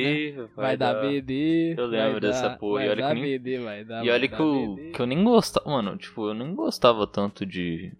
né? 0.43 0.49
Vai, 0.55 0.77
dar 0.77 0.93
BD. 1.01 1.75
Eu 1.77 1.85
lembro 1.87 2.11
vai 2.13 2.19
dessa 2.21 2.49
dar- 2.49 2.57
porra, 2.57 2.83
e 2.83 2.87
Vai 2.87 2.95
olha 2.95 3.07
que 3.07 3.13
nem- 3.13 3.23
BD, 3.23 3.59
vai 3.59 3.83
dar. 3.85 4.03
E 4.03 4.07
vai 4.07 4.15
olha 4.17 4.27
que 4.27 4.39
eu, 4.41 4.75
BD. 4.75 4.91
que 4.91 4.99
eu 5.01 5.05
nem 5.07 5.23
gostava, 5.23 5.69
mano, 5.69 5.97
tipo, 5.97 6.27
eu 6.27 6.33
nem 6.33 6.53
gostava 6.55 7.07
tanto 7.07 7.45
de. 7.45 7.93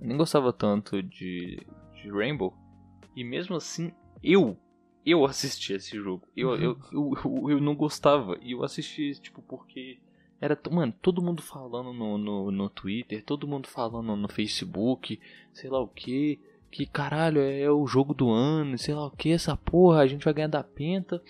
eu 0.00 0.06
nem 0.08 0.16
gostava 0.16 0.52
tanto 0.52 1.02
de, 1.02 1.60
de 1.94 2.10
Rainbow. 2.10 2.54
E 3.14 3.24
mesmo 3.24 3.56
assim, 3.56 3.92
eu. 4.22 4.56
Eu 5.06 5.24
assisti 5.24 5.72
esse 5.72 5.96
jogo. 5.96 6.28
Eu, 6.36 6.54
eu, 6.56 6.78
eu, 6.92 7.12
eu, 7.24 7.50
eu 7.50 7.60
não 7.60 7.74
gostava. 7.74 8.36
E 8.42 8.52
eu 8.52 8.62
assisti, 8.62 9.18
tipo, 9.20 9.40
porque. 9.42 9.98
Era, 10.40 10.58
mano, 10.70 10.94
todo 11.02 11.22
mundo 11.22 11.42
falando 11.42 11.92
no, 11.92 12.16
no, 12.16 12.50
no 12.50 12.70
Twitter, 12.70 13.24
todo 13.24 13.48
mundo 13.48 13.66
falando 13.66 14.14
no 14.14 14.28
Facebook, 14.28 15.20
sei 15.52 15.68
lá 15.68 15.80
o 15.80 15.88
que. 15.88 16.40
Que 16.70 16.84
caralho, 16.84 17.40
é 17.40 17.70
o 17.70 17.86
jogo 17.86 18.12
do 18.12 18.30
ano, 18.30 18.76
sei 18.76 18.94
lá 18.94 19.06
o 19.06 19.10
que, 19.10 19.32
essa 19.32 19.56
porra, 19.56 20.00
a 20.00 20.06
gente 20.06 20.24
vai 20.24 20.34
ganhar 20.34 20.48
da 20.48 20.62
penta. 20.62 21.22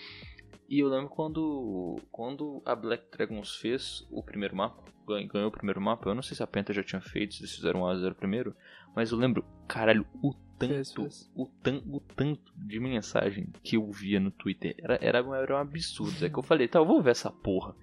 E 0.67 0.79
eu 0.79 0.89
lembro 0.89 1.09
quando, 1.09 1.95
quando 2.11 2.61
a 2.65 2.75
Black 2.75 3.05
Dragons 3.09 3.55
fez 3.55 4.05
o 4.11 4.21
primeiro 4.21 4.55
mapa, 4.55 4.83
ganhou 5.07 5.47
o 5.47 5.51
primeiro 5.51 5.81
mapa, 5.81 6.09
eu 6.09 6.15
não 6.15 6.21
sei 6.21 6.35
se 6.35 6.43
a 6.43 6.47
Penta 6.47 6.73
já 6.73 6.83
tinha 6.83 7.01
feito, 7.01 7.33
se 7.33 7.41
eles 7.41 7.55
fizeram 7.55 7.81
1x0 7.81 8.13
primeiro, 8.13 8.55
mas 8.95 9.11
eu 9.11 9.17
lembro, 9.17 9.43
caralho, 9.67 10.05
o 10.21 10.33
tanto, 10.57 10.73
Fez, 10.73 10.93
fez. 10.93 11.31
O, 11.33 11.47
tan, 11.47 11.81
o 11.87 11.99
tanto 11.99 12.53
de 12.55 12.79
mensagem 12.79 13.47
que 13.63 13.77
eu 13.77 13.89
via 13.91 14.19
no 14.19 14.29
Twitter 14.29 14.75
era, 14.77 14.99
era, 15.01 15.19
era 15.37 15.55
um 15.55 15.57
absurdo. 15.57 16.25
É 16.25 16.29
que 16.29 16.37
eu 16.37 16.43
falei, 16.43 16.67
tá, 16.67 16.79
eu 16.79 16.85
vou 16.85 17.01
ver 17.01 17.11
essa 17.11 17.31
porra. 17.31 17.73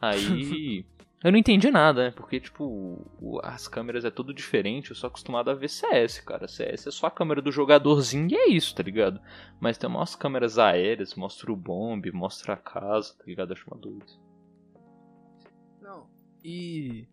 Aí. 0.00 0.84
Eu 1.24 1.32
não 1.32 1.38
entendi 1.38 1.70
nada, 1.70 2.04
né? 2.04 2.10
Porque, 2.12 2.38
tipo, 2.38 3.04
as 3.42 3.66
câmeras 3.66 4.04
é 4.04 4.10
tudo 4.10 4.34
diferente. 4.34 4.90
Eu 4.90 4.96
sou 4.96 5.08
acostumado 5.08 5.50
a 5.50 5.54
ver 5.54 5.68
CS, 5.68 6.20
cara. 6.20 6.46
CS 6.46 6.86
é 6.86 6.90
só 6.90 7.06
a 7.06 7.10
câmera 7.10 7.40
do 7.40 7.50
jogadorzinho 7.50 8.30
e 8.30 8.36
é 8.36 8.48
isso, 8.48 8.74
tá 8.74 8.82
ligado? 8.82 9.20
Mas 9.58 9.78
tem 9.78 9.88
umas 9.88 10.14
câmeras 10.14 10.58
aéreas, 10.58 11.14
mostra 11.14 11.50
o 11.50 11.56
bombe, 11.56 12.12
mostra 12.12 12.52
a 12.52 12.56
casa, 12.56 13.14
tá 13.14 13.24
ligado? 13.26 13.52
Acho 13.52 13.68
uma 13.68 13.80
doido. 13.80 14.06
Não. 15.80 16.06
E. 16.44 17.08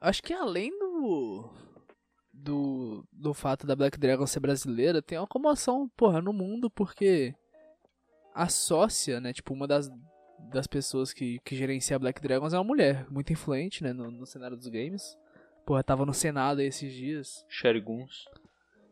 Acho 0.00 0.22
que 0.22 0.32
além 0.32 0.70
do. 0.78 1.50
Do, 2.32 3.04
do 3.12 3.34
fato 3.34 3.66
da 3.66 3.74
Black 3.74 3.98
Dragon 3.98 4.26
ser 4.26 4.40
brasileira, 4.40 5.02
tem 5.02 5.18
uma 5.18 5.26
comoção, 5.26 5.90
porra, 5.96 6.22
no 6.22 6.32
mundo, 6.32 6.70
porque 6.70 7.34
a 8.34 8.48
sócia, 8.48 9.20
né, 9.20 9.32
tipo, 9.32 9.54
uma 9.54 9.66
das, 9.66 9.90
das 10.52 10.66
pessoas 10.66 11.12
que, 11.12 11.38
que 11.44 11.56
gerencia 11.56 11.98
Black 11.98 12.20
Dragons 12.20 12.52
é 12.52 12.58
uma 12.58 12.64
mulher, 12.64 13.06
muito 13.10 13.32
influente, 13.32 13.82
né, 13.82 13.92
no, 13.92 14.10
no 14.10 14.26
cenário 14.26 14.56
dos 14.56 14.68
games. 14.68 15.16
Porra, 15.64 15.82
tava 15.82 16.06
no 16.06 16.14
Senado 16.14 16.60
aí 16.60 16.66
esses 16.66 16.92
dias. 16.92 17.44
Sherry 17.48 17.80
Guns. 17.80 18.24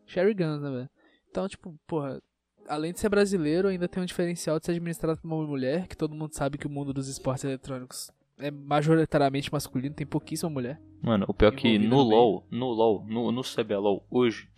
Sherry 0.05 0.33
Guns, 0.33 0.61
né, 0.61 0.69
velho? 0.69 0.89
Então, 1.29 1.47
tipo, 1.47 1.77
porra, 1.87 2.21
além 2.67 2.93
de 2.93 2.99
ser 2.99 3.09
brasileiro, 3.09 3.67
ainda 3.67 3.87
tem 3.87 4.03
um 4.03 4.05
diferencial 4.05 4.59
de 4.59 4.65
ser 4.65 4.71
administrado 4.71 5.19
por 5.19 5.27
uma 5.27 5.45
mulher, 5.47 5.87
que 5.87 5.97
todo 5.97 6.15
mundo 6.15 6.33
sabe 6.33 6.57
que 6.57 6.67
o 6.67 6.69
mundo 6.69 6.93
dos 6.93 7.07
esportes 7.07 7.43
eletrônicos 7.43 8.11
é 8.37 8.51
majoritariamente 8.51 9.51
masculino, 9.51 9.95
tem 9.95 10.05
pouquíssima 10.05 10.49
mulher. 10.49 10.79
Mano, 11.01 11.25
o 11.27 11.33
pior 11.33 11.53
é 11.53 11.55
que 11.55 11.77
no. 11.77 12.01
LoL, 12.01 12.45
no 12.49 12.67
LoL, 12.67 13.05
no, 13.07 13.31
no 13.31 13.41
CBLOL 13.41 14.05
hoje, 14.09 14.49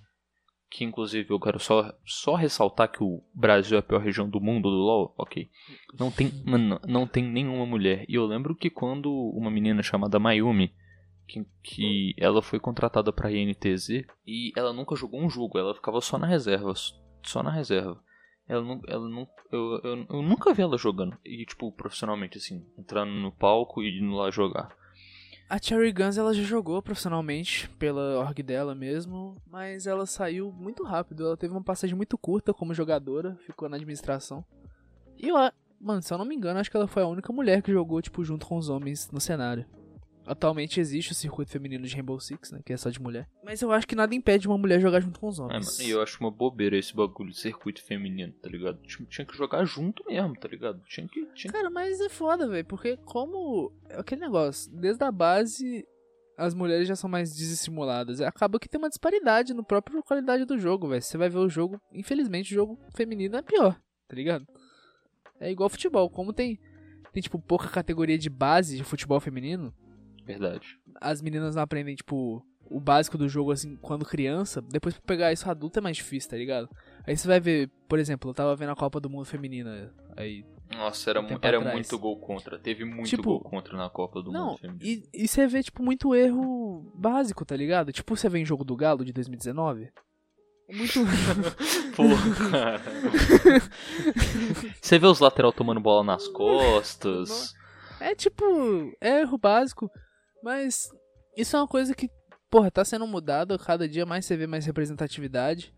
que 0.69 0.83
inclusive 0.83 1.31
eu 1.31 1.39
quero 1.39 1.59
só, 1.59 1.93
só 2.05 2.35
ressaltar 2.35 2.91
que 2.91 3.03
o 3.03 3.23
Brasil 3.33 3.77
é 3.77 3.79
a 3.79 3.83
pior 3.83 4.01
região 4.01 4.29
do 4.29 4.41
mundo 4.41 4.69
do 4.69 4.75
LoL, 4.75 5.13
ok. 5.17 5.49
Não 5.97 6.11
tem, 6.11 6.31
mano, 6.45 6.79
não 6.85 7.07
tem 7.07 7.23
nenhuma 7.23 7.65
mulher. 7.65 8.05
E 8.07 8.15
eu 8.15 8.25
lembro 8.25 8.55
que 8.55 8.69
quando 8.69 9.11
uma 9.11 9.49
menina 9.49 9.81
chamada 9.81 10.19
Mayumi, 10.19 10.73
que, 11.27 11.45
que 11.63 12.13
ela 12.17 12.41
foi 12.41 12.59
contratada 12.59 13.11
pra 13.13 13.31
INTZ, 13.31 14.05
e 14.25 14.51
ela 14.55 14.73
nunca 14.73 14.95
jogou 14.95 15.21
um 15.21 15.29
jogo, 15.29 15.57
ela 15.57 15.75
ficava 15.75 16.01
só 16.01 16.17
na 16.17 16.27
reserva, 16.27 16.73
só 17.23 17.41
na 17.41 17.51
reserva. 17.51 18.01
Ela 18.47 18.63
não, 18.63 18.81
ela 18.87 19.09
não, 19.09 19.27
eu, 19.51 19.81
eu, 19.83 20.05
eu 20.09 20.21
nunca 20.21 20.53
vi 20.53 20.61
ela 20.61 20.77
jogando, 20.77 21.17
e 21.25 21.45
tipo, 21.45 21.71
profissionalmente 21.73 22.37
assim, 22.37 22.65
entrando 22.77 23.11
no 23.11 23.31
palco 23.31 23.83
e 23.83 23.99
indo 23.99 24.15
lá 24.15 24.31
jogar. 24.31 24.69
A 25.49 25.57
Cherry 25.61 25.93
Guns 25.93 26.17
ela 26.17 26.33
já 26.33 26.43
jogou 26.43 26.81
profissionalmente 26.81 27.69
pela 27.79 28.19
org 28.19 28.43
dela 28.43 28.75
mesmo, 28.75 29.37
mas 29.49 29.87
ela 29.87 30.05
saiu 30.05 30.51
muito 30.51 30.83
rápido. 30.83 31.25
Ela 31.25 31.37
teve 31.37 31.53
uma 31.53 31.63
passagem 31.63 31.95
muito 31.95 32.17
curta 32.17 32.53
como 32.53 32.73
jogadora, 32.73 33.37
ficou 33.45 33.69
na 33.69 33.77
administração. 33.77 34.43
E 35.17 35.29
a- 35.31 35.53
mano, 35.79 36.01
se 36.01 36.13
eu 36.13 36.17
não 36.17 36.25
me 36.25 36.35
engano, 36.35 36.59
acho 36.59 36.69
que 36.69 36.75
ela 36.75 36.87
foi 36.87 37.01
a 37.01 37.07
única 37.07 37.31
mulher 37.31 37.61
que 37.61 37.71
jogou 37.71 38.01
tipo 38.01 38.25
junto 38.25 38.45
com 38.45 38.57
os 38.57 38.67
homens 38.67 39.09
no 39.09 39.21
cenário. 39.21 39.65
Atualmente 40.27 40.79
existe 40.79 41.13
o 41.13 41.15
circuito 41.15 41.49
feminino 41.51 41.85
de 41.85 41.93
Rainbow 41.95 42.19
Six, 42.19 42.51
né, 42.51 42.59
que 42.65 42.73
é 42.73 42.77
só 42.77 42.89
de 42.89 43.01
mulher. 43.01 43.29
Mas 43.43 43.61
eu 43.61 43.71
acho 43.71 43.87
que 43.87 43.95
nada 43.95 44.13
impede 44.13 44.45
uma 44.47 44.57
mulher 44.57 44.81
jogar 44.81 44.99
junto 44.99 45.19
com 45.19 45.27
os 45.29 45.39
É, 45.39 45.41
homens. 45.41 45.77
mano, 45.77 45.89
e 45.89 45.91
eu 45.91 46.01
acho 46.01 46.19
uma 46.19 46.29
bobeira 46.29 46.77
esse 46.77 46.93
bagulho 46.93 47.29
de 47.31 47.39
circuito 47.39 47.81
feminino, 47.81 48.33
tá 48.33 48.49
ligado? 48.49 48.77
Tinha, 48.81 49.07
tinha 49.07 49.25
que 49.25 49.37
jogar 49.37 49.63
junto 49.63 50.03
mesmo, 50.05 50.35
tá 50.35 50.47
ligado? 50.49 50.81
Tinha 50.83 51.07
que. 51.07 51.25
Tinha... 51.33 51.53
Cara, 51.53 51.69
mas 51.69 52.01
é 52.01 52.09
foda, 52.09 52.47
velho, 52.47 52.65
porque 52.65 52.97
como. 52.97 53.71
É 53.89 53.99
aquele 53.99 54.21
negócio, 54.21 54.69
desde 54.75 55.03
a 55.03 55.11
base 55.11 55.87
as 56.37 56.53
mulheres 56.53 56.87
já 56.87 56.95
são 56.95 57.09
mais 57.09 57.33
desestimuladas. 57.33 58.21
Acaba 58.21 58.59
que 58.59 58.69
tem 58.69 58.77
uma 58.77 58.89
disparidade 58.89 59.53
no 59.55 59.63
próprio 59.63 60.03
qualidade 60.03 60.45
do 60.45 60.57
jogo, 60.59 60.87
velho. 60.89 61.01
Você 61.01 61.17
vai 61.17 61.29
ver 61.29 61.39
o 61.39 61.49
jogo, 61.49 61.81
infelizmente, 61.91 62.51
o 62.51 62.55
jogo 62.55 62.79
feminino 62.95 63.37
é 63.37 63.41
pior, 63.41 63.73
tá 64.07 64.15
ligado? 64.15 64.45
É 65.39 65.49
igual 65.49 65.69
futebol, 65.69 66.09
como 66.09 66.33
tem. 66.33 66.59
Tem, 67.13 67.23
tipo, 67.23 67.39
pouca 67.39 67.69
categoria 67.69 68.17
de 68.17 68.29
base 68.29 68.77
de 68.77 68.83
futebol 68.83 69.19
feminino, 69.19 69.73
Verdade. 70.27 70.77
as 71.01 71.21
meninas 71.21 71.55
não 71.55 71.63
aprendem, 71.63 71.95
tipo, 71.95 72.45
o 72.69 72.79
básico 72.79 73.17
do 73.17 73.27
jogo, 73.29 73.51
assim, 73.51 73.75
quando 73.77 74.05
criança. 74.05 74.61
Depois 74.61 74.93
pra 74.95 75.03
pegar 75.05 75.31
isso 75.33 75.49
adulto 75.49 75.79
é 75.79 75.81
mais 75.81 75.95
difícil, 75.97 76.29
tá 76.29 76.35
ligado? 76.37 76.69
Aí 77.05 77.15
você 77.15 77.27
vai 77.27 77.39
ver, 77.39 77.69
por 77.87 77.97
exemplo, 77.99 78.29
eu 78.29 78.33
tava 78.33 78.55
vendo 78.55 78.71
a 78.71 78.75
Copa 78.75 78.99
do 78.99 79.09
Mundo 79.09 79.23
Feminina 79.25 79.93
aí 80.17 80.43
Nossa, 80.75 81.09
era, 81.09 81.21
Um 81.21 81.25
era 81.41 81.57
atrás. 81.59 81.73
muito 81.73 81.97
gol 81.97 82.19
contra. 82.19 82.59
Teve 82.59 82.83
muito 82.83 83.07
Tipo, 83.09 83.23
gol 83.23 83.39
contra 83.39 83.77
na 83.77 83.89
Copa 83.89 84.21
do 84.21 84.31
Não, 84.31 84.47
Mundo 84.49 84.57
Feminino. 84.57 84.83
e, 84.83 85.07
e 85.13 85.27
você 85.27 85.47
vê, 85.47 85.63
tipo, 85.63 85.81
muito 85.81 86.13
erro 86.13 86.91
básico, 86.93 87.45
tá 87.45 87.55
ligado? 87.55 87.93
Tipo, 87.93 88.15
você 88.17 88.27
vê 88.27 88.39
em 88.39 88.45
jogo 88.45 88.65
do 88.65 88.75
Galo 88.75 89.05
de 89.05 89.13
2019. 89.13 89.89
É 90.69 90.75
Muito. 90.75 90.99
Porra. 91.95 92.81
Você 94.81 94.99
vê 94.99 95.07
os 95.07 95.19
lateral 95.19 95.51
tomando 95.53 95.79
bola 95.79 96.03
nas 96.03 96.27
costas. 96.29 97.53
é 97.99 98.13
tipo. 98.15 98.43
Erro 99.01 99.37
básico. 99.37 99.89
Mas 100.47 100.89
isso 101.35 101.57
é 101.57 101.59
uma 101.59 101.67
coisa 101.67 101.93
que, 101.93 102.09
porra, 102.49 102.71
tá 102.71 102.85
sendo 102.85 103.05
mudado. 103.05 103.59
Cada 103.59 103.85
dia 103.85 104.05
mais 104.05 104.25
você 104.25 104.37
vê 104.37 104.47
mais 104.47 104.65
representatividade. 104.65 105.73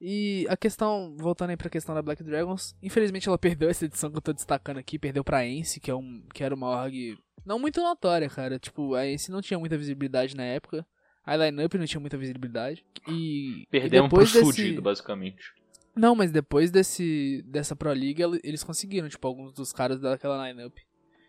E 0.00 0.46
a 0.48 0.56
questão, 0.56 1.16
voltando 1.18 1.50
aí 1.50 1.56
pra 1.56 1.68
questão 1.68 1.92
da 1.92 2.02
Black 2.02 2.22
Dragons, 2.22 2.76
infelizmente 2.80 3.26
ela 3.26 3.36
perdeu 3.36 3.68
essa 3.68 3.84
edição 3.84 4.08
que 4.08 4.16
eu 4.18 4.22
tô 4.22 4.32
destacando 4.32 4.76
aqui, 4.76 4.96
perdeu 4.96 5.24
pra 5.24 5.44
Ence, 5.44 5.80
que, 5.80 5.90
é 5.90 5.94
um, 5.94 6.22
que 6.32 6.44
era 6.44 6.54
uma 6.54 6.68
org 6.68 7.18
não 7.44 7.58
muito 7.58 7.80
notória, 7.82 8.28
cara. 8.28 8.60
Tipo, 8.60 8.94
a 8.94 9.04
Ence 9.04 9.32
não 9.32 9.42
tinha 9.42 9.58
muita 9.58 9.76
visibilidade 9.76 10.36
na 10.36 10.44
época. 10.44 10.86
A 11.24 11.34
lineup 11.34 11.74
não 11.74 11.86
tinha 11.86 11.98
muita 12.00 12.16
visibilidade. 12.16 12.84
E. 13.08 13.66
Pro 13.68 13.88
depois 13.88 14.32
desse... 14.32 14.44
fudido, 14.44 14.82
basicamente. 14.82 15.52
Não, 15.96 16.14
mas 16.14 16.30
depois 16.30 16.70
desse 16.70 17.42
dessa 17.44 17.74
Pro 17.74 17.90
League, 17.90 18.22
el- 18.22 18.38
eles 18.44 18.62
conseguiram, 18.62 19.08
tipo, 19.08 19.26
alguns 19.26 19.52
dos 19.52 19.72
caras 19.72 19.98
daquela 20.00 20.46
lineup 20.46 20.76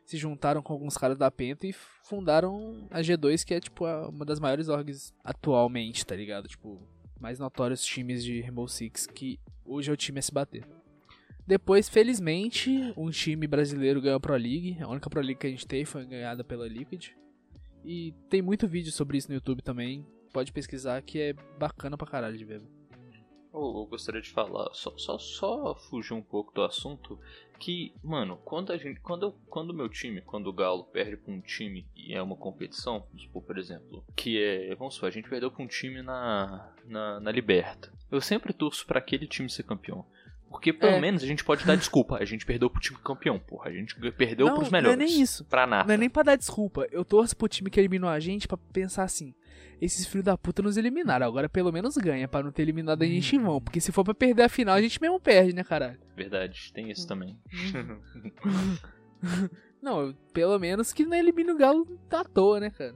se 0.07 0.17
juntaram 0.17 0.61
com 0.63 0.71
alguns 0.73 0.95
caras 0.97 1.17
da 1.17 1.29
Penta 1.29 1.67
e 1.67 1.73
fundaram 1.73 2.87
a 2.89 3.01
G2, 3.01 3.43
que 3.45 3.53
é, 3.53 3.59
tipo, 3.59 3.85
a- 3.85 4.07
uma 4.07 4.23
das 4.25 4.39
maiores 4.39 4.69
orgs 4.69 5.13
atualmente, 5.23 6.05
tá 6.05 6.15
ligado? 6.15 6.47
Tipo, 6.47 6.81
mais 7.19 7.37
notórios 7.39 7.83
times 7.83 8.23
de 8.23 8.39
Rainbow 8.41 8.67
Six, 8.67 9.05
que 9.07 9.37
hoje 9.65 9.89
é 9.91 9.93
o 9.93 9.97
time 9.97 10.19
a 10.19 10.21
se 10.21 10.31
bater. 10.31 10.65
Depois, 11.45 11.89
felizmente, 11.89 12.93
um 12.97 13.09
time 13.09 13.47
brasileiro 13.47 14.01
ganhou 14.01 14.17
a 14.17 14.19
Pro 14.19 14.33
League. 14.35 14.77
A 14.81 14.87
única 14.87 15.09
Pro 15.09 15.21
League 15.21 15.39
que 15.39 15.47
a 15.47 15.49
gente 15.49 15.67
teve 15.67 15.85
foi 15.85 16.05
ganhada 16.05 16.43
pela 16.43 16.67
Liquid. 16.67 17.09
E 17.83 18.13
tem 18.29 18.41
muito 18.41 18.67
vídeo 18.67 18.91
sobre 18.91 19.17
isso 19.17 19.27
no 19.29 19.35
YouTube 19.35 19.61
também. 19.61 20.05
Pode 20.33 20.51
pesquisar 20.51 21.01
que 21.01 21.19
é 21.19 21.33
bacana 21.57 21.97
pra 21.97 22.05
caralho 22.07 22.37
de 22.37 22.43
ver. 22.45 22.61
Eu 23.59 23.85
gostaria 23.85 24.21
de 24.21 24.29
falar, 24.29 24.69
só, 24.73 24.95
só, 24.97 25.17
só 25.17 25.75
fugir 25.75 26.13
um 26.13 26.21
pouco 26.21 26.53
do 26.53 26.61
assunto, 26.63 27.19
que, 27.59 27.93
mano, 28.03 28.37
quando 28.45 28.71
a 28.71 28.77
gente. 28.77 28.99
Quando, 28.99 29.23
eu- 29.27 29.35
quando 29.49 29.71
o 29.71 29.73
meu 29.73 29.89
time, 29.89 30.21
quando 30.21 30.47
o 30.47 30.53
Galo 30.53 30.83
perde 30.85 31.17
pra 31.17 31.33
um 31.33 31.41
time 31.41 31.87
e 31.95 32.13
é 32.13 32.21
uma 32.21 32.35
competição, 32.35 32.99
vamos 33.07 33.23
supor, 33.23 33.41
por 33.43 33.57
exemplo, 33.57 34.03
que 34.15 34.41
é. 34.41 34.75
Vamos 34.75 34.95
supor, 34.95 35.07
a 35.09 35.11
gente 35.11 35.29
perdeu 35.29 35.49
pra 35.51 35.63
um 35.63 35.67
time 35.67 36.01
na, 36.01 36.71
na, 36.85 37.19
na 37.19 37.31
Liberta. 37.31 37.91
Eu 38.11 38.21
sempre 38.21 38.53
torço 38.53 38.85
pra 38.85 38.99
aquele 38.99 39.27
time 39.27 39.49
ser 39.49 39.63
campeão. 39.63 40.05
Porque 40.49 40.71
pelo 40.71 40.93
É. 40.93 40.99
menos 41.01 41.23
a 41.23 41.27
gente 41.27 41.43
pode 41.43 41.65
dar 41.65 41.75
desculpa. 41.77 42.17
A 42.17 42.25
gente 42.25 42.45
perdeu 42.45 42.69
pro 42.69 42.79
time 42.81 42.97
campeão, 43.03 43.37
porra. 43.37 43.69
A 43.69 43.73
gente 43.73 43.95
perdeu 44.13 44.47
Não, 44.47 44.55
pros 44.55 44.71
não 44.71 44.79
é 44.79 44.81
melhores. 44.81 44.97
nem 45.13 45.21
isso. 45.21 45.43
Pra 45.45 45.67
nada. 45.67 45.87
Não 45.87 45.93
é 45.93 45.97
nem 45.97 46.09
pra 46.09 46.23
dar 46.23 46.35
desculpa. 46.35 46.87
Eu 46.91 47.03
torço 47.03 47.35
pro 47.35 47.47
time 47.47 47.69
que 47.69 47.79
eliminou 47.79 48.09
a 48.09 48.19
gente 48.19 48.47
pra 48.47 48.57
pensar 48.57 49.03
assim. 49.03 49.33
Esses 49.81 50.07
filhos 50.07 50.25
da 50.25 50.37
puta 50.37 50.61
nos 50.63 50.77
eliminaram. 50.77 51.27
Agora 51.27 51.47
pelo 51.49 51.71
menos 51.71 51.97
ganha. 51.97 52.27
Pra 52.27 52.41
não 52.41 52.51
ter 52.51 52.61
eliminado 52.63 53.03
a 53.03 53.05
gente 53.05 53.35
em 53.35 53.39
vão. 53.39 53.61
Porque 53.61 53.81
se 53.81 53.91
for 53.91 54.03
pra 54.03 54.15
perder 54.15 54.43
a 54.43 54.49
final, 54.49 54.75
a 54.75 54.81
gente 54.81 54.99
mesmo 55.01 55.19
perde, 55.19 55.53
né, 55.53 55.63
caralho? 55.63 55.99
Verdade, 56.15 56.71
tem 56.73 56.89
isso 56.89 57.07
também. 57.07 57.37
Não, 59.81 60.13
pelo 60.33 60.57
menos 60.59 60.91
que 60.91 61.05
não 61.05 61.15
elimine 61.17 61.51
o 61.51 61.57
Galo 61.57 61.87
à 62.11 62.23
toa, 62.23 62.59
né, 62.59 62.69
cara? 62.71 62.95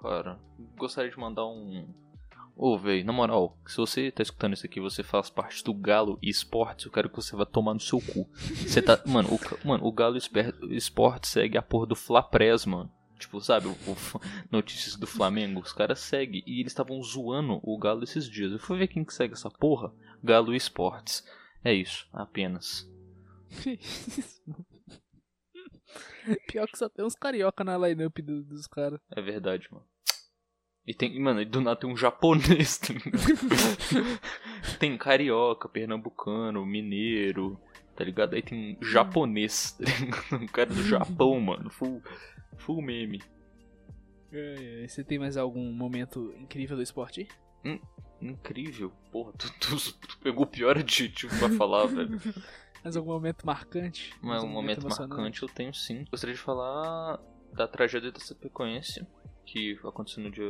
Cara, 0.00 0.38
gostaria 0.76 1.10
de 1.10 1.18
mandar 1.18 1.46
um. 1.46 1.88
Ô, 2.54 2.78
velho, 2.78 3.04
na 3.04 3.12
moral, 3.12 3.58
se 3.66 3.76
você 3.78 4.10
tá 4.10 4.22
escutando 4.22 4.52
isso 4.52 4.66
aqui 4.66 4.78
você 4.78 5.02
faz 5.02 5.30
parte 5.30 5.64
do 5.64 5.72
Galo 5.74 6.18
Esportes, 6.22 6.84
eu 6.84 6.92
quero 6.92 7.08
que 7.08 7.16
você 7.16 7.34
vá 7.34 7.44
tomar 7.46 7.74
no 7.74 7.80
seu 7.80 8.00
cu. 8.00 8.28
Você 8.34 8.80
tá. 8.82 9.02
Mano, 9.06 9.30
o, 9.34 9.66
mano, 9.66 9.84
o 9.84 9.90
Galo 9.92 10.18
Esportes 10.70 11.30
segue 11.30 11.56
a 11.58 11.62
porra 11.62 11.86
do 11.86 11.96
Flapress, 11.96 12.66
mano. 12.66 12.92
Tipo, 13.18 13.40
sabe, 13.40 13.68
o, 13.68 13.70
o 13.70 13.96
notícias 14.52 14.96
do 14.96 15.06
Flamengo, 15.06 15.60
os 15.60 15.72
caras 15.72 15.98
seguem. 16.00 16.42
E 16.46 16.60
eles 16.60 16.72
estavam 16.72 17.02
zoando 17.02 17.58
o 17.62 17.78
Galo 17.78 18.04
esses 18.04 18.28
dias. 18.28 18.52
Eu 18.52 18.58
fui 18.58 18.76
ver 18.78 18.88
quem 18.88 19.04
que 19.04 19.14
segue 19.14 19.32
essa 19.34 19.50
porra. 19.50 19.92
Galo 20.22 20.54
Esportes. 20.54 21.24
É 21.64 21.72
isso, 21.72 22.06
apenas. 22.12 22.88
Pior 26.48 26.66
que 26.68 26.78
só 26.78 26.88
tem 26.88 27.04
uns 27.04 27.14
carioca 27.14 27.64
na 27.64 27.76
lineup 27.76 28.16
do- 28.18 28.42
dos 28.44 28.66
caras. 28.66 29.00
É 29.10 29.20
verdade, 29.20 29.66
mano. 29.70 29.84
E 30.86 30.92
tem, 30.92 31.18
mano, 31.20 31.40
e 31.40 31.44
do 31.44 31.60
nada 31.60 31.78
tem 31.78 31.88
um 31.90 31.96
japonês. 31.96 32.78
tá 32.78 32.88
tem 34.78 34.96
carioca, 34.98 35.68
pernambucano, 35.68 36.64
mineiro. 36.66 37.58
tá 37.96 38.04
ligado? 38.04 38.34
Aí 38.34 38.42
tem 38.42 38.76
um 38.80 38.84
japonês, 38.84 39.72
tá 39.72 39.84
ligado? 39.84 40.42
um 40.42 40.46
cara 40.46 40.70
do 40.74 40.82
Japão, 40.82 41.38
mano. 41.40 41.70
Full, 41.70 42.02
full 42.58 42.82
meme. 42.82 43.22
É, 44.32 44.82
é, 44.84 44.88
Você 44.88 45.04
tem 45.04 45.18
mais 45.18 45.36
algum 45.36 45.72
momento 45.72 46.34
incrível 46.38 46.76
do 46.76 46.82
esporte? 46.82 47.28
Incrível. 48.20 48.90
Porra, 49.10 49.32
tu, 49.32 49.52
tu- 49.60 49.92
tu 50.08 50.18
pegou 50.18 50.44
o 50.44 50.48
pior 50.48 50.78
adjetivo 50.78 51.36
pra 51.38 51.48
falar, 51.50 51.86
velho. 51.86 52.20
Mais 52.82 52.96
algum 52.96 53.12
momento 53.12 53.44
marcante? 53.46 54.12
Mas 54.20 54.42
um 54.42 54.48
momento 54.48 54.80
emocionante? 54.80 55.14
marcante 55.16 55.42
eu 55.42 55.48
tenho 55.48 55.72
sim. 55.74 56.04
Gostaria 56.10 56.34
de 56.34 56.40
falar 56.40 57.20
da 57.52 57.68
tragédia 57.68 58.10
da 58.10 58.18
Chapecoense, 58.18 59.06
que 59.44 59.78
aconteceu 59.84 60.22
no 60.22 60.30
dia 60.30 60.44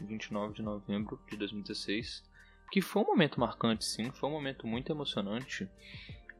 29 0.00 0.54
de 0.54 0.62
novembro 0.62 1.20
de 1.30 1.36
2016. 1.36 2.22
Que 2.70 2.80
foi 2.80 3.02
um 3.02 3.06
momento 3.06 3.38
marcante, 3.38 3.84
sim. 3.84 4.10
Foi 4.10 4.28
um 4.28 4.32
momento 4.32 4.66
muito 4.66 4.90
emocionante. 4.90 5.68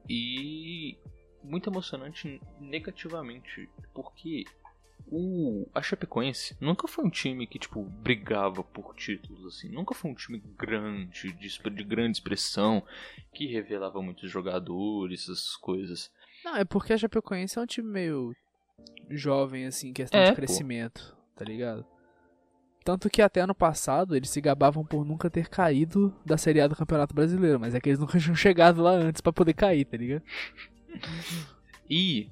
E 0.08 0.98
muito 1.42 1.68
emocionante 1.70 2.40
negativamente, 2.60 3.68
porque 3.92 4.44
o 5.06 5.66
a 5.74 5.82
Chapecoense 5.82 6.56
nunca 6.60 6.88
foi 6.88 7.04
um 7.04 7.10
time 7.10 7.46
que 7.46 7.58
tipo 7.58 7.82
brigava 7.82 8.62
por 8.64 8.94
títulos 8.94 9.44
assim, 9.46 9.68
nunca 9.68 9.94
foi 9.94 10.10
um 10.10 10.14
time 10.14 10.38
grande, 10.58 11.32
de, 11.32 11.58
de 11.70 11.84
grande 11.84 12.16
expressão, 12.18 12.82
que 13.32 13.46
revelava 13.46 14.00
muitos 14.02 14.30
jogadores, 14.30 15.22
essas 15.24 15.56
coisas. 15.56 16.10
Não, 16.44 16.56
é 16.56 16.64
porque 16.64 16.92
a 16.92 16.98
Chapecoense 16.98 17.58
é 17.58 17.62
um 17.62 17.66
time 17.66 17.88
meio 17.90 18.34
jovem, 19.10 19.66
assim, 19.66 19.92
questão 19.92 20.20
É, 20.20 20.24
de 20.24 20.30
pô. 20.30 20.36
crescimento, 20.36 21.16
tá 21.36 21.44
ligado? 21.44 21.86
Tanto 22.84 23.08
que 23.08 23.22
até 23.22 23.40
ano 23.40 23.54
passado 23.54 24.14
eles 24.14 24.28
se 24.28 24.42
gabavam 24.42 24.84
por 24.84 25.06
nunca 25.06 25.30
ter 25.30 25.48
caído 25.48 26.14
da 26.24 26.36
Série 26.36 26.60
A 26.60 26.68
do 26.68 26.76
Campeonato 26.76 27.14
Brasileiro, 27.14 27.58
mas 27.58 27.74
é 27.74 27.80
que 27.80 27.88
eles 27.88 27.98
nunca 27.98 28.18
tinham 28.20 28.36
chegado 28.36 28.82
lá 28.82 28.90
antes 28.90 29.22
pra 29.22 29.32
poder 29.32 29.54
cair, 29.54 29.86
tá 29.86 29.96
ligado? 29.96 30.22
E 31.88 32.30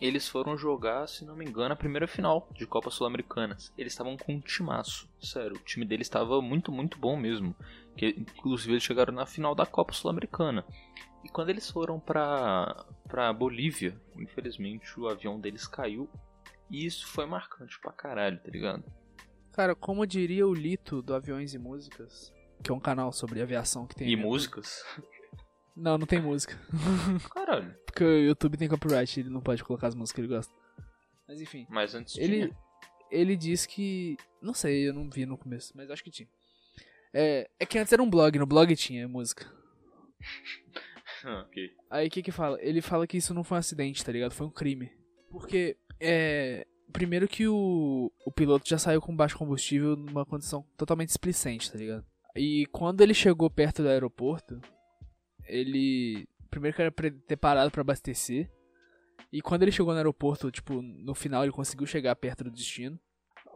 eles 0.00 0.26
foram 0.26 0.56
jogar, 0.56 1.06
se 1.06 1.24
não 1.26 1.36
me 1.36 1.44
engano, 1.44 1.74
a 1.74 1.76
primeira 1.76 2.08
final 2.08 2.48
de 2.54 2.66
Copa 2.66 2.90
Sul-Americana. 2.90 3.58
Eles 3.76 3.92
estavam 3.92 4.16
com 4.16 4.34
um 4.34 4.40
timaço. 4.40 5.06
Sério, 5.20 5.56
o 5.56 5.64
time 5.64 5.84
deles 5.84 6.06
estava 6.06 6.40
muito, 6.40 6.72
muito 6.72 6.98
bom 6.98 7.14
mesmo. 7.14 7.54
Que, 7.94 8.08
inclusive 8.08 8.72
eles 8.72 8.82
chegaram 8.82 9.12
na 9.12 9.26
final 9.26 9.54
da 9.54 9.66
Copa 9.66 9.92
Sul-Americana. 9.92 10.64
E 11.22 11.28
quando 11.28 11.50
eles 11.50 11.70
foram 11.70 12.00
pra, 12.00 12.86
pra 13.06 13.32
Bolívia, 13.32 14.00
infelizmente 14.16 14.98
o 14.98 15.08
avião 15.08 15.38
deles 15.38 15.66
caiu. 15.66 16.08
E 16.70 16.86
isso 16.86 17.06
foi 17.06 17.26
marcante 17.26 17.78
pra 17.80 17.92
caralho, 17.92 18.38
tá 18.42 18.50
ligado? 18.50 18.82
Cara, 19.54 19.74
como 19.74 20.06
diria 20.06 20.46
o 20.46 20.52
Lito 20.52 21.00
do 21.00 21.14
Aviões 21.14 21.54
e 21.54 21.58
Músicas, 21.58 22.32
que 22.62 22.70
é 22.70 22.74
um 22.74 22.80
canal 22.80 23.12
sobre 23.12 23.40
aviação 23.40 23.86
que 23.86 23.94
tem. 23.94 24.08
E 24.08 24.16
músicas? 24.16 24.84
Não, 25.76 25.96
não 25.96 26.06
tem 26.06 26.20
música. 26.20 26.58
Caralho. 27.32 27.74
Porque 27.86 28.02
o 28.04 28.18
YouTube 28.26 28.56
tem 28.56 28.68
copyright, 28.68 29.18
ele 29.20 29.30
não 29.30 29.40
pode 29.40 29.62
colocar 29.62 29.88
as 29.88 29.94
músicas 29.94 30.14
que 30.16 30.20
ele 30.22 30.34
gosta. 30.34 30.52
Mas 31.28 31.40
enfim. 31.40 31.66
Mas 31.70 31.94
antes 31.94 32.16
Ele, 32.16 32.48
tinha. 32.48 32.58
ele 33.10 33.36
diz 33.36 33.64
que. 33.64 34.16
Não 34.42 34.54
sei, 34.54 34.88
eu 34.88 34.92
não 34.92 35.08
vi 35.08 35.24
no 35.24 35.38
começo, 35.38 35.72
mas 35.76 35.90
acho 35.90 36.02
que 36.02 36.10
tinha. 36.10 36.28
É, 37.12 37.48
é 37.58 37.64
que 37.66 37.78
antes 37.78 37.92
era 37.92 38.02
um 38.02 38.10
blog, 38.10 38.36
no 38.38 38.46
blog 38.46 38.74
tinha 38.76 39.06
música. 39.08 39.46
Ah, 41.26 41.40
ok. 41.40 41.70
Aí 41.88 42.06
o 42.06 42.10
que 42.10 42.22
que 42.22 42.30
fala? 42.30 42.58
Ele 42.60 42.82
fala 42.82 43.06
que 43.06 43.16
isso 43.16 43.32
não 43.32 43.42
foi 43.42 43.56
um 43.56 43.58
acidente, 43.60 44.04
tá 44.04 44.12
ligado? 44.12 44.32
Foi 44.34 44.46
um 44.46 44.50
crime. 44.50 44.92
Porque, 45.30 45.74
é. 45.98 46.66
Primeiro 46.94 47.26
que 47.26 47.48
o, 47.48 48.12
o 48.24 48.30
piloto 48.30 48.68
já 48.68 48.78
saiu 48.78 49.00
com 49.00 49.14
baixo 49.14 49.36
combustível 49.36 49.96
numa 49.96 50.24
condição 50.24 50.64
totalmente 50.76 51.08
displicente, 51.08 51.70
tá 51.70 51.76
ligado? 51.76 52.06
E 52.36 52.66
quando 52.66 53.00
ele 53.00 53.12
chegou 53.12 53.50
perto 53.50 53.82
do 53.82 53.88
aeroporto, 53.88 54.60
ele. 55.44 56.24
Primeiro 56.48 56.76
que 56.76 56.82
era 56.82 56.92
pra 56.92 57.10
ter 57.10 57.36
parado 57.36 57.72
pra 57.72 57.80
abastecer. 57.80 58.48
E 59.32 59.42
quando 59.42 59.64
ele 59.64 59.72
chegou 59.72 59.92
no 59.92 59.98
aeroporto, 59.98 60.52
tipo, 60.52 60.80
no 60.80 61.16
final 61.16 61.42
ele 61.42 61.50
conseguiu 61.50 61.84
chegar 61.84 62.14
perto 62.14 62.44
do 62.44 62.50
destino. 62.52 62.96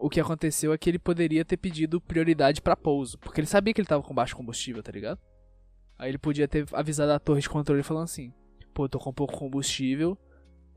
O 0.01 0.11
que 0.11 0.19
aconteceu 0.19 0.73
é 0.73 0.79
que 0.79 0.91
ele 0.91 0.99
poderia 0.99 1.45
ter 1.45 1.59
pedido 1.59 2.01
prioridade 2.01 2.61
pra 2.61 2.75
pouso. 2.75 3.17
Porque 3.19 3.41
ele 3.41 3.47
sabia 3.47 3.73
que 3.73 3.81
ele 3.81 3.87
tava 3.87 4.03
com 4.03 4.13
baixo 4.13 4.35
combustível, 4.35 4.83
tá 4.83 4.91
ligado? 4.91 5.21
Aí 5.97 6.11
ele 6.11 6.19
podia 6.19 6.49
ter 6.49 6.67
avisado 6.73 7.13
a 7.13 7.21
torre 7.21 7.41
de 7.41 7.49
controle 7.49 7.85
falando 7.85 8.05
assim: 8.05 8.35
pô, 8.75 8.89
tô 8.89 8.99
com 8.99 9.15
pouco 9.15 9.39
combustível, 9.39 10.19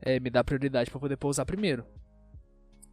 é, 0.00 0.20
me 0.20 0.30
dá 0.30 0.44
prioridade 0.44 0.92
pra 0.92 1.00
poder 1.00 1.16
pousar 1.16 1.44
primeiro. 1.44 1.84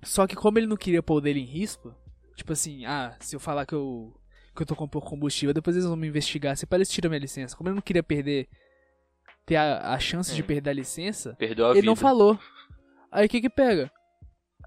Só 0.04 0.26
que 0.28 0.36
como 0.36 0.58
ele 0.60 0.68
não 0.68 0.78
queria 0.78 1.04
pôr 1.04 1.16
o 1.16 1.22
dele 1.22 1.42
em 1.42 1.46
risco, 1.46 1.94
tipo 2.36 2.54
assim, 2.54 2.86
ah, 2.86 3.16
se 3.20 3.36
eu 3.36 3.40
falar 3.40 3.66
que 3.66 3.74
eu, 3.76 4.14
que 4.56 4.62
eu 4.62 4.66
tô 4.66 4.76
com 4.76 4.88
pouco 4.88 5.10
combustível, 5.10 5.54
depois 5.54 5.76
eles 5.76 5.88
vão 5.88 5.98
me 5.98 6.08
investigar, 6.08 6.56
se 6.58 6.66
eles 6.72 6.90
tiram 6.90 7.10
minha 7.10 7.20
licença. 7.20 7.56
Como 7.56 7.70
ele 7.70 7.76
não 7.76 7.82
queria 7.82 8.04
perder, 8.04 8.48
ter 9.46 9.58
a, 9.58 9.94
a 9.94 10.00
chance 10.00 10.34
de 10.34 10.42
Hum. 10.42 10.46
perder 10.46 10.70
a 10.70 10.74
licença, 10.74 11.36
Perdeu 11.38 11.66
a 11.68 11.70
ele 11.72 11.82
vida. 11.82 11.88
não 11.88 11.96
falou. 11.96 12.40
Aí 13.12 13.26
o 13.26 13.30
que 13.30 13.42
que 13.42 13.50
pega? 13.50 13.92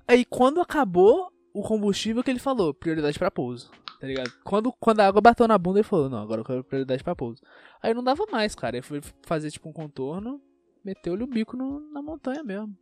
Aí 0.07 0.25
quando 0.25 0.61
acabou 0.61 1.31
o 1.55 1.63
combustível 1.63 2.23
que 2.23 2.31
ele 2.31 2.39
falou, 2.41 2.75
prioridade 2.75 3.19
pra 3.19 3.31
pouso. 3.31 3.71
Tá 4.01 4.07
ligado? 4.09 4.33
Quando, 4.43 4.73
quando 4.81 4.99
a 5.01 5.07
água 5.07 5.21
bateu 5.21 5.47
na 5.47 5.57
bunda, 5.57 5.79
ele 5.79 5.87
falou, 5.89 6.11
não, 6.11 6.19
agora 6.19 6.41
eu 6.41 6.45
quero 6.45 6.65
prioridade 6.65 7.05
pra 7.05 7.15
pouso. 7.15 7.41
Aí 7.81 7.95
não 7.95 8.03
dava 8.03 8.27
mais, 8.33 8.53
cara. 8.55 8.77
Ele 8.77 8.83
foi 8.83 9.01
fazer 9.25 9.49
tipo 9.51 9.69
um 9.69 9.73
contorno, 9.73 10.41
meteu-lhe 10.85 11.23
o 11.23 11.27
bico 11.27 11.57
no- 11.57 11.79
na 11.93 12.03
montanha 12.03 12.43
mesmo. 12.43 12.77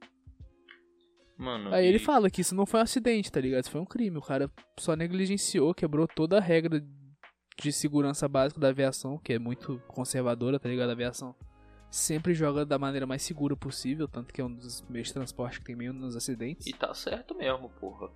Mano, 1.41 1.73
Aí 1.73 1.87
e- 1.87 1.89
ele 1.89 1.99
fala 1.99 2.29
que 2.29 2.43
isso 2.43 2.55
não 2.55 2.67
foi 2.67 2.81
um 2.81 2.83
acidente, 2.83 3.33
tá 3.33 3.41
ligado? 3.41 3.63
Isso 3.63 3.71
foi 3.71 3.81
um 3.81 3.87
crime. 3.87 4.19
O 4.19 4.23
cara 4.23 4.51
só 4.79 4.95
negligenciou, 4.95 5.73
quebrou 5.75 6.07
toda 6.07 6.37
a 6.37 6.41
regra 6.41 6.85
de 7.59 7.73
segurança 7.73 8.29
básica 8.29 8.61
da 8.61 8.69
aviação, 8.69 9.19
que 9.19 9.33
é 9.33 9.39
muito 9.39 9.83
conservadora, 9.89 10.59
tá 10.61 10.69
ligado? 10.69 10.91
A 10.91 10.93
aviação 10.93 11.35
sempre 11.91 12.35
joga 12.35 12.65
da 12.67 12.79
maneira 12.79 13.07
mais 13.07 13.23
segura 13.23 13.57
possível, 13.57 14.07
tanto 14.07 14.33
que 14.35 14.41
é 14.41 14.45
um 14.45 14.53
dos 14.55 14.83
meios 14.83 15.09
de 15.09 15.15
transporte 15.15 15.59
que 15.61 15.65
tem 15.65 15.75
menos 15.75 16.15
acidentes. 16.15 16.67
E 16.67 16.73
tá 16.75 16.93
certo 16.95 17.35
mesmo, 17.35 17.71
porra. 17.81 18.11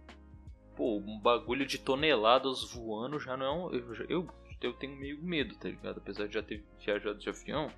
Pô, 0.76 0.98
um 0.98 1.18
bagulho 1.18 1.64
de 1.64 1.78
toneladas 1.78 2.72
voando 2.72 3.18
já 3.18 3.36
não 3.36 3.46
é 3.46 3.50
um. 3.52 3.72
Eu, 3.72 3.94
eu, 4.08 4.28
eu 4.60 4.72
tenho 4.74 4.96
meio 4.96 5.22
medo, 5.22 5.54
tá 5.56 5.68
ligado? 5.68 5.98
Apesar 5.98 6.26
de 6.26 6.34
já 6.34 6.42
ter 6.42 6.62
viajado 6.84 7.18
de 7.18 7.28
avião, 7.28 7.68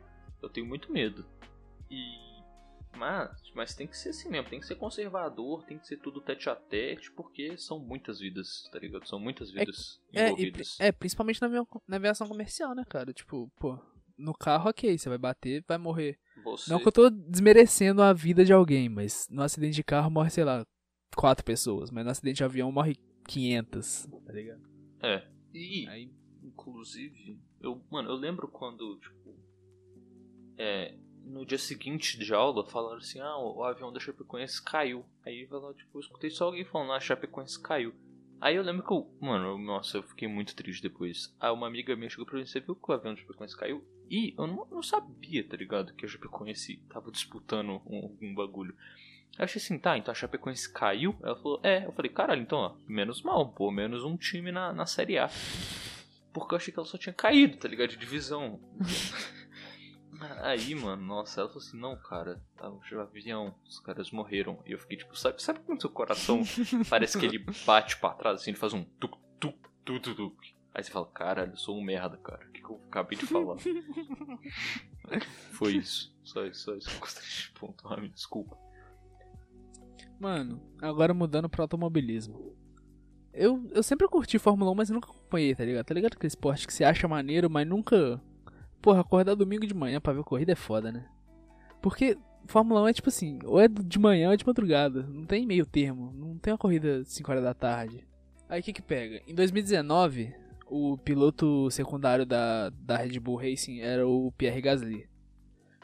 eu 0.42 0.48
tenho 0.48 0.66
muito 0.66 0.90
medo. 0.92 1.24
E. 1.90 2.25
Mas, 2.96 3.30
mas 3.54 3.74
tem 3.74 3.86
que 3.86 3.96
ser 3.96 4.10
assim 4.10 4.30
mesmo, 4.30 4.48
tem 4.48 4.60
que 4.60 4.66
ser 4.66 4.76
conservador, 4.76 5.64
tem 5.64 5.78
que 5.78 5.86
ser 5.86 5.98
tudo 5.98 6.20
tete 6.20 6.48
a 6.48 6.56
tete, 6.56 7.10
porque 7.12 7.56
são 7.58 7.78
muitas 7.78 8.18
vidas, 8.20 8.68
tá 8.72 8.78
ligado? 8.78 9.06
São 9.06 9.18
muitas 9.20 9.50
vidas 9.50 10.00
É, 10.14 10.20
e 10.20 10.22
pri- 10.22 10.30
envolvidas. 10.30 10.80
é, 10.80 10.90
principalmente 10.92 11.40
na, 11.42 11.48
na 11.86 11.96
aviação 11.96 12.26
comercial, 12.26 12.74
né, 12.74 12.84
cara? 12.88 13.12
Tipo, 13.12 13.50
pô, 13.58 13.78
no 14.16 14.32
carro, 14.32 14.70
ok, 14.70 14.96
você 14.96 15.08
vai 15.08 15.18
bater, 15.18 15.62
vai 15.68 15.78
morrer. 15.78 16.18
Você... 16.42 16.70
Não 16.70 16.80
que 16.80 16.88
eu 16.88 16.92
tô 16.92 17.10
desmerecendo 17.10 18.02
a 18.02 18.12
vida 18.12 18.44
de 18.44 18.52
alguém, 18.52 18.88
mas 18.88 19.26
no 19.30 19.42
acidente 19.42 19.74
de 19.74 19.84
carro 19.84 20.10
morre, 20.10 20.30
sei 20.30 20.44
lá, 20.44 20.66
quatro 21.14 21.44
pessoas, 21.44 21.90
mas 21.90 22.04
no 22.04 22.10
acidente 22.10 22.36
de 22.38 22.44
avião 22.44 22.72
morre 22.72 22.96
500, 23.28 24.06
tá 24.24 24.32
ligado? 24.32 24.62
É. 25.02 25.26
E, 25.52 25.86
Aí, 25.88 26.10
Inclusive, 26.42 27.40
eu, 27.60 27.82
mano, 27.90 28.08
eu 28.10 28.14
lembro 28.14 28.46
quando, 28.46 28.98
tipo, 29.00 29.34
é, 30.56 30.96
no 31.26 31.44
dia 31.44 31.58
seguinte 31.58 32.18
de 32.18 32.32
aula 32.32 32.64
falaram 32.64 32.98
assim, 32.98 33.20
ah, 33.20 33.36
o, 33.36 33.64
avião 33.64 33.92
da 33.92 34.00
Chapecoense 34.00 34.62
caiu. 34.62 35.04
Aí 35.24 35.46
lá, 35.50 35.74
tipo, 35.74 35.98
eu 35.98 36.00
escutei 36.00 36.30
só 36.30 36.46
alguém 36.46 36.64
falando, 36.64 36.92
ah, 36.92 36.96
a 36.96 37.00
Chapecoense 37.00 37.60
caiu. 37.60 37.92
Aí 38.40 38.54
eu 38.54 38.62
lembro 38.62 38.86
que 38.86 38.92
eu, 38.92 39.10
mano, 39.20 39.58
nossa, 39.58 39.96
eu 39.96 40.02
fiquei 40.02 40.28
muito 40.28 40.54
triste 40.54 40.82
depois. 40.82 41.34
Aí 41.40 41.50
uma 41.50 41.66
amiga 41.66 41.96
minha 41.96 42.08
chegou 42.08 42.26
pra 42.26 42.38
mim, 42.38 42.46
você 42.46 42.60
viu 42.60 42.76
que 42.76 42.90
o 42.90 42.94
avião 42.94 43.14
da 43.14 43.20
Chapecoense 43.20 43.56
caiu? 43.56 43.84
E 44.08 44.34
eu 44.38 44.46
não, 44.46 44.66
não 44.70 44.82
sabia, 44.82 45.42
tá 45.42 45.56
ligado, 45.56 45.94
que 45.94 46.04
a 46.04 46.08
Chapecoense 46.08 46.76
tava 46.88 47.10
disputando 47.10 47.82
um, 47.86 48.16
um 48.22 48.34
bagulho. 48.34 48.76
Eu 49.36 49.44
achei 49.44 49.60
assim, 49.60 49.78
tá, 49.78 49.98
então 49.98 50.12
a 50.12 50.14
Chapecoense 50.14 50.72
caiu? 50.72 51.16
Ela 51.22 51.36
falou, 51.36 51.60
é. 51.62 51.84
Eu 51.86 51.92
falei, 51.92 52.10
caralho, 52.10 52.42
então, 52.42 52.58
ó, 52.58 52.76
menos 52.86 53.22
mal, 53.22 53.52
pô, 53.52 53.70
menos 53.70 54.04
um 54.04 54.16
time 54.16 54.52
na, 54.52 54.72
na 54.72 54.86
Série 54.86 55.18
A. 55.18 55.28
Porque 56.32 56.54
eu 56.54 56.56
achei 56.56 56.72
que 56.72 56.78
ela 56.78 56.86
só 56.86 56.96
tinha 56.96 57.12
caído, 57.12 57.56
tá 57.56 57.68
ligado? 57.68 57.88
De 57.88 57.96
divisão. 57.96 58.60
Aí, 60.42 60.74
mano, 60.74 61.02
nossa, 61.02 61.40
ela 61.40 61.48
falou 61.48 61.62
assim, 61.62 61.78
não, 61.78 61.96
cara, 61.96 62.42
tá, 62.56 62.70
o 62.70 63.00
avião, 63.00 63.54
os 63.68 63.78
caras 63.80 64.10
morreram. 64.10 64.58
E 64.66 64.72
eu 64.72 64.78
fiquei 64.78 64.96
tipo, 64.96 65.16
sabe, 65.18 65.42
sabe 65.42 65.60
quando 65.60 65.80
seu 65.80 65.90
coração 65.90 66.42
parece 66.88 67.18
que 67.18 67.26
ele 67.26 67.44
bate 67.66 67.98
pra 67.98 68.10
trás, 68.10 68.40
assim, 68.40 68.50
ele 68.50 68.58
faz 68.58 68.72
um 68.72 68.84
tuk, 68.84 69.18
tuk, 69.40 69.58
tuk, 69.84 70.14
tuk. 70.14 70.56
Aí 70.74 70.82
você 70.82 70.90
fala, 70.90 71.06
caralho, 71.06 71.52
eu 71.52 71.56
sou 71.56 71.78
um 71.78 71.82
merda, 71.82 72.18
cara. 72.18 72.46
O 72.46 72.52
que, 72.52 72.60
que 72.60 72.68
eu 72.68 72.80
acabei 72.88 73.18
de 73.18 73.26
falar? 73.26 73.56
Foi 75.52 75.72
isso. 75.72 76.14
Só 76.22 76.44
isso, 76.44 76.64
só 76.64 76.74
isso 76.74 76.90
eu 76.90 76.98
gostaria 76.98 77.30
de 77.30 77.50
pontuar, 77.52 78.00
me 78.00 78.08
desculpa. 78.08 78.58
mano, 80.20 80.60
agora 80.82 81.14
mudando 81.14 81.48
pro 81.48 81.62
automobilismo. 81.62 82.54
Eu, 83.32 83.66
eu 83.70 83.82
sempre 83.82 84.08
curti 84.08 84.38
Fórmula 84.38 84.70
1, 84.70 84.74
mas 84.74 84.90
nunca 84.90 85.10
acompanhei, 85.10 85.54
tá 85.54 85.64
ligado? 85.64 85.84
Tá 85.86 85.94
ligado 85.94 86.14
aquele 86.14 86.28
esporte 86.28 86.66
que 86.66 86.72
você 86.72 86.84
acha 86.84 87.06
maneiro, 87.06 87.48
mas 87.48 87.66
nunca. 87.66 88.20
Porra, 88.86 89.00
acordar 89.00 89.34
domingo 89.34 89.66
de 89.66 89.74
manhã 89.74 90.00
pra 90.00 90.12
ver 90.12 90.22
corrida 90.22 90.52
é 90.52 90.54
foda, 90.54 90.92
né? 90.92 91.04
Porque 91.82 92.16
Fórmula 92.46 92.82
1 92.82 92.86
é 92.86 92.92
tipo 92.92 93.08
assim, 93.08 93.40
ou 93.44 93.58
é 93.58 93.66
de 93.66 93.98
manhã 93.98 94.28
ou 94.28 94.32
é 94.32 94.36
de 94.36 94.46
madrugada. 94.46 95.02
Não 95.02 95.26
tem 95.26 95.44
meio 95.44 95.66
termo. 95.66 96.12
Não 96.14 96.38
tem 96.38 96.52
uma 96.52 96.58
corrida 96.58 97.02
5 97.04 97.28
horas 97.28 97.42
da 97.42 97.52
tarde. 97.52 98.06
Aí 98.48 98.60
o 98.60 98.62
que 98.62 98.72
que 98.72 98.80
pega? 98.80 99.20
Em 99.26 99.34
2019, 99.34 100.32
o 100.70 100.96
piloto 100.98 101.68
secundário 101.68 102.24
da, 102.24 102.70
da 102.70 102.96
Red 102.96 103.18
Bull 103.18 103.34
Racing 103.34 103.80
era 103.80 104.06
o 104.06 104.30
Pierre 104.38 104.60
Gasly. 104.60 105.08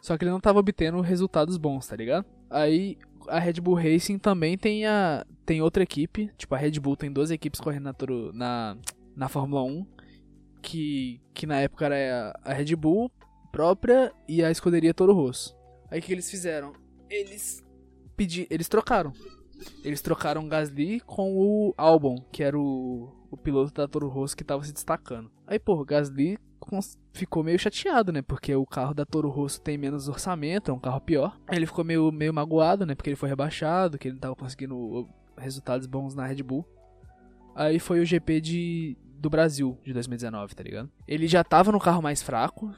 Só 0.01 0.17
que 0.17 0.23
ele 0.23 0.31
não 0.31 0.39
tava 0.39 0.61
obtendo 0.61 1.01
resultados 1.01 1.57
bons, 1.57 1.89
tá 1.89 1.97
ligado? 1.97 2.25
Aí 2.49 2.97
a 3.27 3.41
Red 3.41 3.55
Bull 3.55 3.75
Racing 3.75 4.17
também 4.17 4.57
tem 4.57 4.87
a 4.87 5.27
tem 5.45 5.61
outra 5.61 5.83
equipe, 5.83 6.31
tipo 6.39 6.55
a 6.55 6.59
Red 6.59 6.79
Bull 6.79 6.97
tem 6.97 7.11
duas 7.11 7.33
equipes 7.33 7.61
correndo 7.61 7.83
na 7.83 7.95
na, 8.33 8.77
na 9.17 9.29
Fórmula 9.29 9.65
1, 9.65 9.85
que 10.63 11.21
que 11.35 11.47
na 11.47 11.61
época 11.61 11.87
era 11.87 12.33
a 12.45 12.53
Red 12.53 12.75
Bull 12.77 13.11
própria 13.51 14.13
e 14.27 14.43
a 14.43 14.51
escuderia 14.51 14.95
Toro 14.95 15.13
Rosso. 15.13 15.55
Aí 15.91 16.01
o 16.01 16.03
que 16.03 16.13
eles 16.13 16.31
fizeram? 16.31 16.73
Eles 17.11 17.63
pedi, 18.17 18.47
eles 18.49 18.69
trocaram. 18.69 19.13
Eles 19.85 20.01
trocaram 20.01 20.49
Gasly 20.49 21.01
com 21.01 21.37
o 21.37 21.75
Albon, 21.77 22.17
que 22.33 22.43
era 22.43 22.59
o, 22.59 23.13
o 23.31 23.37
piloto 23.37 23.73
da 23.73 23.87
Toro 23.87 24.09
Rosso 24.09 24.37
que 24.37 24.43
tava 24.43 24.65
se 24.65 24.73
destacando. 24.73 25.31
Aí, 25.47 25.59
pô, 25.59 25.85
Gasly 25.85 26.39
ficou 27.13 27.43
meio 27.43 27.59
chateado, 27.59 28.13
né? 28.13 28.23
Porque 28.23 28.55
o 28.55 28.65
carro 28.65 28.95
da 28.95 29.05
Toro 29.05 29.29
Rosso 29.29 29.61
tem 29.61 29.77
menos 29.77 30.09
orçamento, 30.09 30.71
é 30.71 30.75
um 30.75 30.79
carro 30.79 31.01
pior. 31.01 31.39
Aí 31.47 31.59
ele 31.59 31.67
ficou 31.67 31.85
meio, 31.85 32.11
meio 32.11 32.33
magoado, 32.33 32.87
né? 32.87 32.95
Porque 32.95 33.11
ele 33.11 33.17
foi 33.17 33.29
rebaixado, 33.29 33.99
que 33.99 34.09
ele 34.09 34.15
não 34.15 34.21
tava 34.21 34.37
conseguindo 34.37 35.09
resultados 35.37 35.87
bons 35.87 36.15
na 36.15 36.27
Red 36.27 36.43
Bull. 36.43 36.67
Aí 37.55 37.79
foi 37.79 38.01
o 38.01 38.05
GP 38.05 38.41
de, 38.41 38.97
do 39.23 39.31
Brasil 39.31 39.79
de 39.85 39.93
2019, 39.93 40.55
tá 40.55 40.63
ligado? 40.65 40.91
Ele 41.07 41.29
já 41.29 41.45
tava 41.45 41.71
no 41.71 41.79
carro 41.79 42.03
mais 42.03 42.21
fraco. 42.21 42.75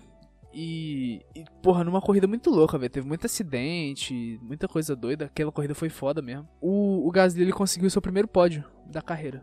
E, 0.53 1.25
e, 1.35 1.43
porra, 1.63 1.83
numa 1.83 2.03
corrida 2.03 2.29
muito 2.29 2.51
louca, 2.51 2.79
velho. 2.79 2.93
Teve 2.93 3.09
muito 3.09 3.25
acidente, 3.25 4.39
muita 4.43 4.69
coisa 4.69 4.95
doida. 4.95 5.25
Aquela 5.25 5.51
corrida 5.51 5.75
foi 5.75 5.89
foda 5.89 6.21
mesmo. 6.21 6.47
O, 6.61 7.09
o 7.09 7.11
Gasly 7.11 7.43
ele 7.43 7.53
conseguiu 7.53 7.89
seu 7.89 8.03
primeiro 8.03 8.29
pódio 8.29 8.63
da 8.87 9.01
carreira. 9.01 9.43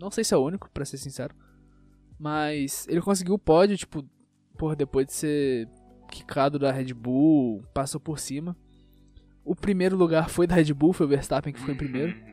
Não 0.00 0.12
sei 0.12 0.22
se 0.22 0.32
é 0.32 0.36
o 0.36 0.44
único, 0.44 0.70
pra 0.70 0.84
ser 0.84 0.96
sincero. 0.96 1.34
Mas 2.18 2.86
ele 2.88 3.02
conseguiu 3.02 3.34
o 3.34 3.38
pódio, 3.38 3.76
tipo, 3.76 4.08
porra, 4.56 4.76
depois 4.76 5.08
de 5.08 5.14
ser 5.14 5.68
quicado 6.08 6.56
da 6.58 6.70
Red 6.70 6.94
Bull, 6.94 7.62
passou 7.74 8.00
por 8.00 8.20
cima. 8.20 8.56
O 9.44 9.56
primeiro 9.56 9.96
lugar 9.96 10.30
foi 10.30 10.46
da 10.46 10.54
Red 10.54 10.72
Bull, 10.72 10.92
foi 10.92 11.04
o 11.04 11.08
Verstappen 11.08 11.52
que 11.52 11.58
ficou 11.58 11.74
em 11.74 11.78
primeiro. 11.78 12.14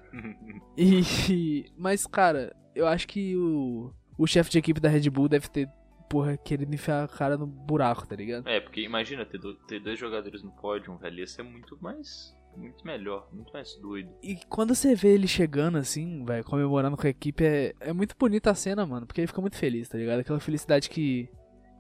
E. 0.78 1.66
Mas, 1.78 2.06
cara, 2.06 2.54
eu 2.76 2.86
acho 2.88 3.08
que 3.08 3.36
o, 3.36 3.92
o 4.18 4.28
chefe 4.28 4.50
de 4.52 4.60
equipe 4.60 4.80
da 4.80 4.90
Red 4.90 5.10
Bull 5.10 5.28
deve 5.30 5.48
ter, 5.50 5.68
porra, 6.10 6.38
querido 6.38 6.74
enfiar 6.74 7.04
a 7.04 7.08
cara 7.08 7.38
no 7.38 7.48
buraco, 7.48 8.08
tá 8.08 8.16
ligado? 8.16 8.48
É, 8.48 8.60
porque 8.60 8.82
imagina 8.82 9.26
ter, 9.26 9.38
do- 9.40 9.56
ter 9.56 9.80
dois 9.80 9.98
jogadores 9.98 10.44
no 10.44 10.52
pódio, 10.52 10.96
velho, 10.98 11.20
ia 11.20 11.28
ser 11.28 11.44
muito 11.44 11.78
mais. 11.82 12.36
Muito 12.56 12.86
melhor, 12.88 13.28
muito 13.34 13.52
mais 13.52 13.76
doido. 13.82 14.10
E 14.24 14.38
quando 14.48 14.74
você 14.74 14.96
vê 14.96 15.10
ele 15.14 15.28
chegando 15.28 15.78
assim, 15.78 16.24
vai 16.24 16.42
comemorando 16.42 16.96
com 16.96 17.06
a 17.06 17.10
equipe, 17.10 17.44
é, 17.44 17.76
é 17.82 17.92
muito 17.92 18.16
bonita 18.18 18.50
a 18.50 18.56
cena, 18.56 18.86
mano. 18.86 19.06
Porque 19.06 19.20
ele 19.20 19.28
fica 19.28 19.42
muito 19.42 19.58
feliz, 19.58 19.90
tá 19.90 19.98
ligado? 19.98 20.20
Aquela 20.22 20.40
felicidade 20.40 20.90
que, 20.90 21.28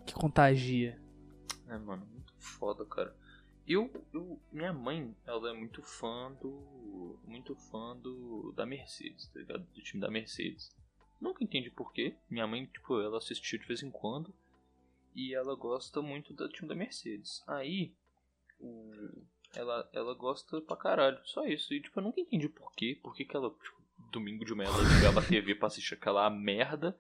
que 0.06 0.14
contagia. 0.14 1.00
É, 1.70 1.78
mano, 1.78 2.06
muito 2.12 2.34
foda, 2.39 2.84
cara. 2.86 3.16
Eu, 3.66 3.89
eu, 4.14 4.38
minha 4.52 4.74
mãe, 4.74 5.16
ela 5.26 5.50
é 5.50 5.54
muito 5.54 5.82
fã 5.82 6.34
do, 6.41 7.18
muito 7.26 7.56
fã 7.56 7.96
do, 7.96 8.52
da 8.54 8.66
Mercedes, 8.66 9.30
tá 9.30 9.39
ligado? 9.39 9.64
Do 9.74 9.82
time 9.82 10.02
da 10.02 10.12
Mercedes. 10.12 10.76
Nunca 11.20 11.43
entendi 11.43 11.70
porquê. 11.70 12.16
Minha 12.30 12.45
mãe, 12.47 12.66
tipo, 12.66 12.99
ela 13.01 13.18
assistiu 13.18 13.59
de 13.59 13.66
vez 13.68 13.82
em 13.84 13.91
quando. 13.91 14.34
E 15.16 15.34
ela 15.34 15.55
gosta 15.55 16.01
muito 16.01 16.34
do 16.34 16.49
time 16.49 16.68
da 16.68 16.76
Mercedes. 16.76 17.41
Aí, 17.47 17.93
o, 18.59 18.91
ela, 19.55 19.89
ela 19.93 20.13
gosta 20.13 20.59
pra 20.61 20.76
caralho. 20.76 21.18
Só 21.24 21.45
isso. 21.45 21.74
E, 21.74 21.82
tipo, 21.82 21.99
eu 21.99 22.03
nunca 22.03 22.20
entendi 22.20 22.49
porquê. 22.49 22.99
Por 23.01 23.16
que 23.16 23.26
ela, 23.34 23.49
tipo, 23.49 23.82
domingo 24.11 24.43
de 24.45 24.53
manhã 24.53 24.70
ela 24.70 24.84
ligava 24.95 25.20
a 25.22 25.26
TV 25.26 25.55
pra 25.55 25.68
assistir 25.68 25.93
aquela 25.93 26.30
merda. 26.30 26.97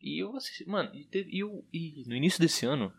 E 0.00 0.22
eu 0.22 0.34
assisti, 0.36 0.64
mano, 0.68 0.94
e, 0.94 1.04
teve- 1.04 1.30
e 1.30 1.40
eu, 1.40 1.64
e 1.72 2.02
no 2.06 2.14
início 2.14 2.40
desse 2.40 2.64
ano, 2.64 2.92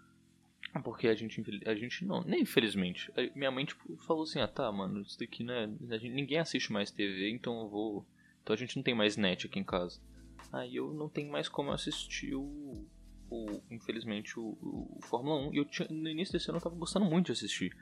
porque 0.84 1.08
a 1.08 1.16
gente, 1.16 1.42
a 1.66 1.74
gente 1.76 2.06
não, 2.06 2.22
nem 2.22 2.42
infelizmente, 2.42 3.12
minha 3.36 3.50
mãe, 3.50 3.66
tipo, 3.66 3.98
falou 4.06 4.24
assim, 4.24 4.40
ah, 4.40 4.48
tá, 4.48 4.72
mano, 4.72 5.02
isso 5.02 5.18
daqui, 5.18 5.44
né, 5.44 5.68
gente, 5.98 6.10
ninguém 6.10 6.38
assiste 6.38 6.72
mais 6.72 6.92
TV, 6.92 7.32
então 7.32 7.62
eu 7.62 7.70
vou, 7.70 8.06
então 8.50 8.56
a 8.56 8.58
gente 8.58 8.76
não 8.76 8.82
tem 8.84 8.96
mais 8.96 9.16
net 9.16 9.46
aqui 9.46 9.60
em 9.60 9.64
casa. 9.64 10.02
Aí 10.52 10.76
eu 10.76 10.92
não 10.92 11.08
tenho 11.08 11.32
mais 11.32 11.48
como 11.48 11.72
assistir 11.72 12.34
o, 12.34 12.84
o 13.30 13.62
infelizmente, 13.70 14.40
o, 14.40 14.58
o 14.60 15.00
Fórmula 15.04 15.50
1, 15.50 15.54
e 15.54 15.58
eu 15.58 15.66
tinha, 15.66 15.88
no 15.88 16.10
início 16.10 16.32
desse 16.32 16.50
ano 16.50 16.58
eu 16.58 16.64
tava 16.64 16.76
gostando 16.76 17.06
muito 17.06 17.28
de 17.28 17.34
assistir. 17.34 17.78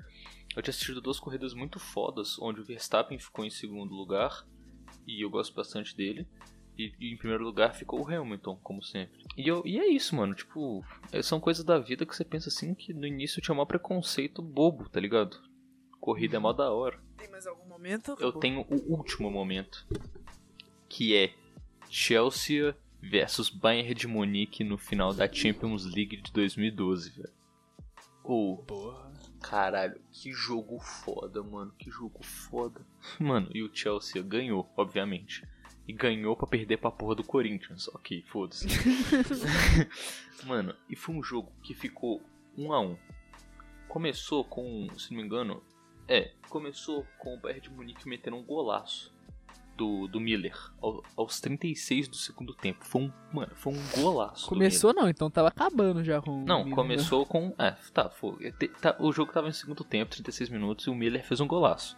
Eu 0.54 0.62
tinha 0.62 0.72
assistido 0.72 1.00
duas 1.00 1.22
corridas 1.22 1.54
muito 1.54 1.80
fodas, 1.80 2.38
onde 2.42 2.60
o 2.60 2.66
Verstappen 2.66 3.18
ficou 3.18 3.46
em 3.46 3.50
segundo 3.50 3.96
lugar, 3.96 4.46
e 5.08 5.24
eu 5.24 5.30
gosto 5.30 5.56
bastante 5.56 5.96
dele. 5.96 6.28
E, 6.78 6.94
e 7.00 7.14
em 7.14 7.18
primeiro 7.18 7.46
lugar 7.46 7.74
ficou 7.74 8.02
o 8.02 8.08
Hamilton, 8.08 8.60
como 8.62 8.84
sempre. 8.84 9.24
E, 9.38 9.48
eu, 9.48 9.64
e 9.66 9.80
é 9.80 9.88
isso, 9.88 10.18
mano. 10.18 10.36
Tipo, 10.36 10.84
é- 11.14 11.22
são 11.22 11.40
coisas 11.40 11.64
da 11.64 11.80
vida 11.80 12.06
que 12.06 12.14
você 12.14 12.26
pensa 12.26 12.50
assim 12.50 12.76
que 12.76 12.94
no 12.94 13.08
início 13.08 13.42
tinha 13.42 13.56
maior 13.56 13.66
preconceito 13.66 14.42
bobo, 14.42 14.90
tá 14.90 15.00
ligado? 15.00 15.42
Corrida 16.00 16.36
é 16.36 16.40
mó 16.40 16.52
da 16.52 16.72
hora. 16.72 17.02
Tem 17.18 17.32
mais 17.32 17.48
algum 17.48 17.68
momento? 17.68 18.18
Eu 18.20 18.34
tenho 18.34 18.62
o 18.70 18.94
último 18.94 19.32
momento. 19.32 19.88
Que 20.90 21.16
é 21.16 21.34
Chelsea 21.90 22.76
versus 23.02 23.50
Bayern 23.50 23.94
de 23.94 24.08
Munique 24.08 24.64
no 24.64 24.78
final 24.78 25.14
da 25.14 25.32
Champions 25.32 25.86
League 25.86 26.18
de 26.18 26.32
2012, 26.32 27.12
velho. 27.12 27.38
Ou, 28.24 28.58
Porra. 28.58 29.12
caralho, 29.42 30.02
que 30.12 30.32
jogo 30.34 30.80
foda, 30.80 31.42
mano. 31.42 31.74
Que 31.78 31.90
jogo 31.90 32.22
foda. 32.24 32.86
Mano, 33.20 33.50
e 33.54 33.64
o 33.64 33.74
Chelsea 33.74 34.22
ganhou, 34.22 34.70
obviamente. 34.76 35.48
E 35.88 35.94
ganhou 35.94 36.36
pra 36.36 36.46
perder 36.46 36.78
pra 36.78 36.92
porra 36.92 37.16
do 37.16 37.24
Corinthians. 37.24 37.88
Ok, 37.90 38.22
foda-se. 38.28 38.68
Mano, 40.46 40.76
e 40.90 40.98
foi 40.98 41.16
um 41.16 41.24
jogo 41.24 41.50
que 41.64 41.74
ficou 41.74 42.22
um 42.58 42.74
a 42.74 42.82
um. 42.82 42.98
Começou 43.88 44.44
com, 44.44 44.90
se 44.98 45.12
não 45.12 45.22
me 45.22 45.26
engano, 45.26 45.64
é, 46.06 46.34
começou 46.50 47.08
com 47.18 47.36
o 47.36 47.40
Bayern 47.40 47.62
de 47.62 47.70
Munique 47.70 48.06
metendo 48.06 48.36
um 48.36 48.44
golaço 48.44 49.17
do, 49.78 50.08
do 50.08 50.20
Miller 50.20 50.58
ao- 50.82 51.04
aos 51.16 51.40
36 51.40 52.08
do 52.08 52.16
segundo 52.18 52.54
tempo. 52.54 52.84
Foi 52.84 53.04
um, 53.04 53.12
mano, 53.32 53.52
foi 53.56 53.74
um 53.74 54.02
golaço. 54.02 54.48
Começou 54.48 54.94
não, 54.94 55.08
então 55.08 55.30
tava 55.30 55.48
acabando 55.50 56.04
já 56.04 56.20
com 56.22 56.44
não, 56.44 56.66
né? 56.66 56.72
começou 56.72 57.26
com. 57.26 57.54
É, 57.58 57.72
tá, 57.94 58.10
foi. 58.10 58.52
te- 58.54 58.68
tá, 58.68 58.96
o 59.00 59.12
jogo 59.14 59.32
tava 59.32 59.48
em 59.48 59.54
segundo 59.54 59.84
tempo, 59.84 60.12
36 60.12 60.50
minutos, 60.50 60.88
e 60.88 60.90
o 60.90 60.96
Miller 60.96 61.24
fez 61.26 61.40
um 61.40 61.48
golaço. 61.48 61.96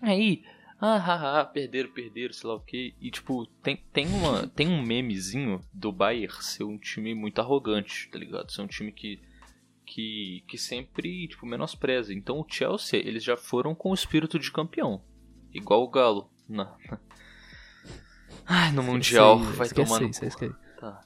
Aí, 0.00 0.42
ah, 0.80 0.96
ah, 0.96 1.40
ah, 1.40 1.44
perderam, 1.44 1.90
perderam, 1.92 2.32
sei 2.32 2.48
lá 2.48 2.56
o 2.56 2.60
que. 2.60 2.94
E 3.00 3.10
tipo, 3.10 3.46
tem, 3.62 3.76
tem, 3.92 4.06
uma, 4.06 4.46
tem 4.54 4.68
um 4.68 4.82
memezinho 4.82 5.60
do 5.72 5.92
Bayern 5.92 6.32
ser 6.42 6.64
um 6.64 6.78
time 6.78 7.14
muito 7.14 7.40
arrogante, 7.40 8.08
tá 8.10 8.18
ligado? 8.18 8.50
Ser 8.50 8.62
um 8.62 8.66
time 8.66 8.92
que. 8.92 9.20
Que, 9.84 10.42
que 10.48 10.56
sempre, 10.56 11.28
tipo, 11.28 11.44
menospreza. 11.44 12.14
Então 12.14 12.40
o 12.40 12.46
Chelsea, 12.48 12.98
eles 13.00 13.22
já 13.22 13.36
foram 13.36 13.74
com 13.74 13.90
o 13.90 13.94
espírito 13.94 14.38
de 14.38 14.50
campeão. 14.50 15.02
Igual 15.52 15.82
o 15.82 15.88
Galo. 15.90 16.30
Na... 16.52 16.76
Ai, 18.46 18.72
no 18.72 18.82
Mundial. 18.82 19.38
Aí, 19.38 19.52
vai 19.52 19.66
esquece 19.66 20.04
esquece. 20.04 20.54
Tá. 20.78 21.00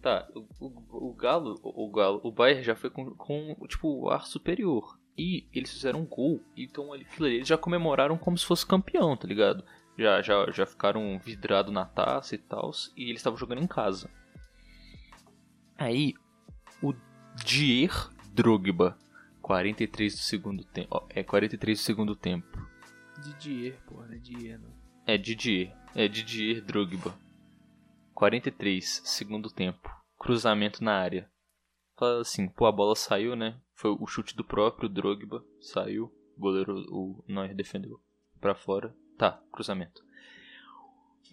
Tá, 0.00 0.28
o, 0.34 0.66
o, 0.66 1.10
o 1.10 1.14
Galo, 1.14 1.60
o, 1.62 1.88
Galo, 1.90 2.20
o 2.24 2.32
Bayern 2.32 2.62
já 2.64 2.74
foi 2.74 2.90
com, 2.90 3.14
com 3.14 3.56
tipo, 3.68 3.88
o 3.88 4.10
ar 4.10 4.26
superior. 4.26 4.98
E 5.16 5.46
eles 5.52 5.70
fizeram 5.70 6.00
um 6.00 6.06
gol, 6.06 6.40
então 6.56 6.90
eles 6.94 7.46
já 7.46 7.56
comemoraram 7.56 8.16
como 8.16 8.36
se 8.36 8.44
fosse 8.44 8.66
campeão, 8.66 9.16
tá 9.16 9.28
ligado? 9.28 9.62
Já, 9.96 10.22
já, 10.22 10.50
já 10.50 10.66
ficaram 10.66 11.20
vidrados 11.22 11.72
na 11.72 11.84
taça 11.84 12.34
e 12.34 12.38
tal, 12.38 12.72
e 12.96 13.04
eles 13.04 13.20
estavam 13.20 13.38
jogando 13.38 13.62
em 13.62 13.66
casa. 13.66 14.10
Aí, 15.78 16.14
o 16.82 16.94
Dier 17.44 17.92
Drogba, 18.32 18.96
43 19.42 20.14
do 20.14 20.20
segundo 20.20 20.64
tempo. 20.64 21.06
É 21.10 21.22
43 21.22 21.78
do 21.78 21.82
segundo 21.82 22.16
tempo. 22.16 22.71
Didier, 23.22 23.80
porra, 23.86 24.06
é 24.12 24.18
Didier, 24.18 24.60
não. 24.60 24.74
É 25.06 25.16
Didier. 25.16 25.72
É 25.94 26.08
Didier 26.08 26.60
Drogba. 26.60 27.14
43, 28.14 29.02
segundo 29.04 29.48
tempo. 29.48 29.88
Cruzamento 30.18 30.82
na 30.82 30.94
área. 30.94 31.30
Fala 31.96 32.22
assim, 32.22 32.48
pô, 32.48 32.66
a 32.66 32.72
bola 32.72 32.96
saiu, 32.96 33.36
né? 33.36 33.60
Foi 33.74 33.92
o 33.92 34.06
chute 34.08 34.34
do 34.34 34.44
próprio 34.44 34.88
Drogba. 34.88 35.44
Saiu. 35.60 36.12
O 36.36 36.40
goleiro, 36.40 36.84
o 36.90 37.24
Neuer 37.28 37.54
defendeu 37.54 38.00
pra 38.40 38.56
fora. 38.56 38.92
Tá, 39.16 39.40
cruzamento. 39.52 40.02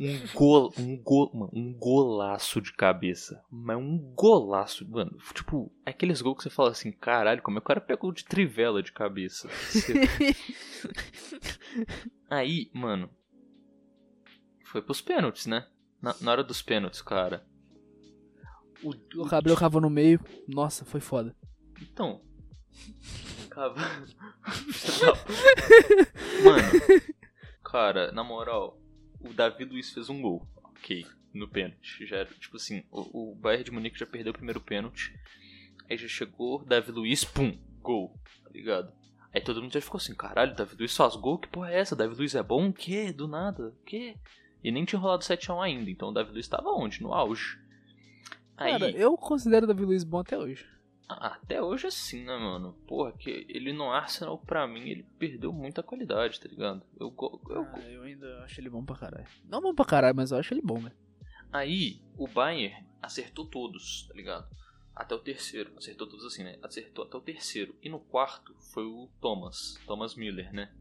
Um 0.02 0.28
gol, 0.34 0.74
um 0.78 0.96
gol, 0.98 1.30
mano, 1.34 1.52
um 1.54 1.74
golaço 1.74 2.62
de 2.62 2.72
cabeça. 2.72 3.44
Mas 3.52 3.78
um 3.78 3.98
golaço, 4.16 4.88
mano. 4.90 5.18
Tipo, 5.34 5.70
é 5.86 5.90
aqueles 5.90 6.22
gols 6.22 6.38
que 6.38 6.44
você 6.44 6.50
fala 6.50 6.70
assim, 6.72 6.90
caralho, 6.92 7.42
como 7.42 7.58
é 7.58 7.62
que 7.62 7.66
o 7.66 7.68
cara 7.68 7.82
pegou 7.82 8.14
de 8.14 8.24
trivela 8.24 8.82
de 8.82 8.94
cabeça? 8.94 9.50
Você- 9.50 9.94
Aí, 12.30 12.72
mano, 12.74 13.10
foi 14.64 14.82
pros 14.82 15.02
pênaltis, 15.02 15.46
né? 15.48 15.68
Na, 16.02 16.16
na 16.22 16.32
hora 16.32 16.44
dos 16.46 16.62
pênaltis, 16.62 17.02
cara. 17.02 17.46
O, 18.82 18.94
O 19.22 19.26
Gabriel 19.26 19.58
cavou 19.58 19.82
no 19.82 19.90
meio, 19.90 20.22
nossa, 20.48 20.86
foi 20.86 21.02
foda. 21.02 21.36
Então. 21.82 22.22
Cava... 23.50 23.82
Mano, 26.46 26.70
cara, 27.64 28.12
na 28.14 28.24
moral, 28.24 28.80
o 29.22 29.34
Davi 29.34 29.66
Luiz 29.66 29.92
fez 29.92 30.10
um 30.10 30.22
gol. 30.22 30.48
Ok, 30.64 31.06
no 31.34 31.48
pênalti. 31.48 32.06
Já 32.06 32.18
era, 32.18 32.30
tipo 32.40 32.58
assim, 32.58 32.84
o, 32.92 33.32
o 33.32 33.36
Bayern 33.36 33.64
de 33.64 33.72
Munique 33.72 34.00
já 34.00 34.06
perdeu 34.06 34.32
o 34.32 34.36
primeiro 34.36 34.62
pênalti. 34.62 35.14
Aí 35.90 35.98
já 35.98 36.08
chegou, 36.08 36.64
Davi 36.66 36.92
Luiz, 36.92 37.24
pum, 37.24 37.58
gol, 37.82 38.14
tá 38.44 38.50
ligado? 38.52 38.94
Aí 39.34 39.42
todo 39.42 39.62
mundo 39.62 39.74
já 39.74 39.82
ficou 39.82 39.98
assim, 39.98 40.16
caralho, 40.16 40.56
Davi 40.56 40.76
Luiz 40.78 40.96
faz 40.96 41.16
gol? 41.16 41.38
Que 41.38 41.48
porra 41.48 41.72
é 41.72 41.80
essa? 41.80 41.96
Davi 41.96 42.16
Luiz 42.16 42.36
é 42.36 42.44
bom? 42.44 42.70
O 42.70 42.74
quê? 42.74 43.12
Do 43.12 43.28
nada? 43.28 43.70
O 43.70 43.86
quê? 43.86 44.16
E 44.64 44.72
nem 44.72 44.86
tinha 44.86 45.00
rolado 45.00 45.24
7x1 45.24 45.62
ainda, 45.64 45.90
então 45.90 46.10
o 46.10 46.14
Davi 46.14 46.32
Luiz 46.32 46.48
tava 46.48 46.70
onde? 46.70 47.02
No 47.02 47.14
auge. 47.14 47.60
Aí, 48.58 48.72
Cara, 48.74 48.92
eu 48.92 49.16
considero 49.16 49.66
o 49.66 49.68
Davi 49.68 49.86
Luiz 49.86 50.04
bom 50.04 50.20
até 50.20 50.38
hoje. 50.38 50.66
Ah, 51.10 51.34
até 51.34 51.60
hoje 51.60 51.86
é 51.86 51.88
assim, 51.88 52.24
né, 52.24 52.38
mano? 52.38 52.74
Porra, 52.88 53.12
que 53.12 53.46
ele 53.50 53.74
no 53.74 53.92
Arsenal, 53.92 54.38
pra 54.38 54.68
mim, 54.68 54.88
ele 54.88 55.04
perdeu 55.18 55.52
muita 55.52 55.82
qualidade, 55.82 56.40
tá 56.40 56.48
ligado? 56.48 56.84
Eu, 57.00 57.14
eu, 57.50 57.68
Ah, 57.74 57.80
eu 57.80 58.04
ainda 58.04 58.44
acho 58.44 58.62
ele 58.62 58.70
bom 58.70 58.86
pra 58.86 58.96
caralho. 58.96 59.28
Não 59.44 59.60
bom 59.60 59.74
pra 59.74 59.86
caralho, 59.86 60.16
mas 60.16 60.32
eu 60.32 60.38
acho 60.38 60.54
ele 60.54 60.62
bom, 60.62 60.80
velho. 60.80 60.96
Aí, 61.52 62.00
o 62.16 62.28
Bayern 62.28 62.86
acertou 63.02 63.46
todos, 63.46 64.06
tá 64.08 64.14
ligado? 64.14 64.48
Até 64.96 65.16
o 65.16 65.20
terceiro. 65.20 65.72
Acertou 65.76 66.08
todos 66.08 66.26
assim, 66.26 66.44
né? 66.44 66.60
Acertou 66.62 67.06
até 67.06 67.18
o 67.18 67.22
terceiro. 67.22 67.76
E 67.82 67.90
no 67.90 68.00
quarto 68.00 68.54
foi 68.72 68.86
o 68.86 69.10
Thomas. 69.20 69.80
Thomas 69.88 70.14
Miller, 70.14 70.54
né? 70.54 70.72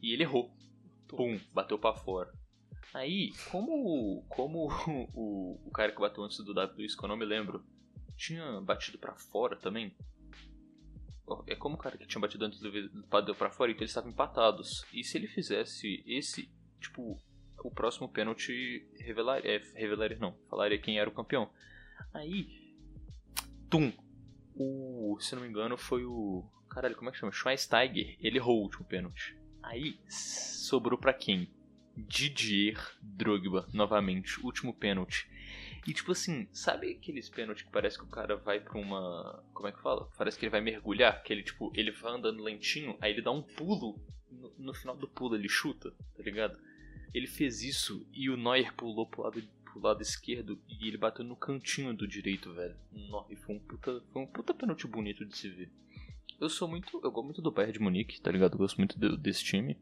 E 0.00 0.12
ele 0.12 0.22
errou. 0.22 0.54
Pum, 1.08 1.40
bateu 1.52 1.76
pra 1.76 1.92
fora. 1.92 2.32
Aí, 2.94 3.32
como, 3.50 4.24
como 4.28 4.68
o, 5.12 5.58
o 5.66 5.70
cara 5.72 5.90
que 5.90 6.00
bateu 6.00 6.22
antes 6.22 6.38
do 6.38 6.52
Luiz, 6.76 6.94
que 6.94 7.04
eu 7.04 7.08
não 7.08 7.16
me 7.16 7.24
lembro, 7.24 7.64
tinha 8.16 8.60
batido 8.60 8.98
pra 8.98 9.14
fora 9.14 9.56
também. 9.56 9.94
É 11.46 11.56
como 11.56 11.74
o 11.74 11.78
cara 11.78 11.98
que 11.98 12.06
tinha 12.06 12.20
batido 12.20 12.44
antes 12.44 12.60
do 12.60 12.70
bateu 13.08 13.34
pra 13.34 13.50
fora, 13.50 13.70
então 13.70 13.82
eles 13.82 13.90
estavam 13.90 14.10
empatados. 14.10 14.84
E 14.92 15.02
se 15.02 15.18
ele 15.18 15.26
fizesse 15.26 16.04
esse, 16.06 16.48
tipo, 16.80 17.20
o 17.64 17.70
próximo 17.70 18.08
pênalti 18.08 18.86
revelaria, 18.98 19.56
é, 19.56 19.62
revelaria 19.74 20.18
não, 20.18 20.38
falaria 20.48 20.78
quem 20.78 20.98
era 20.98 21.10
o 21.10 21.14
campeão. 21.14 21.50
Aí, 22.14 22.74
tum, 23.68 23.92
o, 24.54 25.18
se 25.20 25.34
não 25.34 25.42
me 25.42 25.48
engano 25.48 25.76
foi 25.76 26.04
o, 26.04 26.48
caralho, 26.68 26.94
como 26.94 27.08
é 27.08 27.12
que 27.12 27.18
chama? 27.18 27.32
Schweinsteiger, 27.32 28.16
ele 28.20 28.38
errou 28.38 28.60
o 28.60 28.62
último 28.62 28.84
pênalti. 28.84 29.36
Aí, 29.62 29.98
sobrou 30.08 30.98
pra 30.98 31.12
quem? 31.12 31.50
Didier 31.96 32.78
Drogba, 33.00 33.68
novamente, 33.72 34.38
último 34.44 34.74
pênalti. 34.74 35.28
E 35.86 35.94
tipo 35.94 36.12
assim, 36.12 36.48
sabe 36.52 36.90
aqueles 36.90 37.28
pênaltis 37.28 37.64
que 37.64 37.70
parece 37.70 37.96
que 37.96 38.04
o 38.04 38.08
cara 38.08 38.36
vai 38.36 38.60
pra 38.60 38.78
uma. 38.78 39.44
Como 39.54 39.68
é 39.68 39.72
que 39.72 39.80
fala? 39.80 40.10
Parece 40.18 40.36
que 40.36 40.44
ele 40.44 40.50
vai 40.50 40.60
mergulhar, 40.60 41.22
que 41.22 41.32
ele 41.32 41.44
tipo, 41.44 41.70
ele 41.74 41.92
vai 41.92 42.12
andando 42.12 42.42
lentinho, 42.42 42.96
aí 43.00 43.12
ele 43.12 43.22
dá 43.22 43.30
um 43.30 43.42
pulo, 43.42 44.00
no, 44.30 44.52
no 44.58 44.74
final 44.74 44.96
do 44.96 45.06
pulo 45.06 45.36
ele 45.36 45.48
chuta, 45.48 45.92
tá 46.16 46.22
ligado? 46.22 46.58
Ele 47.14 47.28
fez 47.28 47.62
isso 47.62 48.04
e 48.12 48.28
o 48.28 48.36
Neuer 48.36 48.74
pulou 48.74 49.06
pro 49.06 49.22
lado, 49.22 49.42
pro 49.64 49.80
lado 49.80 50.02
esquerdo 50.02 50.60
e 50.68 50.88
ele 50.88 50.98
bateu 50.98 51.24
no 51.24 51.36
cantinho 51.36 51.94
do 51.94 52.06
direito, 52.06 52.52
velho. 52.52 52.76
E 53.30 53.36
foi 53.36 53.54
um 53.54 53.60
puta, 53.60 54.02
foi 54.12 54.22
um 54.22 54.26
puta 54.26 54.52
pênalti 54.52 54.88
bonito 54.88 55.24
de 55.24 55.36
se 55.36 55.48
ver. 55.48 55.70
Eu 56.40 56.48
sou 56.48 56.68
muito, 56.68 57.00
eu 57.02 57.10
gosto 57.10 57.24
muito 57.24 57.40
do 57.40 57.50
Bayern 57.50 57.72
de 57.72 57.80
Munique, 57.80 58.20
tá 58.20 58.30
ligado? 58.30 58.54
Eu 58.54 58.58
gosto 58.58 58.76
muito 58.76 58.98
desse 59.16 59.44
time. 59.44 59.78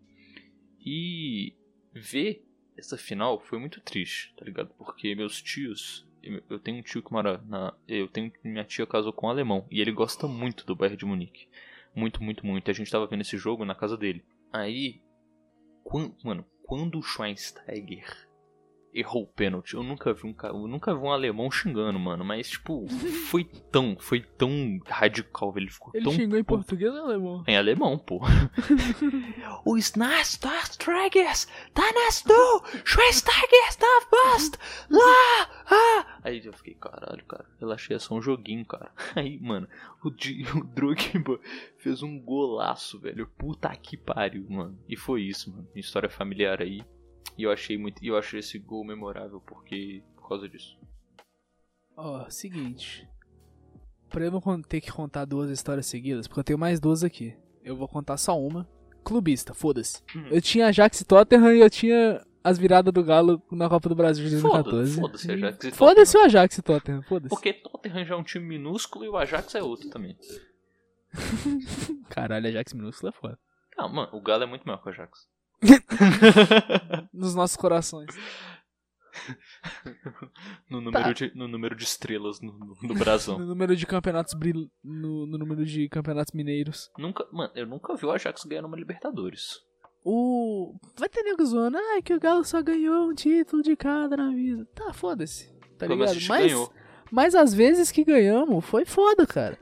E 0.79 1.55
ver 1.93 2.47
essa 2.77 2.97
final 2.97 3.41
foi 3.41 3.59
muito 3.59 3.81
triste, 3.81 4.35
tá 4.37 4.45
ligado? 4.45 4.71
Porque 4.77 5.15
meus 5.15 5.41
tios, 5.43 6.07
eu 6.49 6.59
tenho 6.59 6.79
um 6.79 6.83
tio 6.83 7.03
que 7.03 7.13
mora 7.13 7.39
na, 7.47 7.75
eu 7.87 8.09
tenho 8.09 8.33
minha 8.43 8.65
tia 8.65 8.87
casou 8.87 9.13
com 9.13 9.27
um 9.27 9.31
alemão 9.31 9.67
e 9.71 9.81
ele 9.81 9.93
gosta 9.93 10.27
muito 10.27 10.65
do 10.67 10.75
Bayern 10.77 10.97
de 10.97 11.05
Munique. 11.05 11.49
Muito, 11.95 12.23
muito, 12.23 12.45
muito. 12.45 12.71
A 12.71 12.75
gente 12.75 12.91
tava 12.91 13.07
vendo 13.07 13.21
esse 13.21 13.37
jogo 13.37 13.65
na 13.65 13.75
casa 13.75 13.97
dele. 13.97 14.25
Aí, 14.53 15.01
quan- 15.85 16.13
mano, 16.25 16.45
quando 16.65 16.99
o 16.99 17.03
Schweinsteiger 17.03 18.29
errou 18.95 19.25
o 19.25 19.27
pênalti, 19.27 19.75
eu 19.75 19.83
nunca 19.83 20.15
vi 20.15 20.27
um 20.27 20.35
eu 20.45 20.69
nunca 20.69 20.95
vi 20.95 21.01
um 21.01 21.11
alemão 21.11 21.51
xingando, 21.51 21.99
mano, 21.99 22.25
mas 22.25 22.49
tipo, 22.51 22.87
foi 23.31 23.45
tão, 23.45 23.97
foi 23.99 24.21
tão 24.21 24.79
radical, 24.87 25.53
velho, 25.53 25.65
ele 25.65 25.71
ficou 25.73 25.91
Ele 25.93 26.05
tão 26.05 26.13
xingou 26.13 26.39
em 26.39 26.45
português 26.45 26.93
ou 26.93 27.01
alemão? 27.05 27.45
Em 27.47 27.57
alemão, 27.57 27.99
pô. 27.99 28.21
o 29.65 29.77
Snastastreges, 29.77 31.49
Danas 31.75 32.23
du, 32.23 32.63
Schweinsteiger, 32.85 33.45
Bast, 34.11 34.59
lá, 34.91 35.49
ah. 35.71 36.19
Aí 36.23 36.45
eu 36.45 36.53
fiquei, 36.53 36.75
caralho, 36.75 37.25
cara, 37.25 37.45
relaxei, 37.59 37.97
é 37.97 37.99
só 37.99 38.15
um 38.15 38.23
joguinho, 38.23 38.65
cara. 38.65 38.93
Aí, 39.17 39.39
mano, 39.41 39.69
o, 40.03 40.11
Di- 40.11 40.45
o 40.55 40.65
Drogba 40.65 41.39
fez 41.79 42.03
um 42.03 42.19
golaço, 42.21 42.99
velho. 43.01 43.27
Puta 43.37 43.75
que 43.77 43.97
pariu, 43.97 44.47
mano. 44.49 44.79
E 44.89 44.97
foi 44.97 45.23
isso, 45.23 45.51
mano. 45.51 45.67
História 45.75 46.09
familiar 46.09 46.61
aí. 46.63 46.83
E 47.37 47.43
eu 47.43 47.51
achei 47.51 47.77
muito. 47.77 48.05
Eu 48.05 48.17
achei 48.17 48.41
esse 48.41 48.59
gol 48.59 48.85
memorável 48.85 49.41
porque. 49.41 50.03
Por 50.17 50.29
causa 50.29 50.49
disso. 50.49 50.79
Ó, 51.97 52.29
seguinte. 52.31 53.09
Pra 54.09 54.25
eu 54.25 54.31
não 54.31 54.63
ter 54.63 54.81
que 54.81 54.93
contar 54.93 55.25
duas 55.25 55.51
histórias 55.51 55.87
seguidas, 55.87 56.27
porque 56.29 56.41
eu 56.41 56.45
tenho 56.45 56.59
mais 56.59 56.79
duas 56.81 57.03
aqui. 57.03 57.37
Eu 57.63 57.77
vou 57.77 57.89
contar 57.89 58.17
só 58.17 58.39
uma. 58.39 58.69
Clubista, 59.05 59.53
foda-se. 59.53 60.03
Hum. 60.17 60.29
Eu 60.31 60.41
tinha 60.41 60.67
Ajax 60.69 61.01
e 61.01 61.05
Tottenham 61.05 61.53
e 61.55 61.61
eu 61.61 61.69
tinha 61.69 62.25
as 62.43 62.59
viradas 62.59 62.93
do 62.93 63.03
Galo 63.05 63.43
na 63.51 63.69
Copa 63.69 63.89
do 63.89 63.95
Brasil 63.95 64.29
de 64.29 64.39
Foda- 64.39 64.63
2014. 64.71 65.01
foda-se 65.01 65.33
Ajax 65.33 65.65
e 65.65 65.71
Foda-se 65.73 66.17
o 66.17 66.21
Ajax 66.21 66.59
e 66.59 66.63
Tottenham, 66.63 67.03
foda-se. 67.03 67.29
Porque 67.35 67.53
Tottenham 67.55 68.05
já 68.05 68.15
é 68.15 68.19
um 68.19 68.23
time 68.23 68.47
minúsculo 68.47 69.05
e 69.05 69.09
o 69.09 69.17
Ajax 69.17 69.55
é 69.55 69.63
outro 69.63 69.89
também. 69.91 70.17
Caralho, 72.09 72.47
Ajax 72.49 72.73
minúsculo 72.73 73.11
é 73.11 73.13
foda. 73.13 73.39
Ah, 73.77 73.89
mano, 73.89 74.09
o 74.13 74.21
Galo 74.23 74.45
é 74.45 74.47
muito 74.47 74.65
maior 74.65 74.79
que 74.79 74.89
o 74.89 74.93
Ajax. 74.93 75.27
Nos 77.13 77.35
nossos 77.35 77.57
corações. 77.57 78.07
no, 80.69 80.81
número 80.81 81.05
Tá. 81.05 81.13
de, 81.13 81.33
no 81.35 81.47
número 81.49 81.75
de 81.77 81.85
estrelas 81.85 82.41
no, 82.41 82.53
no, 82.53 82.67
no 82.67 82.77
No 82.83 82.95
brasão. 82.95 83.39
número 83.39 83.77
de 83.77 83.87
campeonatos 83.87 84.35
bril... 84.35 84.69
no, 84.83 85.27
no 85.27 85.39
número 85.39 85.65
de 85.65 85.89
campeonatos 85.89 86.33
mineiros. 86.35 86.91
nunca, 86.99 87.27
mano, 87.33 87.53
eu 87.55 87.67
nunca 87.67 87.95
vi 87.97 88.07
o 88.07 88.11
Ajax 88.11 88.45
ganhar 88.45 88.65
uma 88.65 88.77
Libertadores. 88.77 89.61
O. 90.05 90.77
Vai 90.99 91.09
ter 91.09 91.23
nego 91.23 91.45
zoando, 91.47 91.79
ah, 91.79 92.03
que 92.03 92.13
o 92.13 92.21
Galo 92.21 92.45
só 92.45 92.61
ganhou 92.63 93.09
um 93.09 93.15
título 93.15 93.63
de 93.63 93.75
cada 93.75 94.17
na 94.17 94.29
vida. 94.35 94.67
Tá, 94.75 94.93
foda-se. 94.93 95.51
Tá 95.79 95.87
ligado? 95.87 96.15
Mas, 96.29 96.47
ganhou. 96.53 96.71
mas 97.11 97.35
às 97.35 97.55
vezes 97.55 97.91
que 97.91 98.05
ganhamos, 98.05 98.63
foi 98.67 98.85
foda, 98.85 99.27
cara. 99.27 99.59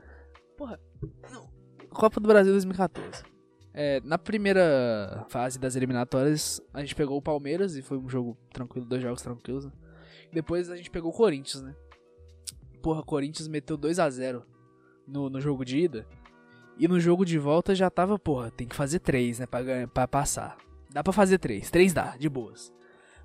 Porra. 0.57 0.77
Copa 1.91 2.19
do 2.19 2.27
Brasil 2.27 2.51
2014. 2.51 3.23
É, 3.73 3.99
na 4.01 4.17
primeira 4.17 5.25
fase 5.29 5.57
das 5.57 5.75
eliminatórias, 5.75 6.61
a 6.73 6.81
gente 6.81 6.93
pegou 6.93 7.17
o 7.17 7.21
Palmeiras 7.21 7.75
e 7.75 7.81
foi 7.81 7.97
um 7.97 8.07
jogo 8.07 8.37
tranquilo, 8.51 8.85
dois 8.85 9.01
jogos 9.01 9.21
tranquilos. 9.21 9.65
Né? 9.65 9.71
Depois 10.31 10.69
a 10.69 10.75
gente 10.75 10.91
pegou 10.91 11.11
o 11.11 11.15
Corinthians, 11.15 11.63
né? 11.63 11.75
Porra, 12.81 12.99
o 12.99 13.05
Corinthians 13.05 13.47
meteu 13.47 13.75
2 13.77 13.97
a 13.97 14.09
0 14.09 14.45
no, 15.07 15.29
no 15.29 15.41
jogo 15.41 15.65
de 15.65 15.79
ida. 15.79 16.05
E 16.77 16.87
no 16.87 16.99
jogo 16.99 17.25
de 17.25 17.37
volta 17.37 17.73
já 17.73 17.89
tava, 17.89 18.19
porra, 18.19 18.51
tem 18.51 18.67
que 18.67 18.75
fazer 18.75 18.99
3, 18.99 19.39
né, 19.39 19.45
pra, 19.45 19.61
ganhar, 19.61 19.87
pra 19.87 20.07
passar. 20.07 20.57
Dá 20.91 21.03
pra 21.03 21.13
fazer 21.13 21.37
3, 21.37 21.69
3 21.71 21.93
dá, 21.93 22.15
de 22.17 22.29
boas. 22.29 22.73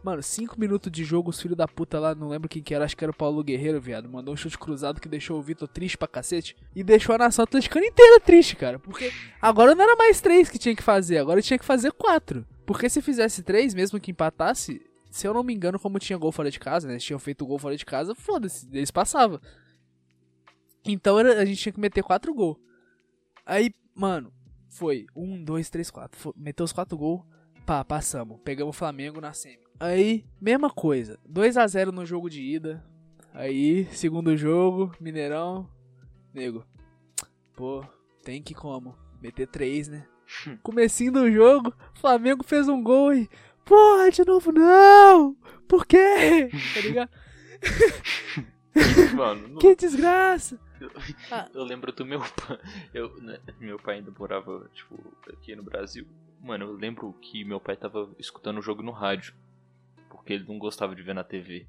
Mano, 0.09 0.23
5 0.23 0.59
minutos 0.59 0.91
de 0.91 1.05
jogo, 1.05 1.29
os 1.29 1.39
filhos 1.39 1.55
da 1.55 1.69
puta 1.69 2.01
lá, 2.01 2.15
não 2.15 2.31
lembro 2.31 2.49
quem 2.49 2.63
que 2.63 2.75
era, 2.75 2.83
acho 2.87 2.97
que 2.97 3.05
era 3.05 3.11
o 3.11 3.15
Paulo 3.15 3.45
Guerreiro, 3.45 3.79
viado. 3.79 4.09
Mandou 4.09 4.33
um 4.33 4.37
chute 4.39 4.59
cruzado 4.59 5.03
que 5.03 5.07
deixou 5.09 5.39
o 5.39 5.43
Vitor 5.43 5.69
triste 5.69 5.99
pra 5.99 6.09
cacete. 6.09 6.57
E 6.75 6.83
deixou 6.83 7.15
a 7.15 7.19
nação 7.19 7.43
atleticana 7.43 7.85
inteira 7.85 8.19
triste, 8.19 8.57
cara. 8.57 8.79
Porque 8.79 9.13
agora 9.39 9.75
não 9.75 9.85
era 9.85 9.95
mais 9.97 10.19
3 10.23 10.49
que 10.49 10.59
tinha 10.59 10.75
que 10.75 10.83
fazer, 10.83 11.19
agora 11.19 11.43
tinha 11.43 11.59
que 11.59 11.65
fazer 11.65 11.93
4. 11.93 12.47
Porque 12.65 12.89
se 12.89 13.03
fizesse 13.03 13.43
3, 13.43 13.75
mesmo 13.75 14.01
que 14.01 14.11
empatasse, 14.11 14.81
se 15.11 15.27
eu 15.27 15.35
não 15.35 15.43
me 15.43 15.53
engano, 15.53 15.79
como 15.79 15.99
tinha 15.99 16.19
gol 16.19 16.33
fora 16.33 16.51
de 16.51 16.59
casa, 16.59 16.87
né? 16.89 16.95
Eles 16.95 17.05
tinham 17.05 17.19
feito 17.19 17.45
gol 17.45 17.59
fora 17.59 17.77
de 17.77 17.85
casa, 17.85 18.15
foda-se, 18.15 18.67
eles 18.73 18.91
passavam. 18.91 19.39
Então 20.87 21.19
era- 21.21 21.39
a 21.39 21.45
gente 21.45 21.61
tinha 21.61 21.73
que 21.75 21.81
meter 21.81 22.03
4 22.03 22.33
gols. 22.33 22.57
Aí, 23.45 23.71
mano, 23.95 24.33
foi 24.71 25.05
1, 25.15 25.45
2, 25.45 25.69
3, 25.69 25.91
4. 25.91 26.33
Meteu 26.35 26.65
os 26.65 26.73
4 26.73 26.97
gols, 26.97 27.23
pá, 27.67 27.85
passamos. 27.85 28.41
Pegamos 28.43 28.75
o 28.75 28.79
Flamengo 28.79 29.21
na 29.21 29.35
semi. 29.35 29.68
Aí, 29.81 30.25
mesma 30.41 30.71
coisa. 30.71 31.19
2 31.29 31.57
a 31.57 31.67
0 31.67 31.93
no 31.93 32.05
jogo 32.05 32.29
de 32.29 32.43
ida. 32.43 32.85
Aí, 33.33 33.85
segundo 33.93 34.37
jogo, 34.37 34.93
Mineirão. 35.01 35.69
Nego. 36.35 36.65
Pô, 37.55 37.85
tem 38.25 38.43
que 38.43 38.55
como? 38.55 38.97
Meter 39.21 39.47
3, 39.47 39.89
né? 39.89 40.07
Comecinho 40.63 41.13
do 41.13 41.31
jogo, 41.31 41.73
Flamengo 41.95 42.45
fez 42.45 42.69
um 42.69 42.83
gol 42.83 43.13
e. 43.15 43.29
Porra, 43.65 44.11
de 44.11 44.25
novo 44.25 44.51
não! 44.51 45.37
Por 45.69 45.85
quê? 45.87 46.49
Tá 46.75 46.81
ligado? 46.81 47.11
Mano, 49.15 49.49
não- 49.49 49.59
Que 49.59 49.75
desgraça! 49.77 50.59
eu 51.53 51.65
lembro 51.65 51.93
do 51.93 52.05
meu 52.05 52.21
pai. 52.21 52.59
Eu, 52.95 53.15
né, 53.21 53.39
meu 53.61 53.79
pai 53.79 53.97
ainda 53.97 54.13
morava, 54.17 54.71
tipo, 54.73 54.97
aqui 55.33 55.55
no 55.57 55.63
Brasil. 55.63 56.07
Mano, 56.41 56.67
eu 56.67 56.73
lembro 56.73 57.13
que 57.21 57.45
meu 57.45 57.61
pai 57.61 57.77
tava 57.77 58.09
escutando 58.19 58.59
o 58.59 58.63
jogo 58.63 58.83
no 58.83 58.93
rádio. 58.93 59.35
Porque 60.29 60.35
ele 60.35 60.45
não 60.47 60.59
gostava 60.59 60.95
de 60.95 61.01
ver 61.03 61.15
na 61.15 61.25
TV. 61.25 61.67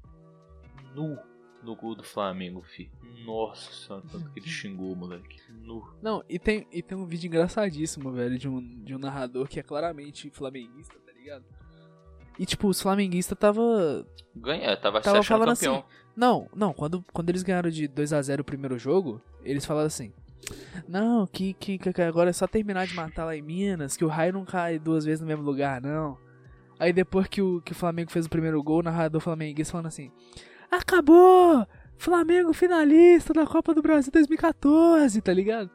Nu 0.94 1.18
no 1.62 1.74
gol 1.74 1.94
do 1.94 2.02
Flamengo, 2.02 2.60
fi. 2.60 2.90
Nossa 3.24 3.72
senhora, 3.72 4.04
tanto 4.12 4.30
que 4.30 4.38
ele 4.38 4.48
xingou, 4.48 4.94
moleque. 4.94 5.40
Nu. 5.50 5.82
Não, 6.02 6.22
e 6.28 6.38
tem, 6.38 6.66
e 6.70 6.82
tem 6.82 6.96
um 6.96 7.06
vídeo 7.06 7.28
engraçadíssimo, 7.28 8.12
velho, 8.12 8.38
de 8.38 8.48
um, 8.48 8.60
de 8.82 8.94
um 8.94 8.98
narrador 8.98 9.48
que 9.48 9.58
é 9.60 9.62
claramente 9.62 10.28
flamenguista, 10.30 10.94
tá 10.98 11.12
ligado? 11.12 11.44
E, 12.38 12.44
tipo, 12.44 12.68
os 12.68 12.82
flamenguistas 12.82 13.38
tava. 13.38 14.06
Ganha, 14.36 14.76
tava, 14.76 15.00
Tava 15.00 15.22
falando 15.22 15.54
campeão. 15.54 15.76
assim. 15.76 15.84
Não, 16.14 16.46
não, 16.54 16.74
quando, 16.74 17.02
quando 17.14 17.30
eles 17.30 17.42
ganharam 17.42 17.70
de 17.70 17.88
2 17.88 18.12
a 18.12 18.20
0 18.20 18.42
o 18.42 18.44
primeiro 18.44 18.78
jogo, 18.78 19.22
eles 19.42 19.64
falaram 19.64 19.86
assim. 19.86 20.12
Não, 20.86 21.26
que, 21.26 21.54
que, 21.54 21.78
que 21.78 22.02
agora 22.02 22.28
é 22.28 22.34
só 22.34 22.46
terminar 22.46 22.86
de 22.86 22.94
matar 22.94 23.24
lá 23.24 23.34
em 23.36 23.42
Minas, 23.42 23.96
que 23.96 24.04
o 24.04 24.08
raio 24.08 24.34
não 24.34 24.44
cai 24.44 24.78
duas 24.78 25.04
vezes 25.04 25.20
no 25.20 25.26
mesmo 25.26 25.44
lugar, 25.44 25.80
não. 25.80 26.18
Aí 26.80 26.94
depois 26.94 27.28
que 27.28 27.42
o, 27.42 27.60
que 27.60 27.72
o 27.72 27.74
Flamengo 27.74 28.10
fez 28.10 28.24
o 28.24 28.30
primeiro 28.30 28.62
gol, 28.62 28.78
o 28.78 28.82
narrador 28.82 29.20
flamenguista 29.20 29.72
falando 29.72 29.88
assim: 29.88 30.10
Acabou! 30.70 31.66
Flamengo 31.98 32.54
finalista 32.54 33.34
da 33.34 33.46
Copa 33.46 33.74
do 33.74 33.82
Brasil 33.82 34.10
2014, 34.10 35.20
tá 35.20 35.34
ligado? 35.34 35.70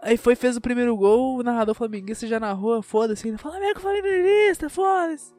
Aí 0.00 0.16
foi, 0.16 0.36
fez 0.36 0.56
o 0.56 0.60
primeiro 0.60 0.96
gol, 0.96 1.38
o 1.38 1.42
narrador 1.42 1.74
flamenguista 1.74 2.24
já 2.28 2.38
narrou, 2.38 2.80
foda-se, 2.80 3.36
Flamengo 3.36 3.80
finalista, 3.80 4.70
foda-se. 4.70 5.34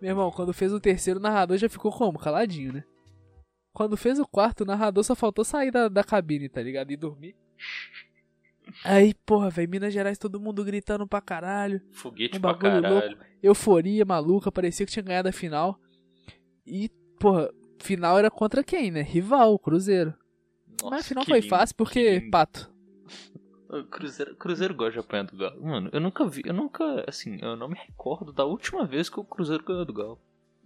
Meu 0.00 0.10
irmão, 0.10 0.30
quando 0.30 0.54
fez 0.54 0.72
o 0.72 0.78
terceiro, 0.78 1.18
o 1.18 1.22
narrador 1.22 1.56
já 1.56 1.68
ficou 1.68 1.90
como? 1.90 2.16
Caladinho, 2.16 2.72
né? 2.72 2.84
Quando 3.72 3.96
fez 3.96 4.20
o 4.20 4.26
quarto, 4.26 4.60
o 4.60 4.66
narrador 4.66 5.02
só 5.02 5.16
faltou 5.16 5.44
sair 5.44 5.72
da, 5.72 5.88
da 5.88 6.04
cabine, 6.04 6.48
tá 6.48 6.62
ligado? 6.62 6.92
E 6.92 6.96
dormir. 6.96 7.34
Aí, 8.84 9.14
porra, 9.26 9.50
velho, 9.50 9.68
Minas 9.68 9.92
Gerais, 9.92 10.18
todo 10.18 10.40
mundo 10.40 10.64
gritando 10.64 11.06
pra 11.06 11.20
caralho. 11.20 11.80
Foguete 11.92 12.38
Um 12.38 12.40
pra 12.40 12.54
caralho. 12.54 13.18
Euforia 13.42 14.04
maluca, 14.04 14.52
parecia 14.52 14.84
que 14.86 14.92
tinha 14.92 15.02
ganhado 15.02 15.28
a 15.28 15.32
final. 15.32 15.78
E, 16.66 16.88
porra, 17.18 17.50
final 17.80 18.18
era 18.18 18.30
contra 18.30 18.62
quem, 18.62 18.90
né? 18.90 19.02
Rival, 19.02 19.58
Cruzeiro. 19.58 20.14
Nossa, 20.82 20.90
Mas 20.90 21.04
a 21.04 21.08
final 21.08 21.24
foi 21.24 21.40
lindo, 21.40 21.48
fácil 21.48 21.74
que 21.74 21.84
porque, 21.84 22.28
pato. 22.30 22.70
O 23.68 23.84
Cruzeiro, 23.84 24.34
Cruzeiro 24.36 24.74
gosta 24.74 24.92
de 24.94 24.98
apanhar 24.98 25.24
do 25.24 25.36
Galo. 25.36 25.62
Mano, 25.62 25.90
eu 25.92 26.00
nunca 26.00 26.26
vi, 26.26 26.42
eu 26.44 26.52
nunca, 26.54 27.04
assim, 27.06 27.38
eu 27.40 27.56
não 27.56 27.68
me 27.68 27.76
recordo 27.76 28.32
da 28.32 28.44
última 28.44 28.84
vez 28.84 29.08
que 29.08 29.20
o 29.20 29.24
Cruzeiro 29.24 29.64
ganhou 29.64 29.84
do 29.84 29.92
Galo. 29.92 30.20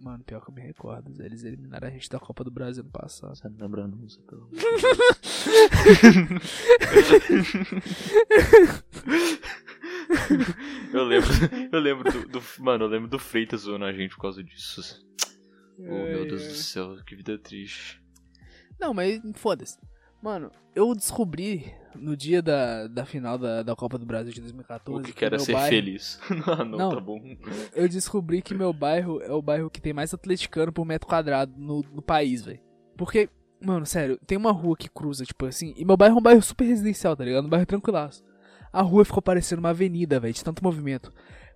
Mano, 0.05 0.23
pior 0.23 0.39
que 0.39 0.51
eu 0.51 0.53
me 0.53 0.61
recordo, 0.61 1.19
eles 1.23 1.43
eliminaram 1.43 1.87
a 1.87 1.89
gente 1.89 2.07
da 2.11 2.19
Copa 2.19 2.43
do 2.43 2.51
Brasil 2.51 2.83
ano 2.83 2.91
passado. 2.91 3.35
Você 3.35 3.49
não 3.49 3.57
lembra 3.57 3.87
não, 3.87 4.07
Zé, 4.07 4.21
pelo 4.21 4.47
eu 10.93 11.03
lembro, 11.03 11.29
eu 11.71 11.79
lembro 11.79 12.11
do, 12.11 12.27
do- 12.27 12.43
mano, 12.59 12.85
eu 12.85 12.89
lembro 12.89 13.07
do 13.09 13.19
Freitas 13.19 13.61
zoando 13.61 13.85
a 13.85 13.93
gente 13.93 14.15
por 14.15 14.21
causa 14.21 14.43
disso. 14.43 14.81
Oh, 15.79 15.83
meu 15.83 16.25
Deus 16.27 16.41
do 16.43 16.53
céu, 16.53 16.95
que 17.05 17.15
vida 17.15 17.37
triste. 17.37 18.01
Não, 18.79 18.93
mas 18.93 19.19
foda-se. 19.35 19.77
Mano, 20.21 20.51
eu 20.73 20.93
descobri 20.95 21.71
no 21.95 22.17
dia 22.17 22.41
da, 22.41 22.87
da 22.87 23.05
final 23.05 23.37
da, 23.37 23.61
da 23.63 23.75
Copa 23.75 23.97
do 23.97 24.05
Brasil 24.05 24.33
de 24.33 24.41
2014 24.41 24.99
O 24.99 25.03
que, 25.03 25.13
que 25.13 25.23
era 25.23 25.37
ser 25.39 25.53
bairro- 25.53 25.69
feliz? 25.69 26.19
ah, 26.47 26.63
não, 26.65 26.77
Não. 26.77 26.89
tá 26.89 26.99
bom. 26.99 27.19
Eu 27.73 27.87
descobri 27.87 28.41
que 28.41 28.53
meu 28.53 28.73
bairro 28.73 29.21
é 29.21 29.31
o 29.31 29.41
bairro 29.41 29.69
que 29.69 29.79
tem 29.81 29.93
mais 29.93 30.13
atleticano 30.13 30.71
por 30.73 30.85
metro 30.85 31.07
quadrado 31.07 31.53
no, 31.57 31.81
no 31.93 32.01
país, 32.01 32.43
velho. 32.43 32.59
Porque, 32.97 33.29
mano, 33.63 33.85
sério, 33.85 34.19
tem 34.25 34.37
uma 34.37 34.51
rua 34.51 34.75
que 34.75 34.89
cruza, 34.89 35.25
tipo 35.25 35.45
assim, 35.45 35.73
e 35.77 35.85
meu 35.85 35.95
bairro 35.97 36.15
é 36.15 36.19
um 36.19 36.23
bairro 36.23 36.41
super 36.41 36.65
residencial, 36.65 37.15
tá 37.15 37.23
ligado? 37.23 37.45
Um 37.45 37.49
bairro 37.49 37.65
tranquilaço. 37.65 38.23
A 38.73 38.81
rua 38.81 39.05
ficou 39.05 39.21
parecendo 39.21 39.59
uma 39.61 39.69
avenida, 39.69 40.19
velho, 40.19 40.33
de 40.33 40.43
tanto 40.43 40.63
movimento. 40.63 41.11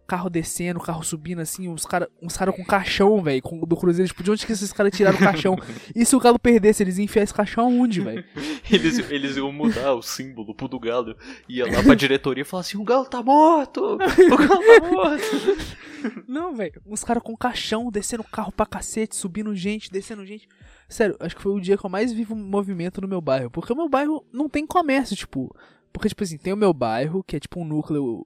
Carro 0.10 0.28
descendo, 0.28 0.80
carro 0.80 1.04
subindo, 1.04 1.40
assim, 1.40 1.70
uns 1.70 1.86
caras 1.86 2.10
uns 2.20 2.36
cara 2.36 2.52
com 2.52 2.66
caixão, 2.66 3.22
velho, 3.22 3.42
do 3.68 3.78
Cruzeiro. 3.78 4.08
Tipo, 4.08 4.24
de 4.24 4.32
onde 4.32 4.44
que 4.44 4.52
esses 4.52 4.74
caras 4.74 4.92
tiraram 4.92 5.18
o 5.18 5.22
caixão? 5.22 5.56
E 5.96 6.04
se 6.04 6.16
o 6.16 6.20
Galo 6.20 6.40
perdesse, 6.40 6.82
eles 6.82 6.98
iam 6.98 7.06
enfiar 7.06 7.24
esse 7.24 7.34
caixão 7.34 7.66
aonde, 7.66 8.02
velho? 8.02 8.24
Eles, 8.72 9.00
eles 9.10 9.38
iam 9.38 9.52
mudar 9.52 9.94
o 9.94 10.02
símbolo 10.02 10.54
pro 10.54 10.68
do 10.68 10.80
Galo. 10.80 11.16
Ia 11.48 11.66
lá 11.66 11.84
pra 11.84 11.96
diretoria 11.96 12.42
e 12.42 12.46
falar 12.46 12.62
assim: 12.62 12.78
o 12.78 12.84
Galo 12.84 13.06
tá 13.06 13.22
morto! 13.22 13.84
O 13.84 13.98
Galo 13.98 14.64
tá 14.64 14.90
morto! 14.90 15.80
Não, 16.28 16.56
velho. 16.56 16.82
Uns 16.86 17.04
caras 17.04 17.24
com 17.24 17.36
caixão, 17.36 17.92
descendo 17.92 18.24
carro 18.24 18.52
pra 18.52 18.66
cacete, 18.66 19.16
subindo 19.16 19.56
gente, 19.56 19.92
descendo 19.92 20.26
gente. 20.26 20.48
Sério, 20.88 21.16
acho 21.20 21.36
que 21.36 21.42
foi 21.42 21.52
o 21.52 21.60
dia 21.60 21.78
que 21.78 21.86
eu 21.86 21.90
mais 21.90 22.12
vi 22.12 22.26
movimento 22.34 23.02
no 23.02 23.08
meu 23.08 23.22
bairro. 23.22 23.52
Porque 23.52 23.74
o 23.74 23.76
meu 23.76 23.90
bairro 23.90 24.26
não 24.32 24.50
tem 24.50 24.66
comércio, 24.66 25.16
tipo. 25.16 25.54
Porque, 25.92 26.10
tipo 26.10 26.24
assim, 26.24 26.38
tem 26.38 26.54
o 26.54 26.58
meu 26.58 26.74
bairro, 26.74 27.24
que 27.24 27.36
é 27.36 27.40
tipo 27.40 27.60
um 27.60 27.66
núcleo. 27.66 28.26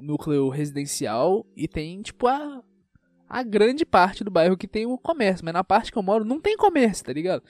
Núcleo 0.00 0.48
residencial. 0.48 1.46
E 1.56 1.68
tem, 1.68 2.02
tipo, 2.02 2.26
a. 2.26 2.62
A 3.28 3.44
grande 3.44 3.86
parte 3.86 4.24
do 4.24 4.30
bairro 4.30 4.56
que 4.56 4.66
tem 4.66 4.86
o 4.86 4.98
comércio. 4.98 5.44
Mas 5.44 5.54
na 5.54 5.62
parte 5.62 5.92
que 5.92 5.96
eu 5.96 6.02
moro 6.02 6.24
não 6.24 6.40
tem 6.40 6.56
comércio, 6.56 7.04
tá 7.04 7.12
ligado? 7.12 7.44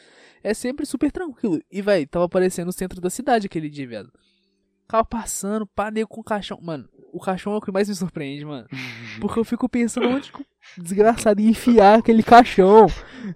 É 0.44 0.52
sempre 0.52 0.84
super 0.84 1.10
tranquilo. 1.10 1.58
E, 1.72 1.80
véi, 1.80 2.04
tava 2.04 2.26
aparecendo 2.26 2.66
no 2.66 2.72
centro 2.72 3.00
da 3.00 3.08
cidade 3.08 3.46
aquele 3.46 3.70
dia, 3.70 3.88
velho. 3.88 4.12
Carro 4.86 5.06
passando, 5.06 5.66
pá, 5.66 5.90
nego 5.90 6.08
com 6.08 6.22
caixão. 6.22 6.58
Mano, 6.60 6.86
o 7.12 7.20
caixão 7.20 7.52
é 7.54 7.56
o 7.56 7.60
que 7.60 7.72
mais 7.72 7.88
me 7.88 7.94
surpreende, 7.94 8.44
mano. 8.44 8.66
Porque 9.20 9.38
eu 9.38 9.44
fico 9.44 9.68
pensando 9.68 10.08
onde 10.08 10.32
que 10.32 10.40
o 10.40 10.46
desgraçado 10.82 11.40
ia 11.40 11.50
enfiar 11.50 11.98
aquele 11.98 12.22
caixão. 12.22 12.86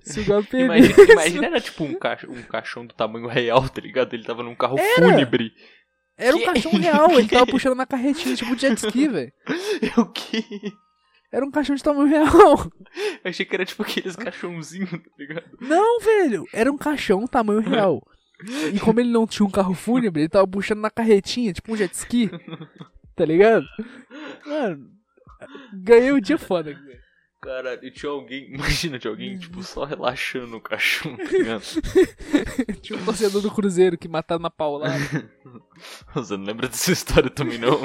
Se 0.00 0.20
o. 0.20 0.24
Imagina, 0.58 1.12
imagina 1.12 1.46
era 1.46 1.60
tipo 1.60 1.84
um, 1.84 1.94
caixa, 1.94 2.30
um 2.30 2.42
caixão 2.42 2.86
do 2.86 2.94
tamanho 2.94 3.26
real, 3.26 3.68
tá 3.68 3.80
ligado? 3.80 4.14
Ele 4.14 4.24
tava 4.24 4.42
num 4.42 4.54
carro 4.54 4.76
fúnebre. 4.96 5.52
Era 6.16 6.36
um 6.36 6.44
caixão 6.44 6.72
real, 6.72 7.10
ele 7.18 7.28
tava 7.28 7.46
puxando 7.46 7.74
na 7.76 7.86
carretinha, 7.86 8.36
tipo 8.36 8.56
jet 8.56 8.76
ski, 8.76 9.08
velho. 9.08 9.32
Eu 9.96 10.06
que? 10.06 10.44
Era 11.32 11.44
um 11.44 11.50
caixão 11.50 11.74
de 11.74 11.82
tamanho 11.82 12.06
real. 12.08 12.70
Eu 13.24 13.30
achei 13.30 13.44
que 13.44 13.54
era 13.54 13.64
tipo 13.64 13.82
aqueles 13.82 14.14
caixãozinhos, 14.14 14.90
tá 14.90 14.98
ligado? 15.18 15.44
Não, 15.60 15.98
velho, 15.98 16.44
era 16.52 16.70
um 16.70 16.78
caixão 16.78 17.26
tamanho 17.26 17.60
real. 17.60 18.00
E 18.72 18.78
como 18.78 19.00
ele 19.00 19.10
não 19.10 19.26
tinha 19.26 19.46
um 19.46 19.50
carro 19.50 19.74
fúnebre, 19.74 20.22
ele 20.22 20.28
tava 20.28 20.46
puxando 20.46 20.80
na 20.80 20.90
carretinha, 20.90 21.52
tipo 21.52 21.72
um 21.72 21.76
jet 21.76 21.92
ski. 21.94 22.30
Tá 23.16 23.24
ligado? 23.24 23.64
Mano, 24.46 24.90
ganhei 25.72 26.12
o 26.12 26.20
dia 26.20 26.38
foda. 26.38 26.72
velho. 26.74 27.03
Caralho, 27.44 27.84
e 27.84 27.90
tinha 27.90 28.10
alguém, 28.10 28.46
imagina, 28.54 28.98
tinha 28.98 29.10
alguém, 29.10 29.38
tipo, 29.38 29.62
só 29.62 29.84
relaxando 29.84 30.46
no 30.46 30.60
caixão, 30.60 31.14
tá 31.16 31.24
ligado? 31.24 31.62
Tinha 32.80 32.98
um 32.98 33.04
torcedor 33.04 33.42
do 33.42 33.50
Cruzeiro 33.50 33.98
que 33.98 34.08
mataram 34.08 34.40
na 34.42 34.50
paulada. 34.50 34.96
Você 36.14 36.36
não 36.36 36.44
lembra 36.44 36.68
dessa 36.68 36.90
história 36.92 37.28
também, 37.30 37.58
não? 37.58 37.80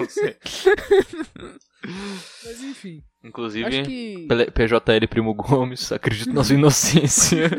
Mas 2.45 2.62
enfim, 2.64 3.03
Inclusive, 3.24 3.84
que. 3.84 4.28
PJL 4.53 5.07
Primo 5.10 5.34
Gomes, 5.34 5.91
acredito 5.91 6.32
na 6.34 6.43
sua 6.43 6.55
inocência. 6.55 7.49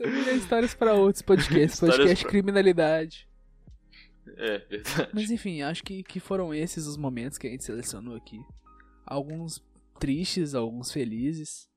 É 0.00 0.34
histórias 0.34 0.72
pra 0.74 0.94
outros 0.94 1.22
podcasts. 1.22 1.74
Histórias 1.74 1.96
Podcast 1.96 2.24
pra- 2.24 2.30
criminalidade. 2.30 3.28
é, 4.36 4.58
verdade. 4.58 5.10
Mas 5.12 5.30
enfim, 5.30 5.62
acho 5.62 5.82
que, 5.82 6.02
que 6.02 6.18
foram 6.20 6.54
esses 6.54 6.86
os 6.86 6.96
momentos 6.96 7.36
que 7.38 7.46
a 7.46 7.50
gente 7.50 7.64
selecionou 7.64 8.16
aqui. 8.16 8.40
Alguns 9.06 9.62
tristes, 10.00 10.54
alguns 10.54 10.90
felizes. 10.90 11.68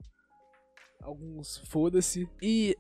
Alguns 1.02 1.58
foda-se. 1.70 2.28
E, 2.42 2.78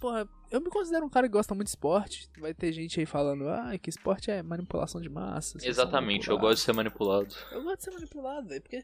porra, 0.00 0.28
eu 0.50 0.60
me 0.60 0.70
considero 0.70 1.04
um 1.04 1.10
cara 1.10 1.26
que 1.26 1.32
gosta 1.32 1.54
muito 1.54 1.66
de 1.66 1.70
esporte. 1.72 2.30
Vai 2.38 2.54
ter 2.54 2.72
gente 2.72 3.00
aí 3.00 3.06
falando, 3.06 3.48
ah, 3.48 3.76
que 3.76 3.90
esporte 3.90 4.30
é 4.30 4.42
manipulação 4.42 5.00
de 5.00 5.08
massa. 5.08 5.58
Exatamente, 5.60 6.28
eu 6.28 6.34
manipulados." 6.34 6.40
gosto 6.40 6.56
de 6.60 6.64
ser 6.64 6.72
manipulado. 6.72 7.34
Eu 7.50 7.62
gosto 7.64 7.76
de 7.78 7.84
ser 7.84 7.90
manipulado, 7.90 8.48
velho, 8.48 8.62
porque. 8.62 8.80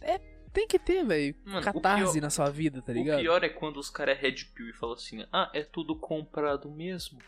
É, 0.00 0.18
tem 0.52 0.66
que 0.66 0.78
ter, 0.78 1.04
velho. 1.04 1.36
O 1.46 1.60
Catarse 1.60 2.12
pior- 2.14 2.22
na 2.22 2.30
sua 2.30 2.48
vida, 2.48 2.80
tá 2.80 2.90
O 2.90 2.94
ligado? 2.94 3.20
pior 3.20 3.44
é 3.44 3.48
quando 3.50 3.76
os 3.76 3.90
caras 3.90 4.16
é 4.16 4.20
red 4.20 4.36
pill 4.54 4.70
e 4.70 4.72
falam 4.72 4.94
assim, 4.94 5.24
ah, 5.30 5.50
é 5.54 5.62
tudo 5.62 5.94
comprado 5.94 6.70
mesmo. 6.70 7.18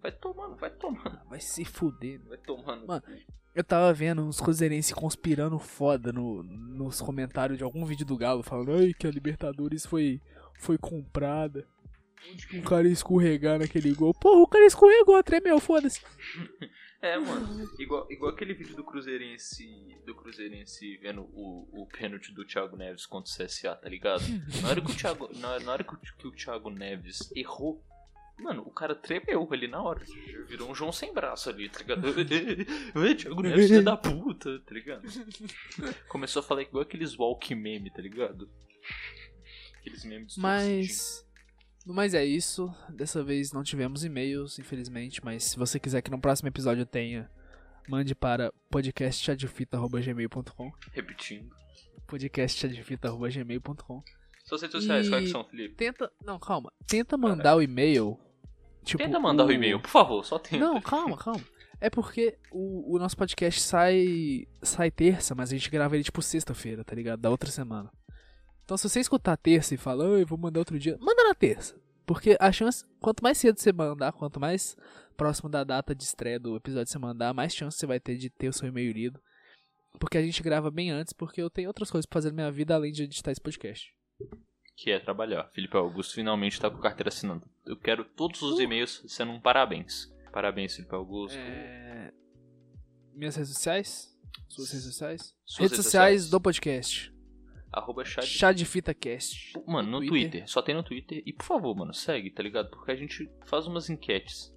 Vai 0.00 0.10
tomando, 0.12 0.56
vai 0.56 0.70
tomando, 0.70 1.20
Vai 1.28 1.40
se 1.40 1.62
fuder. 1.62 2.22
vai 2.26 2.38
tomando. 2.38 2.86
Mano, 2.86 3.02
Eu 3.54 3.64
tava 3.64 3.92
vendo 3.92 4.22
uns 4.22 4.40
cruzeirenses 4.40 4.92
conspirando 4.92 5.58
foda 5.58 6.12
no, 6.12 6.42
nos 6.42 7.00
comentários 7.00 7.58
de 7.58 7.64
algum 7.64 7.84
vídeo 7.84 8.06
do 8.06 8.16
Galo, 8.16 8.42
falando 8.42 8.72
Ai, 8.72 8.92
que 8.92 9.06
a 9.06 9.10
Libertadores 9.10 9.84
foi, 9.84 10.20
foi 10.58 10.78
comprada. 10.78 11.66
Um 12.52 12.62
cara 12.62 12.86
escorregar 12.86 13.58
naquele 13.58 13.92
gol? 13.94 14.14
Porra, 14.14 14.40
o 14.40 14.46
cara 14.46 14.66
escorregou, 14.66 15.22
tremeu, 15.22 15.58
foda-se. 15.58 16.00
É, 17.02 17.18
mano, 17.18 17.66
igual, 17.78 18.06
igual 18.12 18.30
aquele 18.30 18.52
vídeo 18.52 18.76
do 18.76 18.84
Cruzeirense, 18.84 19.66
do 20.04 20.14
Cruzeirense 20.14 20.98
vendo 20.98 21.22
o, 21.32 21.66
o 21.72 21.86
pênalti 21.86 22.30
do 22.30 22.44
Thiago 22.44 22.76
Neves 22.76 23.06
contra 23.06 23.32
o 23.32 23.46
CSA, 23.46 23.74
tá 23.74 23.88
ligado? 23.88 24.22
Na 24.60 24.68
hora 24.68 24.82
que 24.82 24.92
o 24.92 24.94
Thiago, 24.94 25.30
na, 25.38 25.58
na 25.60 25.72
hora 25.72 25.82
que 25.82 25.94
o, 25.94 25.98
que 25.98 26.26
o 26.28 26.32
Thiago 26.32 26.68
Neves 26.68 27.32
errou, 27.34 27.82
mano, 28.40 28.62
o 28.66 28.70
cara 28.70 28.94
tremeu 28.94 29.46
ali 29.52 29.66
na 29.68 29.82
hora, 29.82 30.02
virou 30.48 30.70
um 30.70 30.74
João 30.74 30.92
sem 30.92 31.12
braço 31.14 31.48
ali, 31.50 31.68
tá 31.68 31.78
ligado? 31.80 32.02
Thiago 33.16 33.42
Neves, 33.42 33.68
filho 33.68 33.84
da 33.84 33.96
puta, 33.96 34.58
tá 34.60 34.74
ligado? 34.74 35.02
Começou 36.08 36.40
a 36.40 36.42
falar 36.42 36.62
igual 36.62 36.82
aqueles 36.82 37.16
walk 37.18 37.54
meme, 37.54 37.90
tá 37.90 38.00
ligado? 38.02 38.48
Aqueles 39.80 40.04
memes 40.04 40.36
Mas. 40.36 41.24
Mas 41.86 42.12
é 42.14 42.24
isso. 42.24 42.72
Dessa 42.90 43.22
vez 43.24 43.52
não 43.52 43.62
tivemos 43.62 44.04
e-mails, 44.04 44.58
infelizmente. 44.58 45.24
Mas 45.24 45.44
se 45.44 45.56
você 45.58 45.78
quiser 45.80 46.02
que 46.02 46.10
no 46.10 46.20
próximo 46.20 46.48
episódio 46.48 46.84
tenha, 46.84 47.30
mande 47.88 48.14
para 48.14 48.52
podcastchadfita.gmail.com 48.70 50.70
Repetindo. 50.92 51.50
podcastchadfita.gmail.com 52.06 54.02
Suas 54.44 54.60
redes 54.62 54.76
sociais, 54.76 55.06
E- 55.06 55.10
quais 55.10 55.24
que 55.24 55.30
são, 55.30 55.44
Felipe? 55.44 55.74
Tenta. 55.76 56.10
Não, 56.24 56.38
calma. 56.38 56.70
Tenta 56.86 57.16
mandar 57.16 57.56
o 57.56 57.62
e-mail. 57.62 58.18
Tipo, 58.84 59.02
Tenta 59.04 59.20
mandar 59.20 59.44
o 59.44 59.52
e-mail, 59.52 59.80
por 59.80 59.90
favor, 59.90 60.24
só 60.24 60.38
tenta. 60.38 60.58
Não, 60.58 60.80
calma, 60.80 61.16
calma. 61.16 61.44
É 61.80 61.88
porque 61.88 62.36
o, 62.50 62.94
o 62.94 62.98
nosso 62.98 63.16
podcast 63.16 63.60
sai 63.60 64.46
sai 64.62 64.90
terça, 64.90 65.34
mas 65.34 65.50
a 65.50 65.56
gente 65.56 65.70
grava 65.70 65.94
ele 65.96 66.04
tipo 66.04 66.20
sexta-feira, 66.20 66.84
tá 66.84 66.94
ligado? 66.94 67.20
Da 67.20 67.30
outra 67.30 67.50
semana. 67.50 67.90
Então 68.64 68.76
se 68.76 68.88
você 68.88 69.00
escutar 69.00 69.36
terça 69.36 69.74
e 69.74 69.78
falar, 69.78 70.04
eu 70.04 70.26
vou 70.26 70.38
mandar 70.38 70.60
outro 70.60 70.78
dia, 70.78 70.96
manda 71.00 71.24
na 71.24 71.34
terça. 71.34 71.74
Porque 72.06 72.36
a 72.40 72.50
chance, 72.50 72.84
quanto 73.00 73.22
mais 73.22 73.38
cedo 73.38 73.58
você 73.58 73.72
mandar, 73.72 74.12
quanto 74.12 74.40
mais 74.40 74.76
próximo 75.16 75.48
da 75.48 75.62
data 75.64 75.94
de 75.94 76.02
estreia 76.02 76.40
do 76.40 76.56
episódio 76.56 76.90
você 76.90 76.98
mandar, 76.98 77.32
mais 77.32 77.54
chance 77.54 77.78
você 77.78 77.86
vai 77.86 78.00
ter 78.00 78.16
de 78.16 78.28
ter 78.28 78.48
o 78.48 78.52
seu 78.52 78.68
e-mail 78.68 78.92
lido. 78.92 79.20
Porque 79.98 80.18
a 80.18 80.22
gente 80.22 80.42
grava 80.42 80.70
bem 80.70 80.90
antes, 80.90 81.12
porque 81.12 81.40
eu 81.40 81.48
tenho 81.48 81.68
outras 81.68 81.90
coisas 81.90 82.06
pra 82.06 82.16
fazer 82.16 82.30
na 82.30 82.34
minha 82.34 82.50
vida 82.50 82.74
além 82.74 82.92
de 82.92 83.04
editar 83.04 83.30
esse 83.32 83.40
podcast. 83.40 83.94
Que 84.82 84.90
é 84.92 84.98
trabalhar. 84.98 85.44
Felipe 85.52 85.76
Augusto 85.76 86.14
finalmente 86.14 86.58
tá 86.58 86.70
com 86.70 86.78
carteira 86.78 87.08
assinando. 87.08 87.46
Eu 87.66 87.76
quero 87.76 88.02
todos 88.02 88.40
os 88.40 88.58
Uh. 88.58 88.62
e-mails 88.62 89.02
sendo 89.06 89.30
um 89.32 89.38
parabéns. 89.40 90.10
Parabéns, 90.32 90.74
Felipe 90.76 90.94
Augusto. 90.94 91.36
É... 91.36 92.10
Minhas 93.14 93.36
redes 93.36 93.52
sociais? 93.52 94.18
Suas 94.48 94.70
redes 94.72 94.86
sociais? 94.86 95.20
Suas 95.44 95.58
redes 95.58 95.72
redes 95.72 95.84
sociais 95.84 96.14
sociais. 96.22 96.30
do 96.30 96.40
podcast. 96.40 97.12
Arroba 97.70 98.04
chat. 98.06 98.24
Chá 98.26 98.52
de 98.52 98.64
Fita 98.64 98.94
Cast. 98.94 99.52
Mano, 99.66 100.00
no 100.00 100.06
Twitter. 100.06 100.48
Só 100.48 100.62
tem 100.62 100.74
no 100.74 100.82
Twitter. 100.82 101.22
E 101.26 101.32
por 101.32 101.44
favor, 101.44 101.76
mano, 101.76 101.92
segue, 101.92 102.30
tá 102.30 102.42
ligado? 102.42 102.70
Porque 102.70 102.90
a 102.90 102.96
gente 102.96 103.30
faz 103.44 103.66
umas 103.66 103.90
enquetes. 103.90 104.50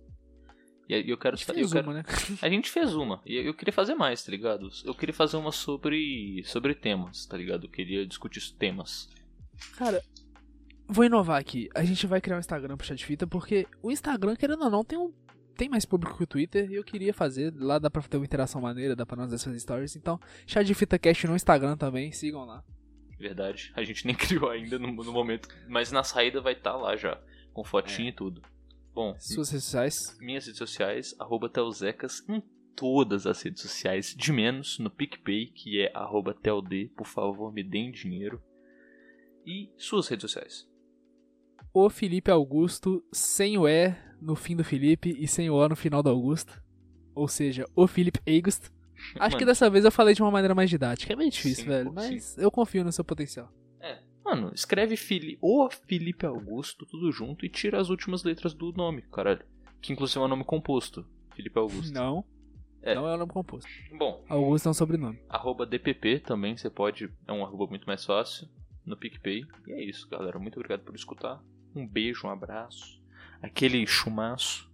E 0.88 0.96
aí 0.96 1.10
eu 1.10 1.18
quero. 1.18 1.36
A 1.36 1.38
gente 1.38 1.54
fez 1.54 1.74
quero- 1.74 1.88
uma, 1.88 1.94
né? 1.96 2.04
A 2.42 2.50
gente 2.50 2.70
fez 2.72 2.96
uma. 2.96 3.22
E 3.26 3.36
eu 3.36 3.54
queria 3.54 3.74
fazer 3.74 3.94
mais, 3.94 4.24
tá 4.24 4.32
ligado? 4.32 4.70
Eu 4.86 4.96
queria 4.96 5.14
fazer 5.14 5.36
uma 5.38 5.52
sobre. 5.52 6.42
sobre 6.46 6.74
temas, 6.74 7.26
tá 7.26 7.36
ligado? 7.38 7.66
Eu 7.66 7.70
queria 7.70 8.06
discutir 8.08 8.40
temas. 8.58 9.10
Cara, 9.78 10.02
vou 10.88 11.06
inovar 11.06 11.40
aqui. 11.40 11.70
A 11.76 11.84
gente 11.84 12.06
vai 12.08 12.20
criar 12.22 12.38
um 12.38 12.40
Instagram 12.40 12.78
pro 12.78 12.86
Chá 12.86 12.96
de 12.96 13.06
Fita, 13.06 13.26
porque 13.28 13.68
o 13.82 13.92
Instagram, 13.92 14.36
querendo 14.36 14.64
ou 14.64 14.70
não, 14.70 14.84
tem 14.84 14.98
um. 14.98 15.12
Tem 15.56 15.70
mais 15.70 15.86
público 15.86 16.18
que 16.18 16.24
o 16.24 16.28
Twitter 16.28 16.70
e 16.72 16.76
eu 16.76 16.84
queria 16.84 17.14
fazer. 17.14 17.54
Lá 17.56 17.78
dá 17.78 17.90
pra 17.90 18.02
ter 18.02 18.18
uma 18.18 18.26
interação 18.26 18.60
maneira, 18.60 18.96
dá 18.96 19.06
pra 19.06 19.16
nós 19.16 19.44
fazer 19.44 19.60
stories. 19.60 19.96
Então, 19.96 20.20
Chá 20.48 20.64
de 20.64 20.74
Fita 20.74 20.98
Cast 20.98 21.28
no 21.28 21.36
Instagram 21.36 21.78
também, 21.78 22.12
sigam 22.12 22.44
lá. 22.46 22.64
Verdade. 23.20 23.72
A 23.76 23.84
gente 23.84 24.06
nem 24.06 24.16
criou 24.18 24.50
ainda 24.50 24.80
no, 24.80 24.92
no 24.92 25.12
momento. 25.14 25.48
Mas 25.68 25.92
na 25.92 26.04
saída 26.04 26.42
vai 26.42 26.54
estar 26.54 26.76
lá 26.76 26.96
já. 26.96 27.22
Com 27.54 27.64
fotinho 27.64 28.08
É. 28.08 28.10
e 28.10 28.14
tudo. 28.14 28.42
Bom, 28.96 29.16
Suas 29.20 29.50
redes 29.52 29.66
sociais. 29.66 29.96
minhas 30.20 30.46
redes 30.46 30.58
sociais, 30.58 31.16
arroba 31.20 31.48
Telzecas 31.50 32.24
em 32.30 32.42
todas 32.76 33.26
as 33.28 33.42
redes 33.42 33.62
sociais, 33.62 34.16
de 34.18 34.32
menos 34.32 34.78
no 34.80 34.90
PicPay, 34.90 35.48
que 35.48 35.82
é 35.82 35.92
arroba 35.96 36.34
Teld, 36.34 36.92
por 36.98 37.06
favor, 37.08 37.52
me 37.54 37.64
deem 37.64 37.92
dinheiro. 37.92 38.42
E 39.46 39.72
suas 39.78 40.08
redes 40.08 40.24
sociais. 40.30 40.68
O 41.74 41.90
Felipe 41.90 42.30
Augusto, 42.32 43.04
sem 43.12 43.58
o 43.58 43.68
E 43.68 43.96
no 44.22 44.36
fim 44.36 44.56
do 44.56 44.64
Felipe 44.64 45.10
e 45.20 45.28
sem 45.28 45.50
o 45.50 45.56
O 45.56 45.68
no 45.70 45.76
final 45.76 46.02
do 46.04 46.10
Augusto. 46.10 46.62
Ou 47.16 47.28
seja, 47.28 47.66
o 47.76 47.88
Felipe 47.88 48.20
Augusto. 48.28 48.72
Acho 49.20 49.36
que 49.36 49.44
Mano. 49.44 49.52
dessa 49.52 49.70
vez 49.70 49.84
eu 49.84 49.92
falei 49.92 50.14
de 50.16 50.22
uma 50.22 50.32
maneira 50.32 50.56
mais 50.56 50.70
didática. 50.70 51.12
É 51.12 51.16
meio 51.16 51.30
difícil, 51.32 51.64
Sim, 51.64 51.70
velho. 51.70 51.86
pô, 51.88 51.94
Mas 51.94 52.38
eu 52.38 52.50
confio 52.52 52.84
no 52.84 52.92
seu 52.92 53.04
potencial. 53.04 53.52
É. 53.82 54.00
Mano, 54.24 54.52
escreve 54.54 54.96
Fili 54.96 55.38
o 55.42 55.70
Felipe 55.70 56.26
Augusto, 56.26 56.86
tudo 56.86 57.12
junto, 57.12 57.46
e 57.46 57.50
tira 57.50 57.82
as 57.82 57.90
últimas 57.90 58.24
letras 58.24 58.54
do 58.54 58.72
nome, 58.72 59.02
caralho. 59.02 59.44
Que 59.82 59.92
inclusive 59.92 60.20
é 60.20 60.24
um 60.24 60.28
nome 60.30 60.46
composto. 60.46 61.06
Felipe 61.36 61.60
Augusto. 61.60 61.92
Não. 61.94 62.24
É. 62.82 62.96
Não 62.96 63.08
é 63.08 63.16
o 63.16 63.18
nome 63.18 63.32
composto. 63.32 63.70
Bom, 63.98 64.24
Augusto 64.30 64.68
é 64.68 64.72
um 64.72 64.74
sobrenome. 64.74 65.20
arroba 65.28 65.66
DPP 65.66 66.20
também, 66.20 66.56
você 66.56 66.70
pode. 66.70 67.10
É 67.28 67.32
um 67.34 67.44
arroba 67.44 67.68
muito 67.68 67.86
mais 67.86 68.06
fácil. 68.06 68.48
No 68.86 68.98
PicPay. 68.98 69.46
E 69.68 69.72
é 69.72 69.84
isso, 69.84 70.08
galera. 70.10 70.38
Muito 70.40 70.56
obrigado 70.56 70.82
por 70.82 70.96
escutar. 70.96 71.42
Um 71.76 71.88
beijo, 71.88 72.28
um 72.28 72.30
abraço. 72.30 73.02
Aquele 73.42 73.86
chumaço. 73.88 74.72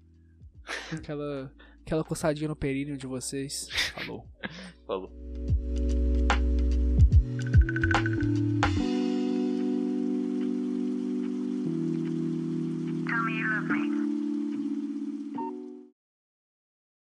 Aquela, 0.91 1.51
aquela 1.81 2.03
coçadinha 2.03 2.47
no 2.47 2.55
períneo 2.55 2.97
de 2.97 3.07
vocês. 3.07 3.69
Falou. 3.93 4.27
Falou. 4.85 5.11